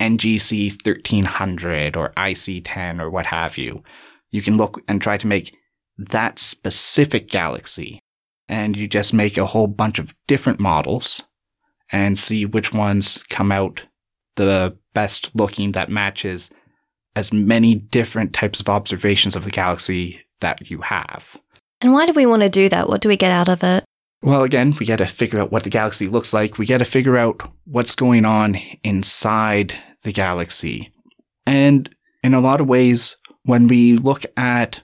NGC 0.00 0.84
1300 0.84 1.96
or 1.96 2.12
IC 2.16 2.62
10 2.64 3.00
or 3.00 3.08
what 3.08 3.26
have 3.26 3.56
you. 3.56 3.82
You 4.30 4.42
can 4.42 4.56
look 4.56 4.82
and 4.88 5.00
try 5.00 5.16
to 5.16 5.26
make 5.26 5.56
that 5.96 6.38
specific 6.38 7.30
galaxy. 7.30 8.02
And 8.48 8.76
you 8.76 8.86
just 8.86 9.14
make 9.14 9.38
a 9.38 9.46
whole 9.46 9.66
bunch 9.66 9.98
of 9.98 10.14
different 10.26 10.60
models 10.60 11.22
and 11.90 12.18
see 12.18 12.44
which 12.44 12.74
ones 12.74 13.22
come 13.30 13.52
out 13.52 13.82
the 14.36 14.76
best 14.94 15.30
looking 15.34 15.72
that 15.72 15.88
matches 15.88 16.50
as 17.14 17.32
many 17.32 17.74
different 17.74 18.32
types 18.32 18.60
of 18.60 18.68
observations 18.68 19.36
of 19.36 19.44
the 19.44 19.50
galaxy 19.50 20.20
that 20.42 20.70
you 20.70 20.82
have. 20.82 21.36
And 21.80 21.92
why 21.92 22.06
do 22.06 22.12
we 22.12 22.26
want 22.26 22.42
to 22.42 22.48
do 22.48 22.68
that? 22.68 22.88
What 22.88 23.00
do 23.00 23.08
we 23.08 23.16
get 23.16 23.32
out 23.32 23.48
of 23.48 23.64
it? 23.64 23.84
Well, 24.22 24.44
again, 24.44 24.76
we 24.78 24.86
got 24.86 24.98
to 24.98 25.06
figure 25.06 25.40
out 25.40 25.50
what 25.50 25.64
the 25.64 25.70
galaxy 25.70 26.06
looks 26.06 26.32
like. 26.32 26.56
We 26.56 26.66
got 26.66 26.78
to 26.78 26.84
figure 26.84 27.16
out 27.16 27.42
what's 27.64 27.96
going 27.96 28.24
on 28.24 28.56
inside 28.84 29.74
the 30.02 30.12
galaxy. 30.12 30.92
And 31.44 31.92
in 32.22 32.34
a 32.34 32.40
lot 32.40 32.60
of 32.60 32.68
ways, 32.68 33.16
when 33.44 33.66
we 33.66 33.96
look 33.96 34.24
at 34.36 34.80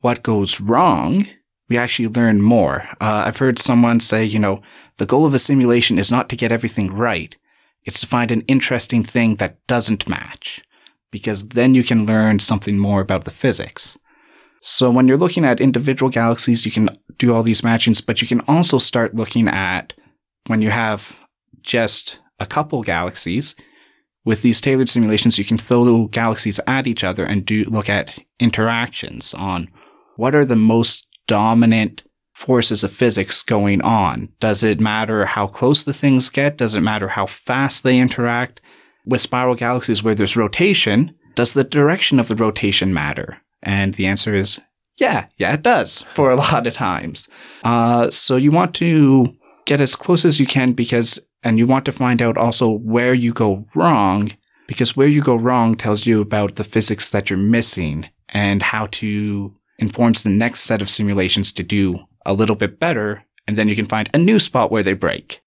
what 0.00 0.22
goes 0.22 0.60
wrong, 0.60 1.26
we 1.70 1.78
actually 1.78 2.08
learn 2.08 2.42
more. 2.42 2.84
Uh, 3.00 3.24
I've 3.26 3.38
heard 3.38 3.58
someone 3.58 4.00
say, 4.00 4.24
you 4.24 4.38
know, 4.38 4.60
the 4.98 5.06
goal 5.06 5.24
of 5.24 5.32
a 5.32 5.38
simulation 5.38 5.98
is 5.98 6.10
not 6.10 6.28
to 6.28 6.36
get 6.36 6.52
everything 6.52 6.92
right. 6.92 7.34
It's 7.84 8.00
to 8.00 8.06
find 8.06 8.30
an 8.30 8.42
interesting 8.42 9.02
thing 9.02 9.36
that 9.36 9.66
doesn't 9.66 10.08
match, 10.08 10.62
because 11.10 11.48
then 11.48 11.74
you 11.74 11.82
can 11.82 12.04
learn 12.04 12.40
something 12.40 12.78
more 12.78 13.00
about 13.00 13.24
the 13.24 13.30
physics. 13.30 13.96
So 14.68 14.90
when 14.90 15.06
you're 15.06 15.16
looking 15.16 15.44
at 15.44 15.60
individual 15.60 16.10
galaxies, 16.10 16.66
you 16.66 16.72
can 16.72 16.88
do 17.18 17.32
all 17.32 17.44
these 17.44 17.60
matchings, 17.60 18.04
but 18.04 18.20
you 18.20 18.26
can 18.26 18.40
also 18.48 18.78
start 18.78 19.14
looking 19.14 19.46
at 19.46 19.92
when 20.48 20.60
you 20.60 20.72
have 20.72 21.16
just 21.62 22.18
a 22.40 22.46
couple 22.46 22.82
galaxies. 22.82 23.54
With 24.24 24.42
these 24.42 24.60
tailored 24.60 24.88
simulations, 24.88 25.38
you 25.38 25.44
can 25.44 25.56
throw 25.56 26.08
galaxies 26.08 26.58
at 26.66 26.88
each 26.88 27.04
other 27.04 27.24
and 27.24 27.46
do 27.46 27.62
look 27.68 27.88
at 27.88 28.18
interactions 28.40 29.32
on 29.34 29.68
what 30.16 30.34
are 30.34 30.44
the 30.44 30.56
most 30.56 31.06
dominant 31.28 32.02
forces 32.34 32.82
of 32.82 32.90
physics 32.90 33.44
going 33.44 33.80
on. 33.82 34.30
Does 34.40 34.64
it 34.64 34.80
matter 34.80 35.26
how 35.26 35.46
close 35.46 35.84
the 35.84 35.94
things 35.94 36.28
get? 36.28 36.58
Does 36.58 36.74
it 36.74 36.80
matter 36.80 37.06
how 37.06 37.26
fast 37.26 37.84
they 37.84 38.00
interact? 38.00 38.60
With 39.04 39.20
spiral 39.20 39.54
galaxies 39.54 40.02
where 40.02 40.16
there's 40.16 40.36
rotation, 40.36 41.14
does 41.36 41.52
the 41.52 41.62
direction 41.62 42.18
of 42.18 42.26
the 42.26 42.34
rotation 42.34 42.92
matter? 42.92 43.40
And 43.66 43.92
the 43.94 44.06
answer 44.06 44.34
is 44.34 44.60
yeah, 44.96 45.26
yeah, 45.36 45.52
it 45.52 45.62
does 45.62 46.02
for 46.02 46.30
a 46.30 46.36
lot 46.44 46.66
of 46.66 46.72
times. 46.72 47.28
Uh, 47.64 48.10
so 48.10 48.36
you 48.36 48.50
want 48.50 48.74
to 48.76 49.36
get 49.66 49.80
as 49.80 49.94
close 49.94 50.24
as 50.24 50.40
you 50.40 50.46
can 50.46 50.72
because, 50.72 51.18
and 51.42 51.58
you 51.58 51.66
want 51.66 51.84
to 51.84 51.92
find 51.92 52.22
out 52.22 52.38
also 52.38 52.70
where 52.70 53.12
you 53.12 53.32
go 53.32 53.66
wrong 53.74 54.32
because 54.66 54.96
where 54.96 55.06
you 55.06 55.20
go 55.20 55.36
wrong 55.36 55.76
tells 55.76 56.06
you 56.06 56.20
about 56.20 56.56
the 56.56 56.64
physics 56.64 57.10
that 57.10 57.28
you're 57.28 57.38
missing 57.38 58.08
and 58.30 58.62
how 58.62 58.86
to 58.86 59.54
informs 59.78 60.22
the 60.22 60.30
next 60.30 60.62
set 60.62 60.82
of 60.82 60.90
simulations 60.90 61.52
to 61.52 61.62
do 61.62 61.98
a 62.24 62.32
little 62.32 62.56
bit 62.56 62.80
better. 62.80 63.22
And 63.46 63.56
then 63.56 63.68
you 63.68 63.76
can 63.76 63.86
find 63.86 64.08
a 64.12 64.18
new 64.18 64.38
spot 64.38 64.72
where 64.72 64.82
they 64.82 64.94
break. 64.94 65.40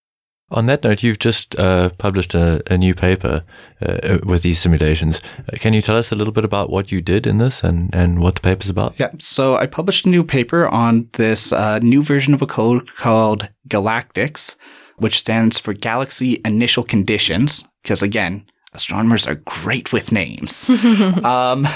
On 0.52 0.66
that 0.66 0.84
note, 0.84 1.04
you've 1.04 1.20
just 1.20 1.58
uh, 1.60 1.90
published 1.98 2.34
a, 2.34 2.62
a, 2.72 2.78
new 2.78 2.96
paper 2.96 3.44
uh, 3.82 4.18
with 4.24 4.42
these 4.42 4.60
simulations. 4.60 5.22
Uh, 5.38 5.58
can 5.58 5.74
you 5.74 5.82
tell 5.82 5.96
us 5.96 6.12
a 6.12 6.16
little 6.16 6.34
bit 6.34 6.44
about 6.44 6.72
what 6.72 6.92
you 6.92 7.02
did 7.02 7.28
in 7.28 7.38
this 7.38 7.64
and, 7.64 7.94
and 7.94 8.20
what 8.20 8.36
the 8.36 8.42
paper's 8.42 8.70
about? 8.70 9.00
Yeah, 9.00 9.12
so 9.20 9.58
I 9.58 9.68
published 9.68 10.06
a 10.06 10.10
new 10.10 10.24
paper 10.24 10.68
on 10.68 11.08
this 11.14 11.54
uh, 11.54 11.80
new 11.80 12.02
version 12.02 12.34
of 12.34 12.42
a 12.42 12.48
code 12.48 12.90
called 12.96 13.48
Galactics, 13.68 14.56
which 14.98 15.20
stands 15.20 15.60
for 15.60 15.74
Galaxy 15.74 16.42
Initial 16.44 16.84
Conditions, 16.84 17.64
because 17.84 18.02
again, 18.02 18.46
astronomers 18.74 19.28
are 19.28 19.36
great 19.46 19.94
with 19.94 20.12
names. 20.12 20.68
um, 21.24 21.68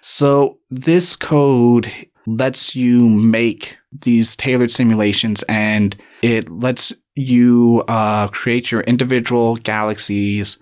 so 0.00 0.58
this 0.70 1.16
code 1.16 1.90
lets 2.26 2.76
you 2.76 3.08
make 3.08 3.76
these 3.92 4.36
tailored 4.36 4.70
simulations 4.70 5.42
and 5.48 5.96
it 6.22 6.48
lets 6.50 6.92
you 7.14 7.84
uh, 7.88 8.28
create 8.28 8.70
your 8.70 8.82
individual 8.82 9.56
galaxies 9.56 10.58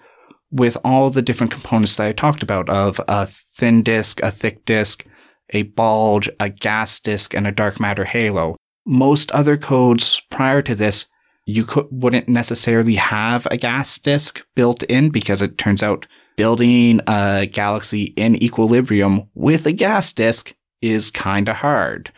with 0.50 0.76
all 0.84 1.10
the 1.10 1.22
different 1.22 1.52
components 1.52 1.96
that 1.96 2.08
I 2.08 2.12
talked 2.12 2.42
about 2.42 2.68
of 2.68 3.00
a 3.06 3.26
thin 3.26 3.82
disk, 3.82 4.20
a 4.22 4.30
thick 4.30 4.64
disk, 4.64 5.06
a 5.50 5.62
bulge, 5.62 6.28
a 6.40 6.48
gas 6.48 6.98
disk, 6.98 7.34
and 7.34 7.46
a 7.46 7.52
dark 7.52 7.78
matter 7.78 8.04
halo. 8.04 8.56
Most 8.86 9.30
other 9.32 9.56
codes 9.56 10.20
prior 10.30 10.62
to 10.62 10.74
this, 10.74 11.06
you 11.46 11.66
wouldn't 11.90 12.28
necessarily 12.28 12.94
have 12.94 13.46
a 13.50 13.56
gas 13.56 13.98
disk 13.98 14.42
built 14.56 14.82
in 14.84 15.10
because 15.10 15.42
it 15.42 15.58
turns 15.58 15.82
out 15.82 16.06
building 16.36 17.00
a 17.06 17.46
galaxy 17.46 18.04
in 18.16 18.42
equilibrium 18.42 19.28
with 19.34 19.66
a 19.66 19.72
gas 19.72 20.12
disk 20.12 20.54
is 20.80 21.10
kind 21.10 21.48
of 21.48 21.56
hard. 21.56 22.10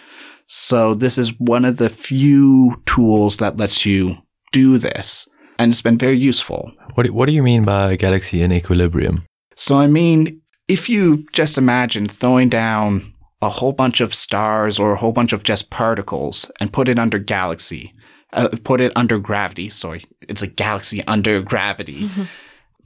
So 0.54 0.92
this 0.92 1.16
is 1.16 1.32
one 1.40 1.64
of 1.64 1.78
the 1.78 1.88
few 1.88 2.76
tools 2.84 3.38
that 3.38 3.56
lets 3.56 3.86
you 3.86 4.18
do 4.52 4.76
this. 4.76 5.26
And 5.58 5.72
it's 5.72 5.80
been 5.80 5.96
very 5.96 6.18
useful. 6.18 6.70
What 6.92 7.06
do, 7.06 7.12
what 7.14 7.26
do 7.26 7.34
you 7.34 7.42
mean 7.42 7.64
by 7.64 7.92
a 7.92 7.96
galaxy 7.96 8.42
in 8.42 8.52
equilibrium? 8.52 9.24
So 9.56 9.78
I 9.78 9.86
mean, 9.86 10.42
if 10.68 10.90
you 10.90 11.24
just 11.32 11.56
imagine 11.56 12.06
throwing 12.06 12.50
down 12.50 13.14
a 13.40 13.48
whole 13.48 13.72
bunch 13.72 14.02
of 14.02 14.14
stars 14.14 14.78
or 14.78 14.92
a 14.92 14.98
whole 14.98 15.12
bunch 15.12 15.32
of 15.32 15.42
just 15.42 15.70
particles 15.70 16.50
and 16.60 16.70
put 16.70 16.86
it 16.86 16.98
under 16.98 17.18
galaxy, 17.18 17.94
uh, 18.34 18.50
put 18.62 18.82
it 18.82 18.92
under 18.94 19.18
gravity. 19.18 19.70
Sorry, 19.70 20.04
it's 20.20 20.42
a 20.42 20.46
galaxy 20.46 21.02
under 21.06 21.40
gravity. 21.40 22.10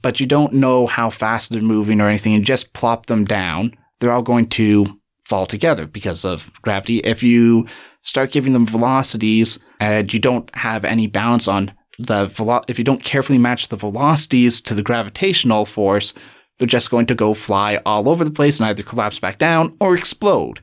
But 0.03 0.19
you 0.19 0.27
don't 0.27 0.53
know 0.53 0.85
how 0.85 1.09
fast 1.09 1.49
they're 1.49 1.59
moving 1.59 1.99
or 1.99 2.07
anything. 2.07 2.31
You 2.31 2.39
just 2.39 2.73
plop 2.73 3.07
them 3.07 3.25
down. 3.25 3.75
They're 3.99 4.11
all 4.11 4.21
going 4.21 4.47
to 4.49 4.96
fall 5.27 5.45
together 5.45 5.85
because 5.85 6.23
of 6.23 6.49
gravity. 6.61 6.99
If 6.99 7.21
you 7.21 7.67
start 8.01 8.31
giving 8.31 8.53
them 8.53 8.65
velocities 8.65 9.59
and 9.81 10.11
you 10.13 10.19
don't 10.19 10.49
have 10.55 10.85
any 10.85 11.07
balance 11.07 11.49
on 11.49 11.73
the 11.99 12.27
velo- 12.27 12.61
if 12.69 12.77
you 12.77 12.85
don't 12.85 13.03
carefully 13.03 13.37
match 13.37 13.67
the 13.67 13.75
velocities 13.75 14.61
to 14.61 14.73
the 14.73 14.83
gravitational 14.83 15.65
force, 15.65 16.13
they're 16.57 16.67
just 16.67 16.89
going 16.89 17.07
to 17.07 17.15
go 17.15 17.33
fly 17.33 17.81
all 17.85 18.07
over 18.07 18.23
the 18.23 18.31
place 18.31 18.59
and 18.59 18.69
either 18.69 18.83
collapse 18.83 19.19
back 19.19 19.37
down 19.37 19.75
or 19.81 19.95
explode. 19.95 20.61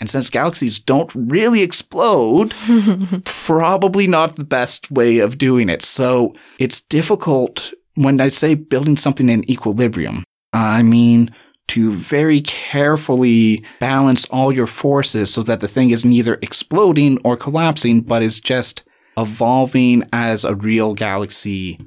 And 0.00 0.10
since 0.10 0.28
galaxies 0.28 0.80
don't 0.80 1.14
really 1.14 1.62
explode, 1.62 2.52
probably 3.24 4.06
not 4.08 4.34
the 4.34 4.44
best 4.44 4.90
way 4.90 5.20
of 5.20 5.38
doing 5.38 5.68
it. 5.68 5.82
So 5.82 6.34
it's 6.58 6.80
difficult 6.80 7.72
when 7.94 8.20
I 8.20 8.30
say 8.30 8.54
building 8.54 8.96
something 8.96 9.28
in 9.28 9.48
equilibrium. 9.48 10.24
I 10.52 10.82
mean, 10.82 11.30
to 11.74 11.92
very 11.92 12.40
carefully 12.42 13.64
balance 13.78 14.24
all 14.26 14.52
your 14.52 14.66
forces 14.66 15.32
so 15.32 15.42
that 15.42 15.60
the 15.60 15.68
thing 15.68 15.90
is 15.90 16.04
neither 16.04 16.38
exploding 16.42 17.18
or 17.24 17.36
collapsing, 17.36 18.00
but 18.02 18.22
is 18.22 18.40
just 18.40 18.82
evolving 19.16 20.04
as 20.12 20.44
a 20.44 20.54
real 20.54 20.94
galaxy 20.94 21.78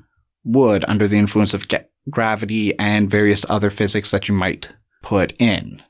would 0.46 0.84
under 0.88 1.08
the 1.08 1.18
influence 1.18 1.54
of 1.54 1.68
ga- 1.68 1.86
gravity 2.10 2.78
and 2.80 3.10
various 3.10 3.46
other 3.50 3.70
physics 3.70 4.12
that 4.12 4.28
you 4.28 4.36
might 4.36 4.70
put 5.02 5.32
in. 5.40 5.82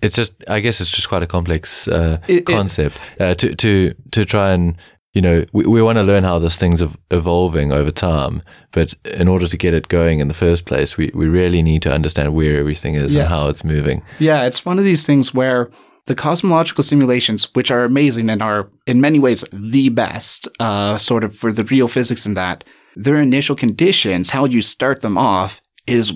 It's 0.00 0.16
just, 0.16 0.32
I 0.48 0.60
guess, 0.60 0.80
it's 0.80 0.90
just 0.90 1.08
quite 1.08 1.22
a 1.22 1.26
complex 1.26 1.88
uh, 1.88 2.18
It- 2.28 2.38
it- 2.40 2.46
concept 2.46 2.96
uh, 3.20 3.34
to 3.34 3.54
to 3.56 3.94
to 4.12 4.24
try 4.24 4.52
and 4.52 4.76
you 5.14 5.22
know 5.22 5.44
we, 5.52 5.64
we 5.66 5.82
want 5.82 5.96
to 5.98 6.02
learn 6.02 6.24
how 6.24 6.38
this 6.38 6.56
thing's 6.56 6.82
ev- 6.82 6.98
evolving 7.10 7.72
over 7.72 7.90
time, 7.90 8.42
but 8.72 8.94
in 9.04 9.28
order 9.28 9.48
to 9.48 9.56
get 9.56 9.74
it 9.74 9.88
going 9.88 10.20
in 10.20 10.28
the 10.28 10.34
first 10.34 10.64
place, 10.66 10.96
we, 10.96 11.10
we 11.14 11.26
really 11.26 11.62
need 11.62 11.82
to 11.82 11.92
understand 11.92 12.34
where 12.34 12.58
everything 12.58 12.94
is 12.94 13.14
Yeah. 13.14 13.22
and 13.22 13.28
how 13.30 13.48
it's 13.48 13.64
moving. 13.64 14.02
Yeah, 14.18 14.44
it's 14.44 14.64
one 14.64 14.78
of 14.78 14.84
these 14.84 15.06
things 15.06 15.32
where 15.34 15.70
the 16.06 16.14
cosmological 16.14 16.82
simulations, 16.84 17.48
which 17.54 17.70
are 17.70 17.84
amazing 17.84 18.30
and 18.30 18.42
are 18.42 18.70
in 18.86 19.00
many 19.00 19.18
ways 19.18 19.44
the 19.52 19.88
best, 19.90 20.48
uh, 20.60 20.96
sort 20.96 21.22
of 21.24 21.36
for 21.36 21.52
the 21.52 21.64
real 21.64 21.88
physics 21.88 22.24
in 22.26 22.34
that, 22.34 22.64
their 22.96 23.16
initial 23.16 23.54
conditions, 23.56 24.30
how 24.30 24.44
you 24.46 24.62
start 24.62 25.02
them 25.02 25.18
off, 25.18 25.60
is 25.86 26.12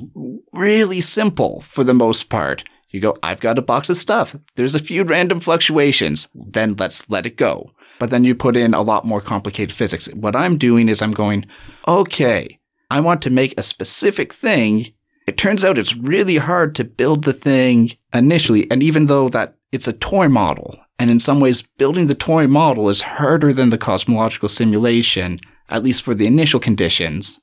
really 0.52 1.00
simple 1.00 1.60
for 1.62 1.84
the 1.84 1.94
most 1.94 2.24
part. 2.30 2.64
You 2.90 3.00
go, 3.00 3.16
I've 3.22 3.40
got 3.40 3.58
a 3.58 3.62
box 3.62 3.88
of 3.90 3.96
stuff. 3.96 4.36
There's 4.56 4.74
a 4.74 4.78
few 4.78 5.02
random 5.04 5.40
fluctuations. 5.40 6.28
Then 6.34 6.74
let's 6.78 7.08
let 7.08 7.24
it 7.26 7.36
go. 7.36 7.70
But 8.02 8.10
then 8.10 8.24
you 8.24 8.34
put 8.34 8.56
in 8.56 8.74
a 8.74 8.82
lot 8.82 9.04
more 9.04 9.20
complicated 9.20 9.70
physics. 9.70 10.12
What 10.12 10.34
I'm 10.34 10.58
doing 10.58 10.88
is 10.88 11.00
I'm 11.00 11.12
going, 11.12 11.46
okay, 11.86 12.58
I 12.90 12.98
want 12.98 13.22
to 13.22 13.30
make 13.30 13.54
a 13.56 13.62
specific 13.62 14.32
thing 14.32 14.92
it 15.28 15.38
turns 15.38 15.64
out 15.64 15.78
it's 15.78 15.94
really 15.94 16.36
hard 16.36 16.74
to 16.74 16.82
build 16.82 17.22
the 17.22 17.32
thing 17.32 17.92
initially. 18.12 18.68
And 18.72 18.82
even 18.82 19.06
though 19.06 19.28
that 19.28 19.54
it's 19.70 19.86
a 19.86 19.92
toy 19.92 20.26
model, 20.26 20.76
and 20.98 21.10
in 21.10 21.20
some 21.20 21.38
ways 21.38 21.62
building 21.62 22.08
the 22.08 22.14
toy 22.16 22.48
model 22.48 22.88
is 22.88 23.02
harder 23.02 23.52
than 23.52 23.70
the 23.70 23.78
cosmological 23.78 24.48
simulation, 24.48 25.38
at 25.68 25.84
least 25.84 26.02
for 26.02 26.12
the 26.12 26.26
initial 26.26 26.58
conditions. 26.58 27.40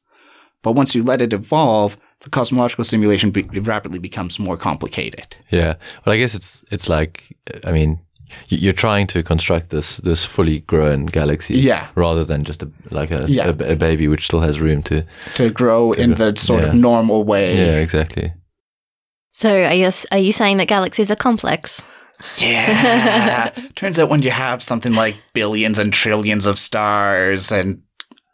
But 0.62 0.74
once 0.74 0.93
you 0.93 1.04
let 1.04 1.22
it 1.22 1.32
evolve, 1.32 1.98
the 2.19 2.30
cosmological 2.30 2.84
simulation 2.84 3.32
be- 3.32 3.43
rapidly 3.43 4.00
becomes 4.00 4.39
more 4.39 4.58
complicated. 4.58 5.38
Yeah. 5.52 5.76
Well, 6.06 6.13
I 6.13 6.17
guess 6.17 6.36
it's 6.36 6.65
it's 6.69 6.89
like 6.89 7.24
I 7.63 7.72
mean, 7.72 8.02
you're 8.49 8.73
trying 8.73 9.07
to 9.07 9.23
construct 9.23 9.69
this 9.69 9.97
this 9.97 10.25
fully 10.25 10.59
grown 10.59 11.05
galaxy, 11.05 11.57
Yeah. 11.57 11.87
rather 11.95 12.23
than 12.25 12.43
just 12.43 12.63
a 12.63 12.69
like 12.91 13.11
a, 13.11 13.25
Yeah. 13.29 13.47
a, 13.59 13.71
a 13.71 13.75
baby 13.75 14.07
which 14.07 14.25
still 14.25 14.41
has 14.41 14.59
room 14.59 14.83
to. 14.83 15.03
To 15.35 15.49
grow 15.49 15.91
in 15.93 16.15
the 16.15 16.33
sort 16.37 16.63
of 16.63 16.73
normal 16.73 17.23
way. 17.23 17.55
Yeah, 17.55 17.75
exactly. 17.81 18.33
So 19.33 19.49
are 19.63 19.73
you, 19.73 19.89
are 20.11 20.17
you 20.17 20.31
saying 20.31 20.57
that 20.57 20.67
galaxies 20.67 21.09
are 21.11 21.15
complex? 21.15 21.81
Yeah. 22.37 23.49
Turns 23.75 23.97
out 23.99 24.09
when 24.09 24.21
you 24.21 24.31
have 24.31 24.61
something 24.61 24.93
like 24.93 25.15
billions 25.33 25.79
and 25.79 25.93
trillions 25.93 26.45
of 26.45 26.59
stars 26.59 27.51
and 27.51 27.81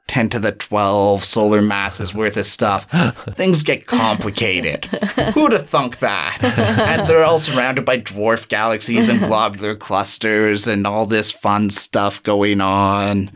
10 0.08 0.30
to 0.30 0.40
the 0.40 0.52
12 0.52 1.24
solar 1.24 1.62
masses 1.62 2.14
worth 2.14 2.38
of 2.38 2.46
stuff, 2.46 2.86
things 3.36 3.64
get 3.64 3.88
complicated. 3.88 4.86
Who'd 5.34 5.52
have 5.52 5.68
thunk 5.68 6.00
that? 6.00 6.38
and 6.80 7.08
they're 7.08 7.24
all 7.24 7.40
surrounded 7.40 7.86
by 7.86 8.00
dwarf 8.00 8.48
galaxies 8.48 9.10
and 9.10 9.20
globular 9.20 9.76
clusters 9.76 10.68
and 10.68 10.86
all 10.86 11.06
this 11.06 11.32
fun 11.32 11.70
stuff 11.70 12.22
going 12.24 12.62
on. 12.62 13.32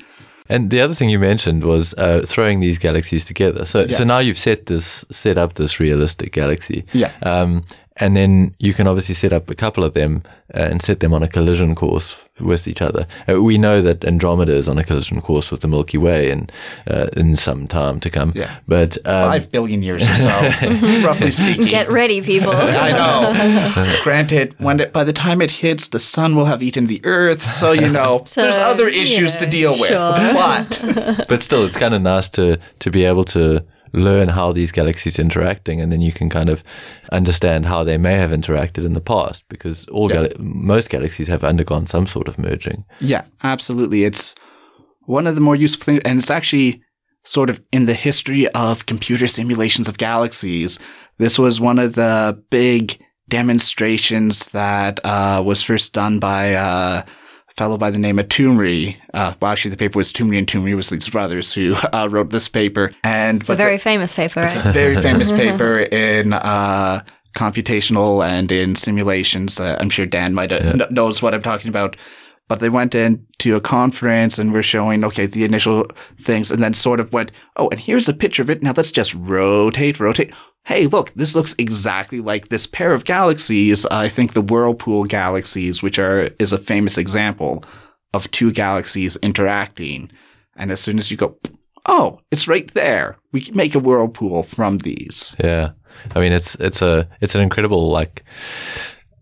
And 0.50 0.72
the 0.72 0.82
other 0.82 0.96
thing 0.96 1.10
you 1.10 1.20
mentioned 1.20 1.64
was 1.64 1.94
uh, 1.98 2.24
throwing 2.26 2.60
these 2.60 2.80
galaxies 2.80 3.24
together. 3.24 3.66
So 3.66 3.86
so 3.88 4.04
now 4.04 4.18
you've 4.18 4.38
set 4.38 4.66
this 4.66 5.06
set 5.12 5.38
up 5.38 5.54
this 5.54 5.80
realistic 5.80 6.32
galaxy. 6.32 6.86
Yeah. 6.92 7.14
Um, 7.22 7.64
and 8.00 8.16
then 8.16 8.56
you 8.60 8.74
can 8.74 8.88
obviously 8.88 9.16
set 9.16 9.34
up 9.34 9.50
a 9.50 9.56
couple 9.56 9.84
of 9.84 9.94
them 9.94 10.24
uh, 10.54 10.60
and 10.72 10.82
set 10.82 11.00
them 11.00 11.14
on 11.14 11.22
a 11.24 11.28
collision 11.28 11.76
course 11.76 12.26
with 12.40 12.68
each 12.68 12.82
other. 12.82 13.06
Uh, 13.28 13.42
we 13.42 13.58
know 13.58 13.82
that 13.82 14.06
Andromeda 14.06 14.54
is 14.54 14.70
on 14.70 14.78
a 14.78 14.84
collision 14.84 15.22
course 15.22 15.52
with 15.52 15.60
the 15.62 15.68
Milky 15.68 15.98
Way 15.98 16.32
in 16.32 16.50
uh, 16.88 17.08
in 17.18 17.36
some 17.36 17.68
time 17.68 18.00
to 18.00 18.10
come. 18.10 18.32
Yeah. 18.36 18.60
But 18.68 18.98
um, 19.06 19.30
Five 19.32 19.52
billion 19.52 19.84
years 19.84 20.02
or 20.04 20.14
so, 20.14 20.30
roughly 21.06 21.32
speaking. 21.32 21.66
Get 21.66 21.90
ready, 21.90 22.22
people. 22.22 22.54
I 22.56 22.92
know. 22.92 24.00
Granted, 24.04 24.56
when 24.60 24.80
it, 24.80 24.94
by 24.94 25.04
the 25.04 25.14
time 25.14 25.42
it 25.42 25.52
hits, 25.52 25.90
the 25.90 26.00
sun 26.00 26.36
will 26.36 26.46
have 26.46 26.64
eaten 26.64 26.88
the 26.88 27.02
earth, 27.04 27.46
so 27.46 27.72
you 27.74 27.90
know 27.90 28.24
So, 28.26 28.42
there's 28.42 28.58
other 28.58 28.88
you 28.90 29.02
issues 29.02 29.36
to 29.38 29.46
know, 29.46 29.52
deal 29.52 29.72
with. 29.72 29.90
sure. 29.90 30.34
But 30.34 31.26
but 31.28 31.42
still, 31.42 31.66
it's 31.66 31.78
kind 31.78 31.94
of 31.94 32.02
nice 32.02 32.30
to 32.30 32.58
to 32.80 32.92
be 32.92 33.04
able 33.06 33.24
to 33.26 33.64
learn 33.94 34.30
how 34.30 34.52
these 34.52 34.72
galaxies 34.72 35.18
are 35.20 35.22
interacting, 35.24 35.82
and 35.82 35.92
then 35.92 36.02
you 36.02 36.12
can 36.12 36.30
kind 36.30 36.50
of 36.50 36.64
understand 37.12 37.66
how 37.66 37.84
they 37.84 37.98
may 37.98 38.14
have 38.14 38.32
interacted 38.32 38.86
in 38.86 38.94
the 38.94 39.02
past, 39.02 39.44
because 39.50 39.86
all 39.88 40.10
Yeah. 40.12 40.28
gal- 40.28 40.38
most 40.40 40.90
galaxies 40.90 41.28
have 41.28 41.44
undergone 41.44 41.86
some 41.86 42.08
sort 42.08 42.28
of 42.28 42.38
merging. 42.38 42.86
yeah, 43.00 43.24
absolutely, 43.44 44.04
it's 44.04 44.36
one 45.06 45.26
of 45.28 45.36
the 45.36 45.42
more 45.42 45.56
useful 45.56 45.84
things, 45.86 46.02
and 46.06 46.20
it's 46.20 46.30
actually 46.32 46.82
sort 47.24 47.50
of 47.50 47.62
in 47.72 47.86
the 47.86 47.94
history 47.94 48.48
of 48.50 48.86
computer 48.86 49.28
simulations 49.28 49.88
of 49.88 49.98
galaxies. 49.98 50.80
This 51.18 51.38
was 51.38 51.60
one 51.60 51.78
of 51.80 51.96
the 51.96 52.42
big 52.50 52.98
demonstrations 53.28 54.48
that 54.50 55.00
uh, 55.04 55.42
was 55.46 55.62
first 55.64 55.94
done 55.94 56.20
by 56.20 56.54
uh, 56.54 57.02
fellow 57.56 57.78
by 57.78 57.92
the 57.92 58.00
name 58.00 58.20
of 58.20 58.28
Toomre. 58.28 58.96
Uh, 59.14 59.34
well, 59.42 59.52
actually, 59.52 59.72
the 59.72 59.78
paper 59.78 59.98
was 59.98 60.12
Toomre 60.14 60.38
and 60.38 60.48
Toomre 60.48 60.76
was 60.76 60.90
these 60.90 61.10
brothers 61.10 61.52
who 61.54 61.76
uh, 61.94 62.08
wrote 62.10 62.30
this 62.30 62.48
paper, 62.50 62.92
and 63.04 63.42
It's 63.42 63.50
a 63.50 63.56
very 63.56 63.78
famous 63.78 64.16
paper, 64.16 64.42
It's 64.42 64.56
right? 64.56 64.66
a 64.66 64.72
very 64.72 65.02
famous 65.02 65.32
paper 65.44 65.80
in 65.80 66.34
uh, 66.34 67.04
computational 67.36 68.26
and 68.28 68.52
in 68.52 68.76
simulations. 68.76 69.60
Uh, 69.60 69.78
I'm 69.80 69.90
sure 69.90 70.06
Dan 70.06 70.34
might 70.34 70.52
have 70.52 70.62
kn- 70.78 70.94
knows 70.94 71.22
what 71.22 71.34
I'm 71.34 71.42
talking 71.42 71.70
about. 71.70 71.96
But 72.50 72.60
they 72.60 72.68
went 72.68 72.96
into 72.96 73.56
a 73.56 73.62
conference 73.62 74.38
and 74.38 74.52
were 74.52 74.62
showing, 74.62 75.06
okay, 75.06 75.26
the 75.26 75.46
initial 75.46 75.86
things, 76.20 76.52
and 76.52 76.62
then 76.62 76.74
sort 76.74 77.00
of 77.00 77.14
went, 77.14 77.32
oh, 77.56 77.70
and 77.70 77.80
here's 77.80 78.10
a 78.10 78.14
picture 78.14 78.42
of 78.42 78.50
it. 78.50 78.62
Now 78.62 78.74
let's 78.76 78.92
just 78.92 79.14
rotate, 79.14 80.02
rotate. 80.02 80.34
Hey, 80.66 80.88
look, 80.88 81.14
this 81.14 81.36
looks 81.36 81.56
exactly 81.58 82.20
like 82.20 82.50
this 82.50 82.66
pair 82.66 82.92
of 82.92 83.06
galaxies. 83.06 83.86
I 83.86 84.10
think 84.10 84.34
the 84.34 84.42
Whirlpool 84.42 85.06
galaxies, 85.06 85.82
which 85.82 85.98
are 85.98 86.32
is 86.40 86.52
a 86.52 86.58
famous 86.58 86.98
example 86.98 87.64
of 88.14 88.30
two 88.32 88.52
galaxies 88.52 89.16
interacting. 89.18 90.12
And 90.56 90.72
as 90.72 90.82
soon 90.82 90.98
as 90.98 91.10
you 91.10 91.16
go, 91.16 91.38
oh, 91.86 92.20
it's 92.32 92.48
right 92.48 92.72
there. 92.74 93.18
We 93.32 93.42
can 93.42 93.56
make 93.56 93.76
a 93.76 93.80
whirlpool 93.80 94.44
from 94.44 94.80
these. 94.80 95.36
Yeah, 95.44 95.72
I 96.16 96.20
mean 96.20 96.32
it's 96.32 96.56
it's 96.56 96.82
a 96.82 97.08
it's 97.22 97.36
an 97.36 97.42
incredible 97.42 97.90
like 97.90 98.24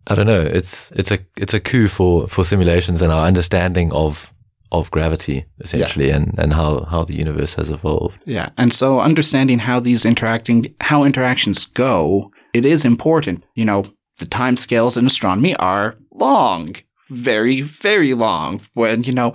I 0.07 0.15
don't 0.15 0.27
know 0.27 0.41
it's 0.41 0.91
it's 0.91 1.11
a 1.11 1.19
it's 1.35 1.53
a 1.53 1.59
coup 1.59 1.87
for 1.87 2.27
for 2.27 2.45
simulations 2.45 3.01
and 3.01 3.11
our 3.11 3.25
understanding 3.25 3.91
of 3.93 4.33
of 4.71 4.91
gravity 4.91 5.45
essentially 5.59 6.09
and 6.09 6.37
and 6.37 6.53
how 6.53 6.83
how 6.85 7.03
the 7.03 7.15
universe 7.15 7.53
has 7.55 7.69
evolved. 7.69 8.17
Yeah. 8.25 8.49
And 8.57 8.73
so 8.73 8.99
understanding 8.99 9.59
how 9.59 9.79
these 9.79 10.05
interacting, 10.05 10.73
how 10.81 11.03
interactions 11.03 11.65
go, 11.65 12.31
it 12.53 12.65
is 12.65 12.85
important. 12.85 13.43
You 13.55 13.65
know, 13.65 13.85
the 14.17 14.25
time 14.25 14.57
scales 14.57 14.97
in 14.97 15.05
astronomy 15.05 15.55
are 15.55 15.95
long, 16.11 16.75
very, 17.09 17.61
very 17.61 18.13
long. 18.13 18.61
When, 18.73 19.03
you 19.03 19.13
know, 19.13 19.33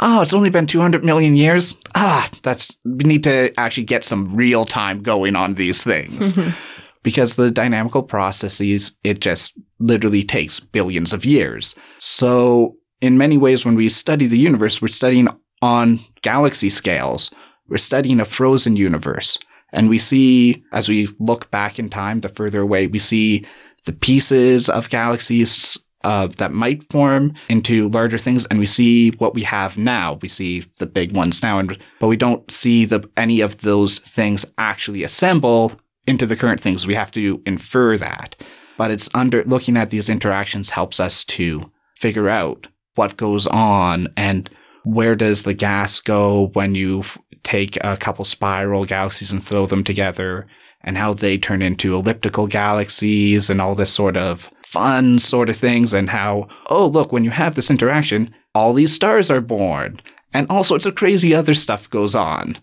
oh, 0.00 0.22
it's 0.22 0.32
only 0.32 0.50
been 0.50 0.66
200 0.66 1.04
million 1.04 1.36
years. 1.36 1.74
Ah, 1.94 2.28
that's, 2.42 2.76
we 2.84 3.04
need 3.04 3.24
to 3.24 3.52
actually 3.58 3.84
get 3.84 4.04
some 4.04 4.34
real 4.34 4.64
time 4.64 5.02
going 5.02 5.36
on 5.36 5.54
these 5.54 5.82
things. 5.82 6.36
because 7.02 7.34
the 7.34 7.50
dynamical 7.50 8.02
processes, 8.02 8.92
it 9.04 9.20
just 9.20 9.52
literally 9.82 10.22
takes 10.22 10.60
billions 10.60 11.12
of 11.12 11.24
years. 11.24 11.74
So, 11.98 12.76
in 13.00 13.18
many 13.18 13.36
ways, 13.36 13.64
when 13.64 13.74
we 13.74 13.88
study 13.88 14.26
the 14.26 14.38
universe, 14.38 14.80
we're 14.80 14.88
studying 14.88 15.28
on 15.60 16.00
galaxy 16.22 16.70
scales. 16.70 17.30
We're 17.68 17.78
studying 17.78 18.20
a 18.20 18.24
frozen 18.24 18.76
universe. 18.76 19.38
And 19.72 19.88
we 19.88 19.98
see, 19.98 20.62
as 20.72 20.88
we 20.88 21.08
look 21.18 21.50
back 21.50 21.78
in 21.78 21.88
time, 21.88 22.20
the 22.20 22.28
further 22.28 22.60
away, 22.60 22.86
we 22.86 22.98
see 22.98 23.46
the 23.84 23.92
pieces 23.92 24.68
of 24.68 24.90
galaxies 24.90 25.78
uh, 26.04 26.26
that 26.38 26.52
might 26.52 26.90
form 26.90 27.34
into 27.48 27.88
larger 27.88 28.18
things, 28.18 28.44
and 28.46 28.58
we 28.58 28.66
see 28.66 29.10
what 29.12 29.34
we 29.34 29.42
have 29.42 29.78
now. 29.78 30.18
We 30.20 30.28
see 30.28 30.64
the 30.78 30.86
big 30.86 31.14
ones 31.14 31.42
now, 31.42 31.58
and 31.58 31.78
but 32.00 32.08
we 32.08 32.16
don't 32.16 32.50
see 32.50 32.84
the 32.84 33.08
any 33.16 33.40
of 33.40 33.60
those 33.60 33.98
things 34.00 34.44
actually 34.58 35.04
assemble 35.04 35.72
into 36.06 36.26
the 36.26 36.36
current 36.36 36.60
things. 36.60 36.86
We 36.86 36.94
have 36.94 37.12
to 37.12 37.40
infer 37.46 37.96
that. 37.98 38.42
But 38.78 38.90
it's 38.90 39.08
under 39.14 39.44
looking 39.44 39.76
at 39.76 39.90
these 39.90 40.08
interactions 40.08 40.70
helps 40.70 40.98
us 41.00 41.24
to 41.24 41.70
figure 41.98 42.28
out 42.28 42.68
what 42.94 43.16
goes 43.16 43.46
on 43.46 44.08
and 44.16 44.50
where 44.84 45.14
does 45.14 45.44
the 45.44 45.54
gas 45.54 46.00
go 46.00 46.48
when 46.54 46.74
you 46.74 47.00
f- 47.00 47.18
take 47.44 47.78
a 47.84 47.96
couple 47.96 48.24
spiral 48.24 48.84
galaxies 48.84 49.30
and 49.30 49.42
throw 49.44 49.66
them 49.66 49.84
together 49.84 50.46
and 50.84 50.98
how 50.98 51.14
they 51.14 51.38
turn 51.38 51.62
into 51.62 51.94
elliptical 51.94 52.46
galaxies 52.48 53.48
and 53.48 53.60
all 53.60 53.74
this 53.74 53.92
sort 53.92 54.16
of 54.16 54.50
fun 54.64 55.18
sort 55.20 55.48
of 55.48 55.56
things 55.56 55.92
and 55.92 56.10
how 56.10 56.48
oh 56.70 56.86
look 56.86 57.12
when 57.12 57.24
you 57.24 57.30
have 57.30 57.54
this 57.54 57.70
interaction 57.70 58.34
all 58.54 58.72
these 58.72 58.92
stars 58.92 59.30
are 59.30 59.40
born 59.40 60.00
and 60.34 60.46
all 60.50 60.64
sorts 60.64 60.84
of 60.86 60.94
crazy 60.96 61.34
other 61.34 61.54
stuff 61.54 61.88
goes 61.90 62.14
on 62.14 62.58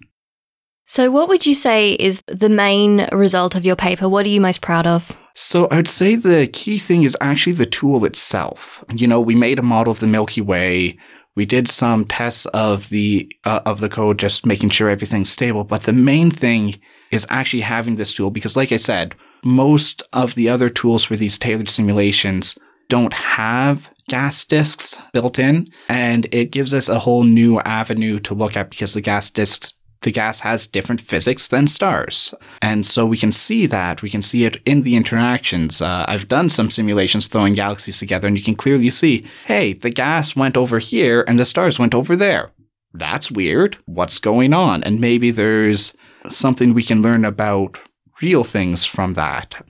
So, 0.85 1.11
what 1.11 1.29
would 1.29 1.45
you 1.45 1.53
say 1.53 1.91
is 1.93 2.21
the 2.25 2.49
main 2.49 3.07
result 3.11 3.53
of 3.55 3.63
your 3.63 3.75
paper? 3.75 4.09
What 4.09 4.25
are 4.25 4.29
you 4.29 4.41
most 4.41 4.59
proud 4.61 4.87
of? 4.87 5.15
So 5.41 5.69
I'd 5.71 5.87
say 5.87 6.15
the 6.15 6.47
key 6.51 6.77
thing 6.77 7.03
is 7.03 7.15
actually 7.21 7.53
the 7.53 7.65
tool 7.65 8.03
itself. 8.03 8.83
You 8.93 9.07
know, 9.07 9.21
we 9.21 9.35
made 9.35 9.57
a 9.57 9.61
model 9.61 9.91
of 9.91 10.01
the 10.01 10.05
Milky 10.05 10.41
Way. 10.41 10.97
We 11.37 11.45
did 11.45 11.69
some 11.69 12.03
tests 12.03 12.45
of 12.47 12.89
the 12.89 13.31
uh, 13.45 13.61
of 13.65 13.79
the 13.79 13.87
code, 13.87 14.19
just 14.19 14.45
making 14.45 14.71
sure 14.71 14.89
everything's 14.89 15.29
stable. 15.29 15.63
But 15.63 15.83
the 15.83 15.93
main 15.93 16.29
thing 16.29 16.77
is 17.11 17.25
actually 17.29 17.61
having 17.61 17.95
this 17.95 18.13
tool 18.13 18.31
because, 18.31 18.57
like 18.57 18.73
I 18.73 18.77
said, 18.77 19.15
most 19.41 20.03
of 20.11 20.35
the 20.35 20.49
other 20.49 20.69
tools 20.69 21.05
for 21.05 21.15
these 21.15 21.37
tailored 21.37 21.69
simulations 21.69 22.57
don't 22.89 23.13
have 23.13 23.89
gas 24.09 24.43
disks 24.43 24.97
built 25.13 25.39
in, 25.39 25.71
and 25.87 26.27
it 26.33 26.51
gives 26.51 26.73
us 26.73 26.89
a 26.89 26.99
whole 26.99 27.23
new 27.23 27.61
avenue 27.61 28.19
to 28.19 28.33
look 28.33 28.57
at 28.57 28.71
because 28.71 28.93
the 28.93 28.99
gas 28.99 29.29
disks 29.29 29.71
the 30.01 30.11
gas 30.11 30.39
has 30.41 30.65
different 30.67 31.01
physics 31.01 31.47
than 31.47 31.67
stars. 31.67 32.33
And 32.61 32.85
so 32.85 33.05
we 33.05 33.17
can 33.17 33.31
see 33.31 33.65
that. 33.65 34.01
We 34.01 34.09
can 34.09 34.21
see 34.21 34.45
it 34.45 34.57
in 34.65 34.83
the 34.83 34.95
interactions. 34.95 35.81
Uh, 35.81 36.05
I've 36.07 36.27
done 36.27 36.49
some 36.49 36.69
simulations 36.69 37.27
throwing 37.27 37.53
galaxies 37.53 37.97
together, 37.97 38.27
and 38.27 38.37
you 38.37 38.43
can 38.43 38.55
clearly 38.55 38.89
see 38.89 39.25
hey, 39.45 39.73
the 39.73 39.89
gas 39.89 40.35
went 40.35 40.55
over 40.55 40.79
here 40.79 41.25
and 41.27 41.37
the 41.37 41.45
stars 41.45 41.79
went 41.79 41.93
over 41.93 42.15
there. 42.15 42.51
That's 42.93 43.31
weird. 43.31 43.77
What's 43.85 44.19
going 44.19 44.53
on? 44.53 44.83
And 44.83 44.99
maybe 44.99 45.31
there's 45.31 45.93
something 46.29 46.73
we 46.73 46.83
can 46.83 47.01
learn 47.01 47.25
about 47.25 47.77
real 48.21 48.43
things 48.43 48.85
from 48.85 49.13
that. 49.13 49.65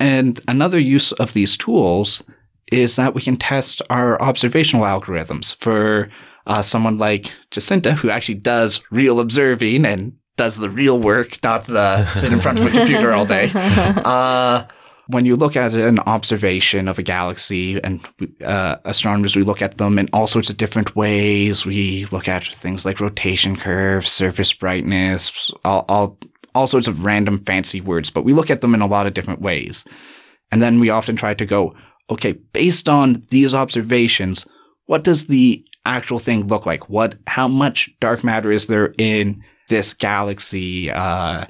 And 0.00 0.40
another 0.48 0.78
use 0.78 1.12
of 1.12 1.32
these 1.32 1.56
tools 1.56 2.22
is 2.72 2.96
that 2.96 3.14
we 3.14 3.20
can 3.20 3.36
test 3.36 3.82
our 3.90 4.20
observational 4.20 4.84
algorithms 4.84 5.54
for 5.56 6.08
uh, 6.46 6.62
someone 6.62 6.98
like 6.98 7.32
Jacinta, 7.50 7.94
who 7.94 8.10
actually 8.10 8.36
does 8.36 8.82
real 8.90 9.20
observing 9.20 9.84
and 9.84 10.12
does 10.36 10.56
the 10.56 10.70
real 10.70 10.98
work, 10.98 11.38
not 11.42 11.64
the 11.64 12.04
sit 12.06 12.32
in 12.32 12.40
front 12.40 12.58
of 12.58 12.66
a 12.66 12.70
computer 12.70 13.12
all 13.12 13.26
day. 13.26 13.50
Uh, 14.04 14.66
when 15.06 15.26
you 15.26 15.36
look 15.36 15.56
at 15.56 15.74
an 15.74 15.98
observation 16.00 16.88
of 16.88 16.98
a 16.98 17.02
galaxy 17.02 17.82
and 17.82 18.06
uh, 18.44 18.76
astronomers, 18.84 19.36
we 19.36 19.42
look 19.42 19.60
at 19.60 19.76
them 19.76 19.98
in 19.98 20.08
all 20.12 20.26
sorts 20.26 20.48
of 20.48 20.56
different 20.56 20.96
ways. 20.96 21.66
We 21.66 22.06
look 22.06 22.26
at 22.26 22.44
things 22.44 22.86
like 22.86 23.00
rotation 23.00 23.56
curves, 23.56 24.10
surface 24.10 24.52
brightness, 24.52 25.50
all, 25.64 25.84
all, 25.88 26.18
all 26.54 26.66
sorts 26.66 26.88
of 26.88 27.04
random 27.04 27.44
fancy 27.44 27.80
words, 27.80 28.08
but 28.08 28.24
we 28.24 28.32
look 28.32 28.50
at 28.50 28.60
them 28.60 28.74
in 28.74 28.80
a 28.80 28.86
lot 28.86 29.06
of 29.06 29.14
different 29.14 29.42
ways. 29.42 29.84
And 30.50 30.62
then 30.62 30.80
we 30.80 30.90
often 30.90 31.16
try 31.16 31.34
to 31.34 31.46
go, 31.46 31.74
okay, 32.10 32.32
based 32.32 32.88
on 32.88 33.22
these 33.28 33.54
observations, 33.54 34.46
what 34.86 35.04
does 35.04 35.26
the 35.26 35.64
actual 35.86 36.18
thing 36.18 36.46
look 36.46 36.66
like? 36.66 36.88
What, 36.88 37.16
how 37.26 37.48
much 37.48 37.90
dark 38.00 38.24
matter 38.24 38.50
is 38.50 38.66
there 38.66 38.94
in 38.98 39.42
this 39.68 39.92
galaxy? 39.92 40.90
Uh, 40.90 41.46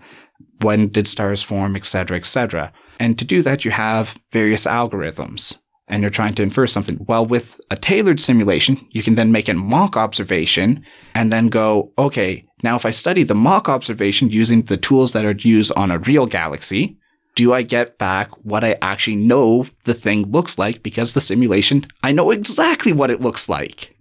when 0.61 0.89
did 0.89 1.07
stars 1.07 1.43
form, 1.43 1.77
etc., 1.77 2.17
etc. 2.17 2.73
And 2.99 3.19
to 3.19 3.25
do 3.25 3.43
that, 3.43 3.65
you 3.65 3.71
have 3.71 4.19
various 4.33 4.67
algorithms 4.67 5.59
and 5.89 6.03
you're 6.03 6.11
trying 6.11 6.35
to 6.35 6.43
infer 6.43 6.67
something. 6.67 7.05
Well, 7.07 7.27
with 7.27 7.61
a 7.71 7.77
tailored 7.77 8.21
simulation, 8.21 8.87
you 8.91 9.03
can 9.03 9.17
then 9.17 9.33
make 9.33 9.49
a 9.49 9.55
mock 9.55 9.97
observation 9.97 10.85
and 11.15 11.33
then 11.33 11.49
go, 11.49 11.93
okay, 11.99 12.47
now 12.63 12.77
if 12.77 12.87
I 12.87 12.91
study 12.91 13.23
the 13.23 13.35
mock 13.35 13.69
observation 13.69 14.31
using 14.31 14.63
the 14.63 14.79
tools 14.79 15.13
that 15.13 15.25
are 15.25 15.37
used 15.39 15.73
on 15.77 15.91
a 15.91 15.99
real 15.99 16.27
galaxy, 16.27 16.97
do 17.35 17.53
I 17.53 17.63
get 17.63 17.99
back 17.99 18.31
what 18.45 18.65
I 18.65 18.79
actually 18.81 19.17
know 19.17 19.67
the 19.85 19.95
thing 19.95 20.31
looks 20.31 20.57
like? 20.57 20.83
Because 20.83 21.13
the 21.13 21.21
simulation, 21.21 21.87
I 22.03 22.13
know 22.13 22.31
exactly 22.31 22.93
what 22.93 23.11
it 23.11 23.21
looks 23.21 23.49
like. 23.49 23.94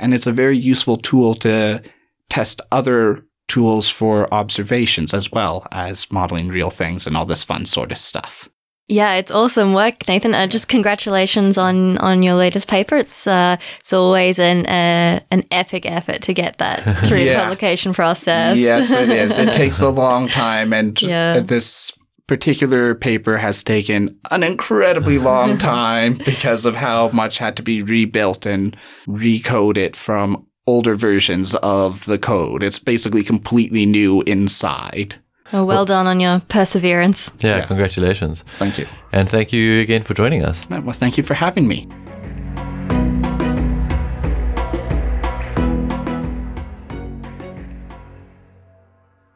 And 0.00 0.14
it's 0.14 0.26
a 0.26 0.32
very 0.32 0.58
useful 0.58 0.96
tool 0.96 1.34
to 1.36 1.82
test 2.28 2.60
other 2.72 3.24
tools 3.48 3.88
for 3.88 4.32
observations 4.32 5.12
as 5.12 5.30
well 5.32 5.66
as 5.72 6.10
modeling 6.10 6.48
real 6.48 6.70
things 6.70 7.06
and 7.06 7.16
all 7.16 7.26
this 7.26 7.44
fun 7.44 7.66
sort 7.66 7.92
of 7.92 7.98
stuff. 7.98 8.48
Yeah, 8.90 9.14
it's 9.14 9.30
awesome 9.30 9.72
work, 9.72 10.08
Nathan. 10.08 10.34
Uh, 10.34 10.48
just 10.48 10.66
congratulations 10.66 11.56
on 11.56 11.96
on 11.98 12.24
your 12.24 12.34
latest 12.34 12.66
paper. 12.66 12.96
It's 12.96 13.24
uh, 13.24 13.56
it's 13.78 13.92
always 13.92 14.40
an 14.40 14.66
uh, 14.66 15.20
an 15.30 15.44
epic 15.52 15.86
effort 15.86 16.22
to 16.22 16.34
get 16.34 16.58
that 16.58 16.98
through 17.06 17.18
yeah. 17.18 17.34
the 17.34 17.42
publication 17.42 17.92
process. 17.92 18.58
yes, 18.58 18.90
it 18.90 19.10
is. 19.10 19.38
It 19.38 19.52
takes 19.62 19.80
a 19.80 19.90
long 19.90 20.26
time, 20.26 20.72
and 20.72 21.00
yeah. 21.00 21.38
this 21.38 21.96
particular 22.30 22.94
paper 22.94 23.38
has 23.38 23.64
taken 23.64 24.16
an 24.30 24.44
incredibly 24.44 25.18
long 25.30 25.58
time 25.58 26.16
because 26.24 26.64
of 26.64 26.76
how 26.76 27.08
much 27.08 27.38
had 27.38 27.56
to 27.56 27.62
be 27.62 27.82
rebuilt 27.82 28.46
and 28.46 28.76
recoded 29.08 29.96
from 29.96 30.46
older 30.64 30.94
versions 30.94 31.56
of 31.56 32.04
the 32.04 32.16
code. 32.16 32.62
It's 32.62 32.78
basically 32.78 33.24
completely 33.24 33.84
new 33.84 34.22
inside. 34.28 35.16
Oh, 35.52 35.64
well, 35.64 35.66
well 35.66 35.84
done 35.84 36.06
on 36.06 36.20
your 36.20 36.38
perseverance. 36.48 37.32
Yeah, 37.40 37.56
yeah, 37.56 37.66
congratulations. 37.66 38.44
Thank 38.58 38.78
you. 38.78 38.86
And 39.10 39.28
thank 39.28 39.52
you 39.52 39.80
again 39.80 40.04
for 40.04 40.14
joining 40.14 40.44
us. 40.44 40.70
Well, 40.70 40.92
thank 40.92 41.18
you 41.18 41.24
for 41.24 41.34
having 41.34 41.66
me. 41.66 41.88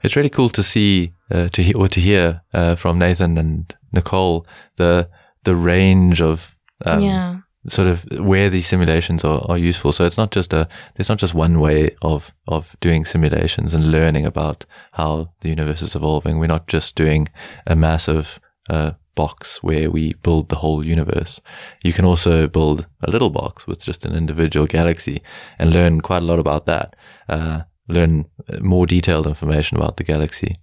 It's 0.04 0.14
really 0.14 0.28
cool 0.28 0.50
to 0.50 0.62
see, 0.62 1.14
uh, 1.34 1.48
to 1.48 1.62
hear, 1.62 1.76
or 1.76 1.88
to 1.88 2.00
hear 2.00 2.40
uh, 2.52 2.74
from 2.76 2.98
Nathan 2.98 3.38
and 3.38 3.74
Nicole 3.92 4.46
the 4.76 5.08
the 5.44 5.54
range 5.54 6.20
of 6.20 6.56
um, 6.84 7.00
yeah 7.00 7.38
sort 7.68 7.88
of 7.88 8.04
where 8.20 8.50
these 8.50 8.66
simulations 8.66 9.24
are, 9.24 9.40
are 9.48 9.56
useful. 9.56 9.92
So 9.92 10.04
it's 10.04 10.18
not 10.18 10.30
just 10.30 10.52
a, 10.52 10.68
there's 10.94 11.08
not 11.08 11.18
just 11.18 11.34
one 11.34 11.60
way 11.60 11.96
of, 12.02 12.30
of 12.46 12.76
doing 12.80 13.06
simulations 13.06 13.72
and 13.72 13.90
learning 13.90 14.26
about 14.26 14.66
how 14.92 15.32
the 15.40 15.48
universe 15.48 15.80
is 15.80 15.94
evolving. 15.94 16.38
We're 16.38 16.46
not 16.46 16.66
just 16.66 16.94
doing 16.94 17.28
a 17.66 17.74
massive, 17.74 18.38
uh, 18.68 18.92
box 19.14 19.62
where 19.62 19.90
we 19.90 20.14
build 20.22 20.48
the 20.48 20.56
whole 20.56 20.84
universe. 20.84 21.40
You 21.84 21.92
can 21.92 22.04
also 22.04 22.48
build 22.48 22.86
a 23.02 23.10
little 23.10 23.30
box 23.30 23.66
with 23.66 23.84
just 23.84 24.04
an 24.04 24.14
individual 24.14 24.66
galaxy 24.66 25.22
and 25.58 25.72
learn 25.72 26.00
quite 26.00 26.22
a 26.22 26.26
lot 26.26 26.38
about 26.38 26.66
that. 26.66 26.96
Uh, 27.28 27.62
learn 27.88 28.24
more 28.60 28.86
detailed 28.86 29.26
information 29.26 29.76
about 29.76 29.96
the 29.96 30.04
galaxy. 30.04 30.56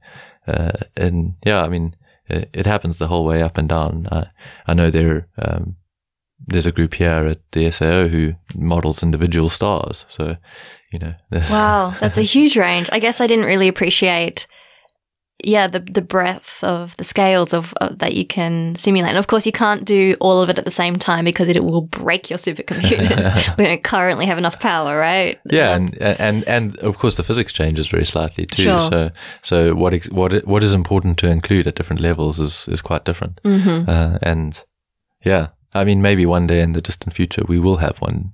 Uh, 0.48 0.72
and 0.98 1.36
yeah, 1.46 1.62
I 1.64 1.70
mean, 1.70 1.96
it, 2.28 2.50
it, 2.54 2.66
happens 2.66 2.98
the 2.98 3.08
whole 3.08 3.26
way 3.26 3.42
up 3.42 3.58
and 3.58 3.70
down. 3.70 4.08
I 4.68 4.74
know 4.74 4.90
there, 4.90 5.28
um, 5.38 5.76
there's 6.48 6.66
a 6.66 6.72
group 6.72 6.96
here 6.96 7.28
at 7.28 7.40
the 7.52 7.70
SAO 7.72 8.08
who 8.08 8.34
models 8.56 9.04
individual 9.04 9.50
stars. 9.50 10.06
So, 10.10 10.38
you 10.92 11.00
know, 11.00 11.14
wow, 11.32 11.94
that's 12.00 12.18
a 12.18 12.24
huge 12.24 12.58
range. 12.58 12.90
I 12.92 13.00
guess 13.00 13.22
I 13.22 13.28
didn't 13.28 13.46
really 13.46 13.68
appreciate, 13.68 14.48
yeah, 15.44 15.68
the 15.68 15.80
the 15.80 16.02
breadth 16.02 16.64
of 16.64 16.96
the 16.98 17.04
scales 17.04 17.54
of, 17.54 17.74
of, 17.76 18.00
that 18.00 18.14
you 18.14 18.26
can 18.26 18.76
simulate. 18.76 19.10
And 19.10 19.18
of 19.18 19.28
course, 19.28 19.46
you 19.46 19.52
can't 19.52 19.86
do 19.86 20.16
all 20.20 20.42
of 20.42 20.50
it 20.50 20.58
at 20.58 20.66
the 20.66 20.72
same 20.72 20.96
time 20.96 21.26
because 21.26 21.50
it 21.50 21.64
will 21.64 21.82
break 21.82 22.30
your 22.30 22.40
supercomputers. 22.40 23.58
we 23.58 23.66
don't 23.66 23.84
currently 23.84 24.26
have 24.26 24.38
enough 24.38 24.60
power, 24.60 24.98
right? 24.98 25.40
Yeah, 25.46 25.76
and 25.76 25.98
and 26.02 26.44
and 26.48 26.78
of 26.80 26.98
course, 26.98 27.18
the 27.18 27.24
physics 27.24 27.54
changes 27.54 27.88
very 27.88 28.06
slightly 28.06 28.46
too. 28.46 28.64
Sure. 28.64 28.82
So 28.82 29.12
so 29.42 29.76
what 29.76 29.94
ex- 29.94 30.10
what 30.10 30.46
what 30.46 30.64
is 30.64 30.74
important 30.74 31.18
to 31.20 31.30
include 31.30 31.68
at 31.68 31.76
different 31.76 32.02
levels 32.02 32.40
is 32.40 32.68
is 32.68 32.82
quite 32.82 33.06
different. 33.06 33.42
Mm-hmm. 33.44 33.90
Uh, 33.90 34.18
and 34.22 34.64
yeah, 35.24 35.48
I 35.74 35.84
mean, 35.84 36.02
maybe 36.02 36.26
one 36.26 36.48
day 36.48 36.62
in 36.62 36.74
the 36.74 36.82
distant 36.82 37.14
future 37.16 37.44
we 37.48 37.60
will 37.60 37.78
have 37.78 37.98
one 38.00 38.34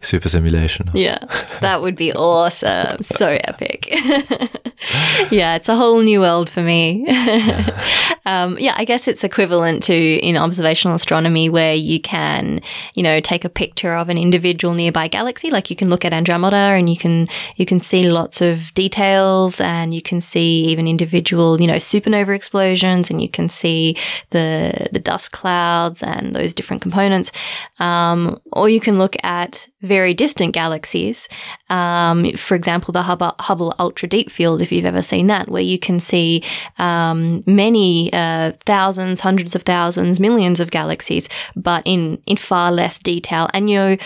super 0.00 0.28
simulation. 0.28 0.90
Yeah, 0.94 1.18
that 1.60 1.82
would 1.82 1.96
be 1.96 2.12
awesome. 2.12 3.02
so 3.02 3.38
epic. 3.44 3.88
yeah, 5.30 5.56
it's 5.56 5.68
a 5.68 5.76
whole 5.76 6.00
new 6.00 6.20
world 6.20 6.48
for 6.48 6.62
me. 6.62 7.06
um, 8.26 8.58
yeah, 8.58 8.74
I 8.76 8.84
guess 8.86 9.06
it's 9.06 9.22
equivalent 9.22 9.82
to 9.84 9.94
in 9.94 10.36
observational 10.36 10.94
astronomy 10.94 11.48
where 11.48 11.74
you 11.74 12.00
can, 12.00 12.60
you 12.94 13.02
know, 13.02 13.20
take 13.20 13.44
a 13.44 13.48
picture 13.48 13.94
of 13.94 14.08
an 14.08 14.16
individual 14.16 14.74
nearby 14.74 15.08
galaxy. 15.08 15.50
Like 15.50 15.70
you 15.70 15.76
can 15.76 15.90
look 15.90 16.04
at 16.04 16.12
Andromeda 16.12 16.56
and 16.56 16.88
you 16.88 16.96
can 16.96 17.28
you 17.56 17.66
can 17.66 17.80
see 17.80 18.08
lots 18.08 18.40
of 18.40 18.72
details 18.74 19.60
and 19.60 19.92
you 19.94 20.02
can 20.02 20.20
see 20.20 20.64
even 20.66 20.88
individual, 20.88 21.60
you 21.60 21.66
know, 21.66 21.76
supernova 21.76 22.34
explosions 22.34 23.10
and 23.10 23.20
you 23.20 23.28
can 23.28 23.48
see 23.48 23.96
the 24.30 24.88
the 24.92 24.98
dust 24.98 25.32
clouds 25.32 26.02
and 26.02 26.34
those 26.40 26.54
different 26.54 26.82
components. 26.82 27.32
Um, 27.78 28.40
or 28.52 28.68
you 28.68 28.80
can 28.80 28.98
look 28.98 29.16
at 29.22 29.68
very 29.82 30.14
distant 30.14 30.54
galaxies. 30.54 31.28
Um, 31.68 32.32
for 32.32 32.54
example, 32.54 32.92
the 32.92 33.02
Hubble, 33.02 33.34
Hubble, 33.38 33.74
Ultra 33.78 34.08
Deep 34.08 34.30
Field, 34.30 34.60
if 34.60 34.72
you've 34.72 34.84
ever 34.84 35.02
seen 35.02 35.26
that, 35.28 35.48
where 35.48 35.62
you 35.62 35.78
can 35.78 35.98
see 35.98 36.42
um, 36.78 37.40
many 37.46 38.12
uh, 38.12 38.52
thousands, 38.66 39.20
hundreds 39.20 39.54
of 39.54 39.62
thousands, 39.62 40.20
millions 40.20 40.60
of 40.60 40.70
galaxies, 40.70 41.28
but 41.56 41.82
in 41.84 42.22
in 42.26 42.36
far 42.36 42.72
less 42.72 42.98
detail. 42.98 43.48
And 43.54 43.70
you 43.70 43.76
know, 43.76 43.96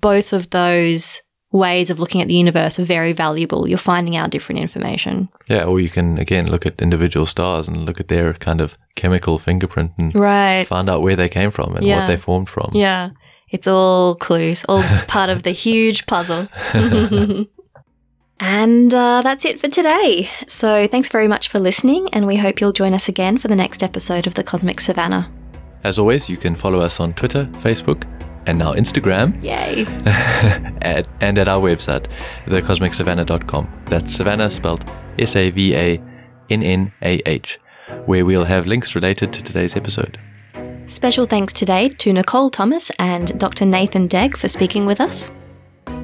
both 0.00 0.32
of 0.32 0.50
those 0.50 1.22
ways 1.54 1.88
of 1.88 2.00
looking 2.00 2.20
at 2.20 2.26
the 2.26 2.34
universe 2.34 2.80
are 2.80 2.84
very 2.84 3.12
valuable. 3.12 3.68
You're 3.68 3.78
finding 3.78 4.16
out 4.16 4.30
different 4.30 4.60
information. 4.60 5.28
Yeah, 5.46 5.64
or 5.64 5.78
you 5.80 5.88
can 5.88 6.18
again 6.18 6.50
look 6.50 6.66
at 6.66 6.82
individual 6.82 7.26
stars 7.26 7.68
and 7.68 7.86
look 7.86 8.00
at 8.00 8.08
their 8.08 8.34
kind 8.34 8.60
of 8.60 8.76
chemical 8.96 9.38
fingerprint 9.38 9.92
and 9.96 10.14
right. 10.14 10.66
find 10.66 10.90
out 10.90 11.00
where 11.00 11.16
they 11.16 11.28
came 11.28 11.52
from 11.52 11.76
and 11.76 11.86
yeah. 11.86 11.98
what 11.98 12.08
they 12.08 12.16
formed 12.16 12.48
from. 12.48 12.72
Yeah. 12.74 13.10
It's 13.48 13.68
all 13.68 14.16
clues, 14.16 14.64
all 14.68 14.82
part 15.06 15.30
of 15.30 15.44
the 15.44 15.52
huge 15.52 16.06
puzzle. 16.06 16.48
and 18.40 18.92
uh, 18.92 19.22
that's 19.22 19.44
it 19.44 19.60
for 19.60 19.68
today. 19.68 20.28
So 20.48 20.88
thanks 20.88 21.08
very 21.08 21.28
much 21.28 21.48
for 21.48 21.60
listening, 21.60 22.08
and 22.12 22.26
we 22.26 22.36
hope 22.36 22.60
you'll 22.60 22.72
join 22.72 22.94
us 22.94 23.08
again 23.08 23.38
for 23.38 23.46
the 23.46 23.56
next 23.56 23.82
episode 23.82 24.26
of 24.26 24.34
the 24.34 24.42
Cosmic 24.42 24.80
Savannah. 24.80 25.30
As 25.84 26.00
always, 26.00 26.28
you 26.28 26.36
can 26.36 26.56
follow 26.56 26.80
us 26.80 26.98
on 26.98 27.14
Twitter, 27.14 27.44
Facebook, 27.62 28.02
and 28.46 28.58
now 28.58 28.72
Instagram, 28.72 29.42
Yay. 29.44 29.86
at, 30.82 31.08
and 31.20 31.38
at 31.38 31.48
our 31.48 31.60
website, 31.60 32.06
thecosmicsavannah.com. 32.46 33.68
That's 33.86 34.14
Savannah 34.14 34.50
spelled 34.50 34.84
S 35.18 35.36
A 35.36 35.50
V 35.50 35.74
A 35.74 36.02
N 36.50 36.62
N 36.62 36.92
A 37.02 37.20
H, 37.26 37.58
where 38.06 38.24
we'll 38.24 38.44
have 38.44 38.66
links 38.66 38.94
related 38.94 39.32
to 39.32 39.42
today's 39.42 39.76
episode. 39.76 40.18
Special 40.86 41.24
thanks 41.24 41.52
today 41.52 41.88
to 41.88 42.12
Nicole 42.12 42.50
Thomas 42.50 42.90
and 42.98 43.38
Dr. 43.38 43.64
Nathan 43.64 44.06
Deg 44.06 44.36
for 44.36 44.48
speaking 44.48 44.84
with 44.84 45.00
us. 45.00 45.30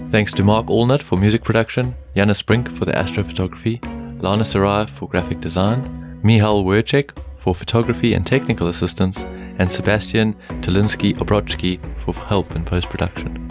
Thanks 0.09 0.33
to 0.33 0.43
Mark 0.43 0.67
Allnut 0.67 1.03
for 1.03 1.17
music 1.17 1.45
production, 1.45 1.95
Janus 2.17 2.43
Brink 2.43 2.71
for 2.71 2.85
the 2.85 2.93
astrophotography, 2.93 3.81
Lana 4.23 4.43
Ceraj 4.43 4.91
for 4.91 5.09
graphic 5.09 5.41
design, 5.41 6.21
Mihal 6.25 6.65
Werchek 6.65 7.17
for 7.39 7.55
photography 7.55 8.15
and 8.15 8.27
technical 8.27 8.69
assistance, 8.69 9.25
and 9.61 9.71
Sebastian 9.71 10.35
Tolinsky 10.63 11.15
Obrochki 11.19 11.79
for 12.03 12.15
help 12.15 12.57
in 12.57 12.65
post 12.65 12.89
production. 12.89 13.47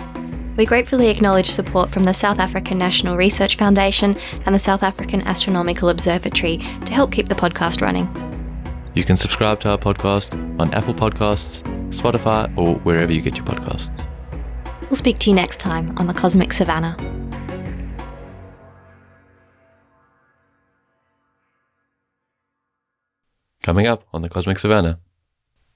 We 0.58 0.66
gratefully 0.66 1.08
acknowledge 1.08 1.50
support 1.52 1.90
from 1.90 2.04
the 2.04 2.14
South 2.14 2.40
African 2.40 2.78
National 2.78 3.16
Research 3.16 3.56
Foundation 3.56 4.18
and 4.46 4.54
the 4.54 4.60
South 4.60 4.84
African 4.84 5.22
Astronomical 5.22 5.88
Observatory 5.88 6.58
to 6.58 6.94
help 6.94 7.14
keep 7.14 7.30
the 7.30 7.36
podcast 7.36 7.82
running. 7.82 8.10
You 8.96 9.04
can 9.04 9.16
subscribe 9.16 9.60
to 9.62 9.70
our 9.70 9.78
podcast 9.78 10.34
on 10.60 10.74
Apple 10.74 10.96
Podcasts, 10.96 11.62
Spotify, 11.92 12.52
or 12.58 12.76
wherever 12.80 13.14
you 13.14 13.22
get 13.22 13.38
your 13.38 13.46
podcasts. 13.46 14.06
We'll 14.82 14.98
speak 14.98 15.20
to 15.20 15.30
you 15.30 15.36
next 15.36 15.60
time 15.60 15.96
on 15.98 16.08
the 16.08 16.14
Cosmic 16.14 16.52
Savannah. 16.52 16.98
Coming 23.62 23.86
up 23.86 24.06
on 24.12 24.24
the 24.24 24.30
Cosmic 24.30 24.58
Savannah. 24.58 25.00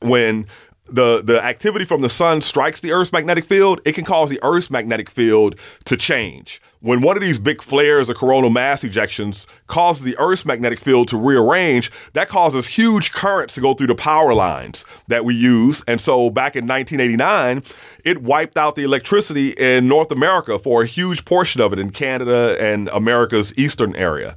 When 0.03 0.45
the 0.85 1.21
the 1.23 1.43
activity 1.43 1.85
from 1.85 2.01
the 2.01 2.09
sun 2.09 2.41
strikes 2.41 2.79
the 2.79 2.91
Earth's 2.91 3.11
magnetic 3.11 3.45
field, 3.45 3.81
it 3.85 3.93
can 3.93 4.05
cause 4.05 4.29
the 4.29 4.39
Earth's 4.43 4.69
magnetic 4.69 5.09
field 5.09 5.55
to 5.85 5.97
change. 5.97 6.61
When 6.81 6.99
one 6.99 7.15
of 7.15 7.21
these 7.21 7.39
big 7.39 7.61
flares 7.61 8.09
or 8.09 8.13
coronal 8.13 8.49
mass 8.49 8.83
ejections 8.83 9.47
causes 9.67 10.03
the 10.03 10.17
Earth's 10.17 10.45
magnetic 10.45 10.81
field 10.81 11.07
to 11.07 11.17
rearrange, 11.17 11.89
that 12.11 12.27
causes 12.27 12.67
huge 12.67 13.13
currents 13.13 13.55
to 13.55 13.61
go 13.61 13.73
through 13.73 13.87
the 13.87 13.95
power 13.95 14.33
lines 14.33 14.83
that 15.07 15.23
we 15.23 15.33
use. 15.33 15.81
And 15.87 16.01
so 16.01 16.29
back 16.29 16.57
in 16.57 16.67
1989, 16.67 17.63
it 18.03 18.21
wiped 18.21 18.57
out 18.57 18.75
the 18.75 18.83
electricity 18.83 19.51
in 19.51 19.87
North 19.87 20.11
America 20.11 20.59
for 20.59 20.83
a 20.83 20.85
huge 20.85 21.23
portion 21.23 21.61
of 21.61 21.71
it 21.71 21.79
in 21.79 21.91
Canada 21.91 22.57
and 22.59 22.89
America's 22.89 23.57
eastern 23.57 23.95
area. 23.95 24.35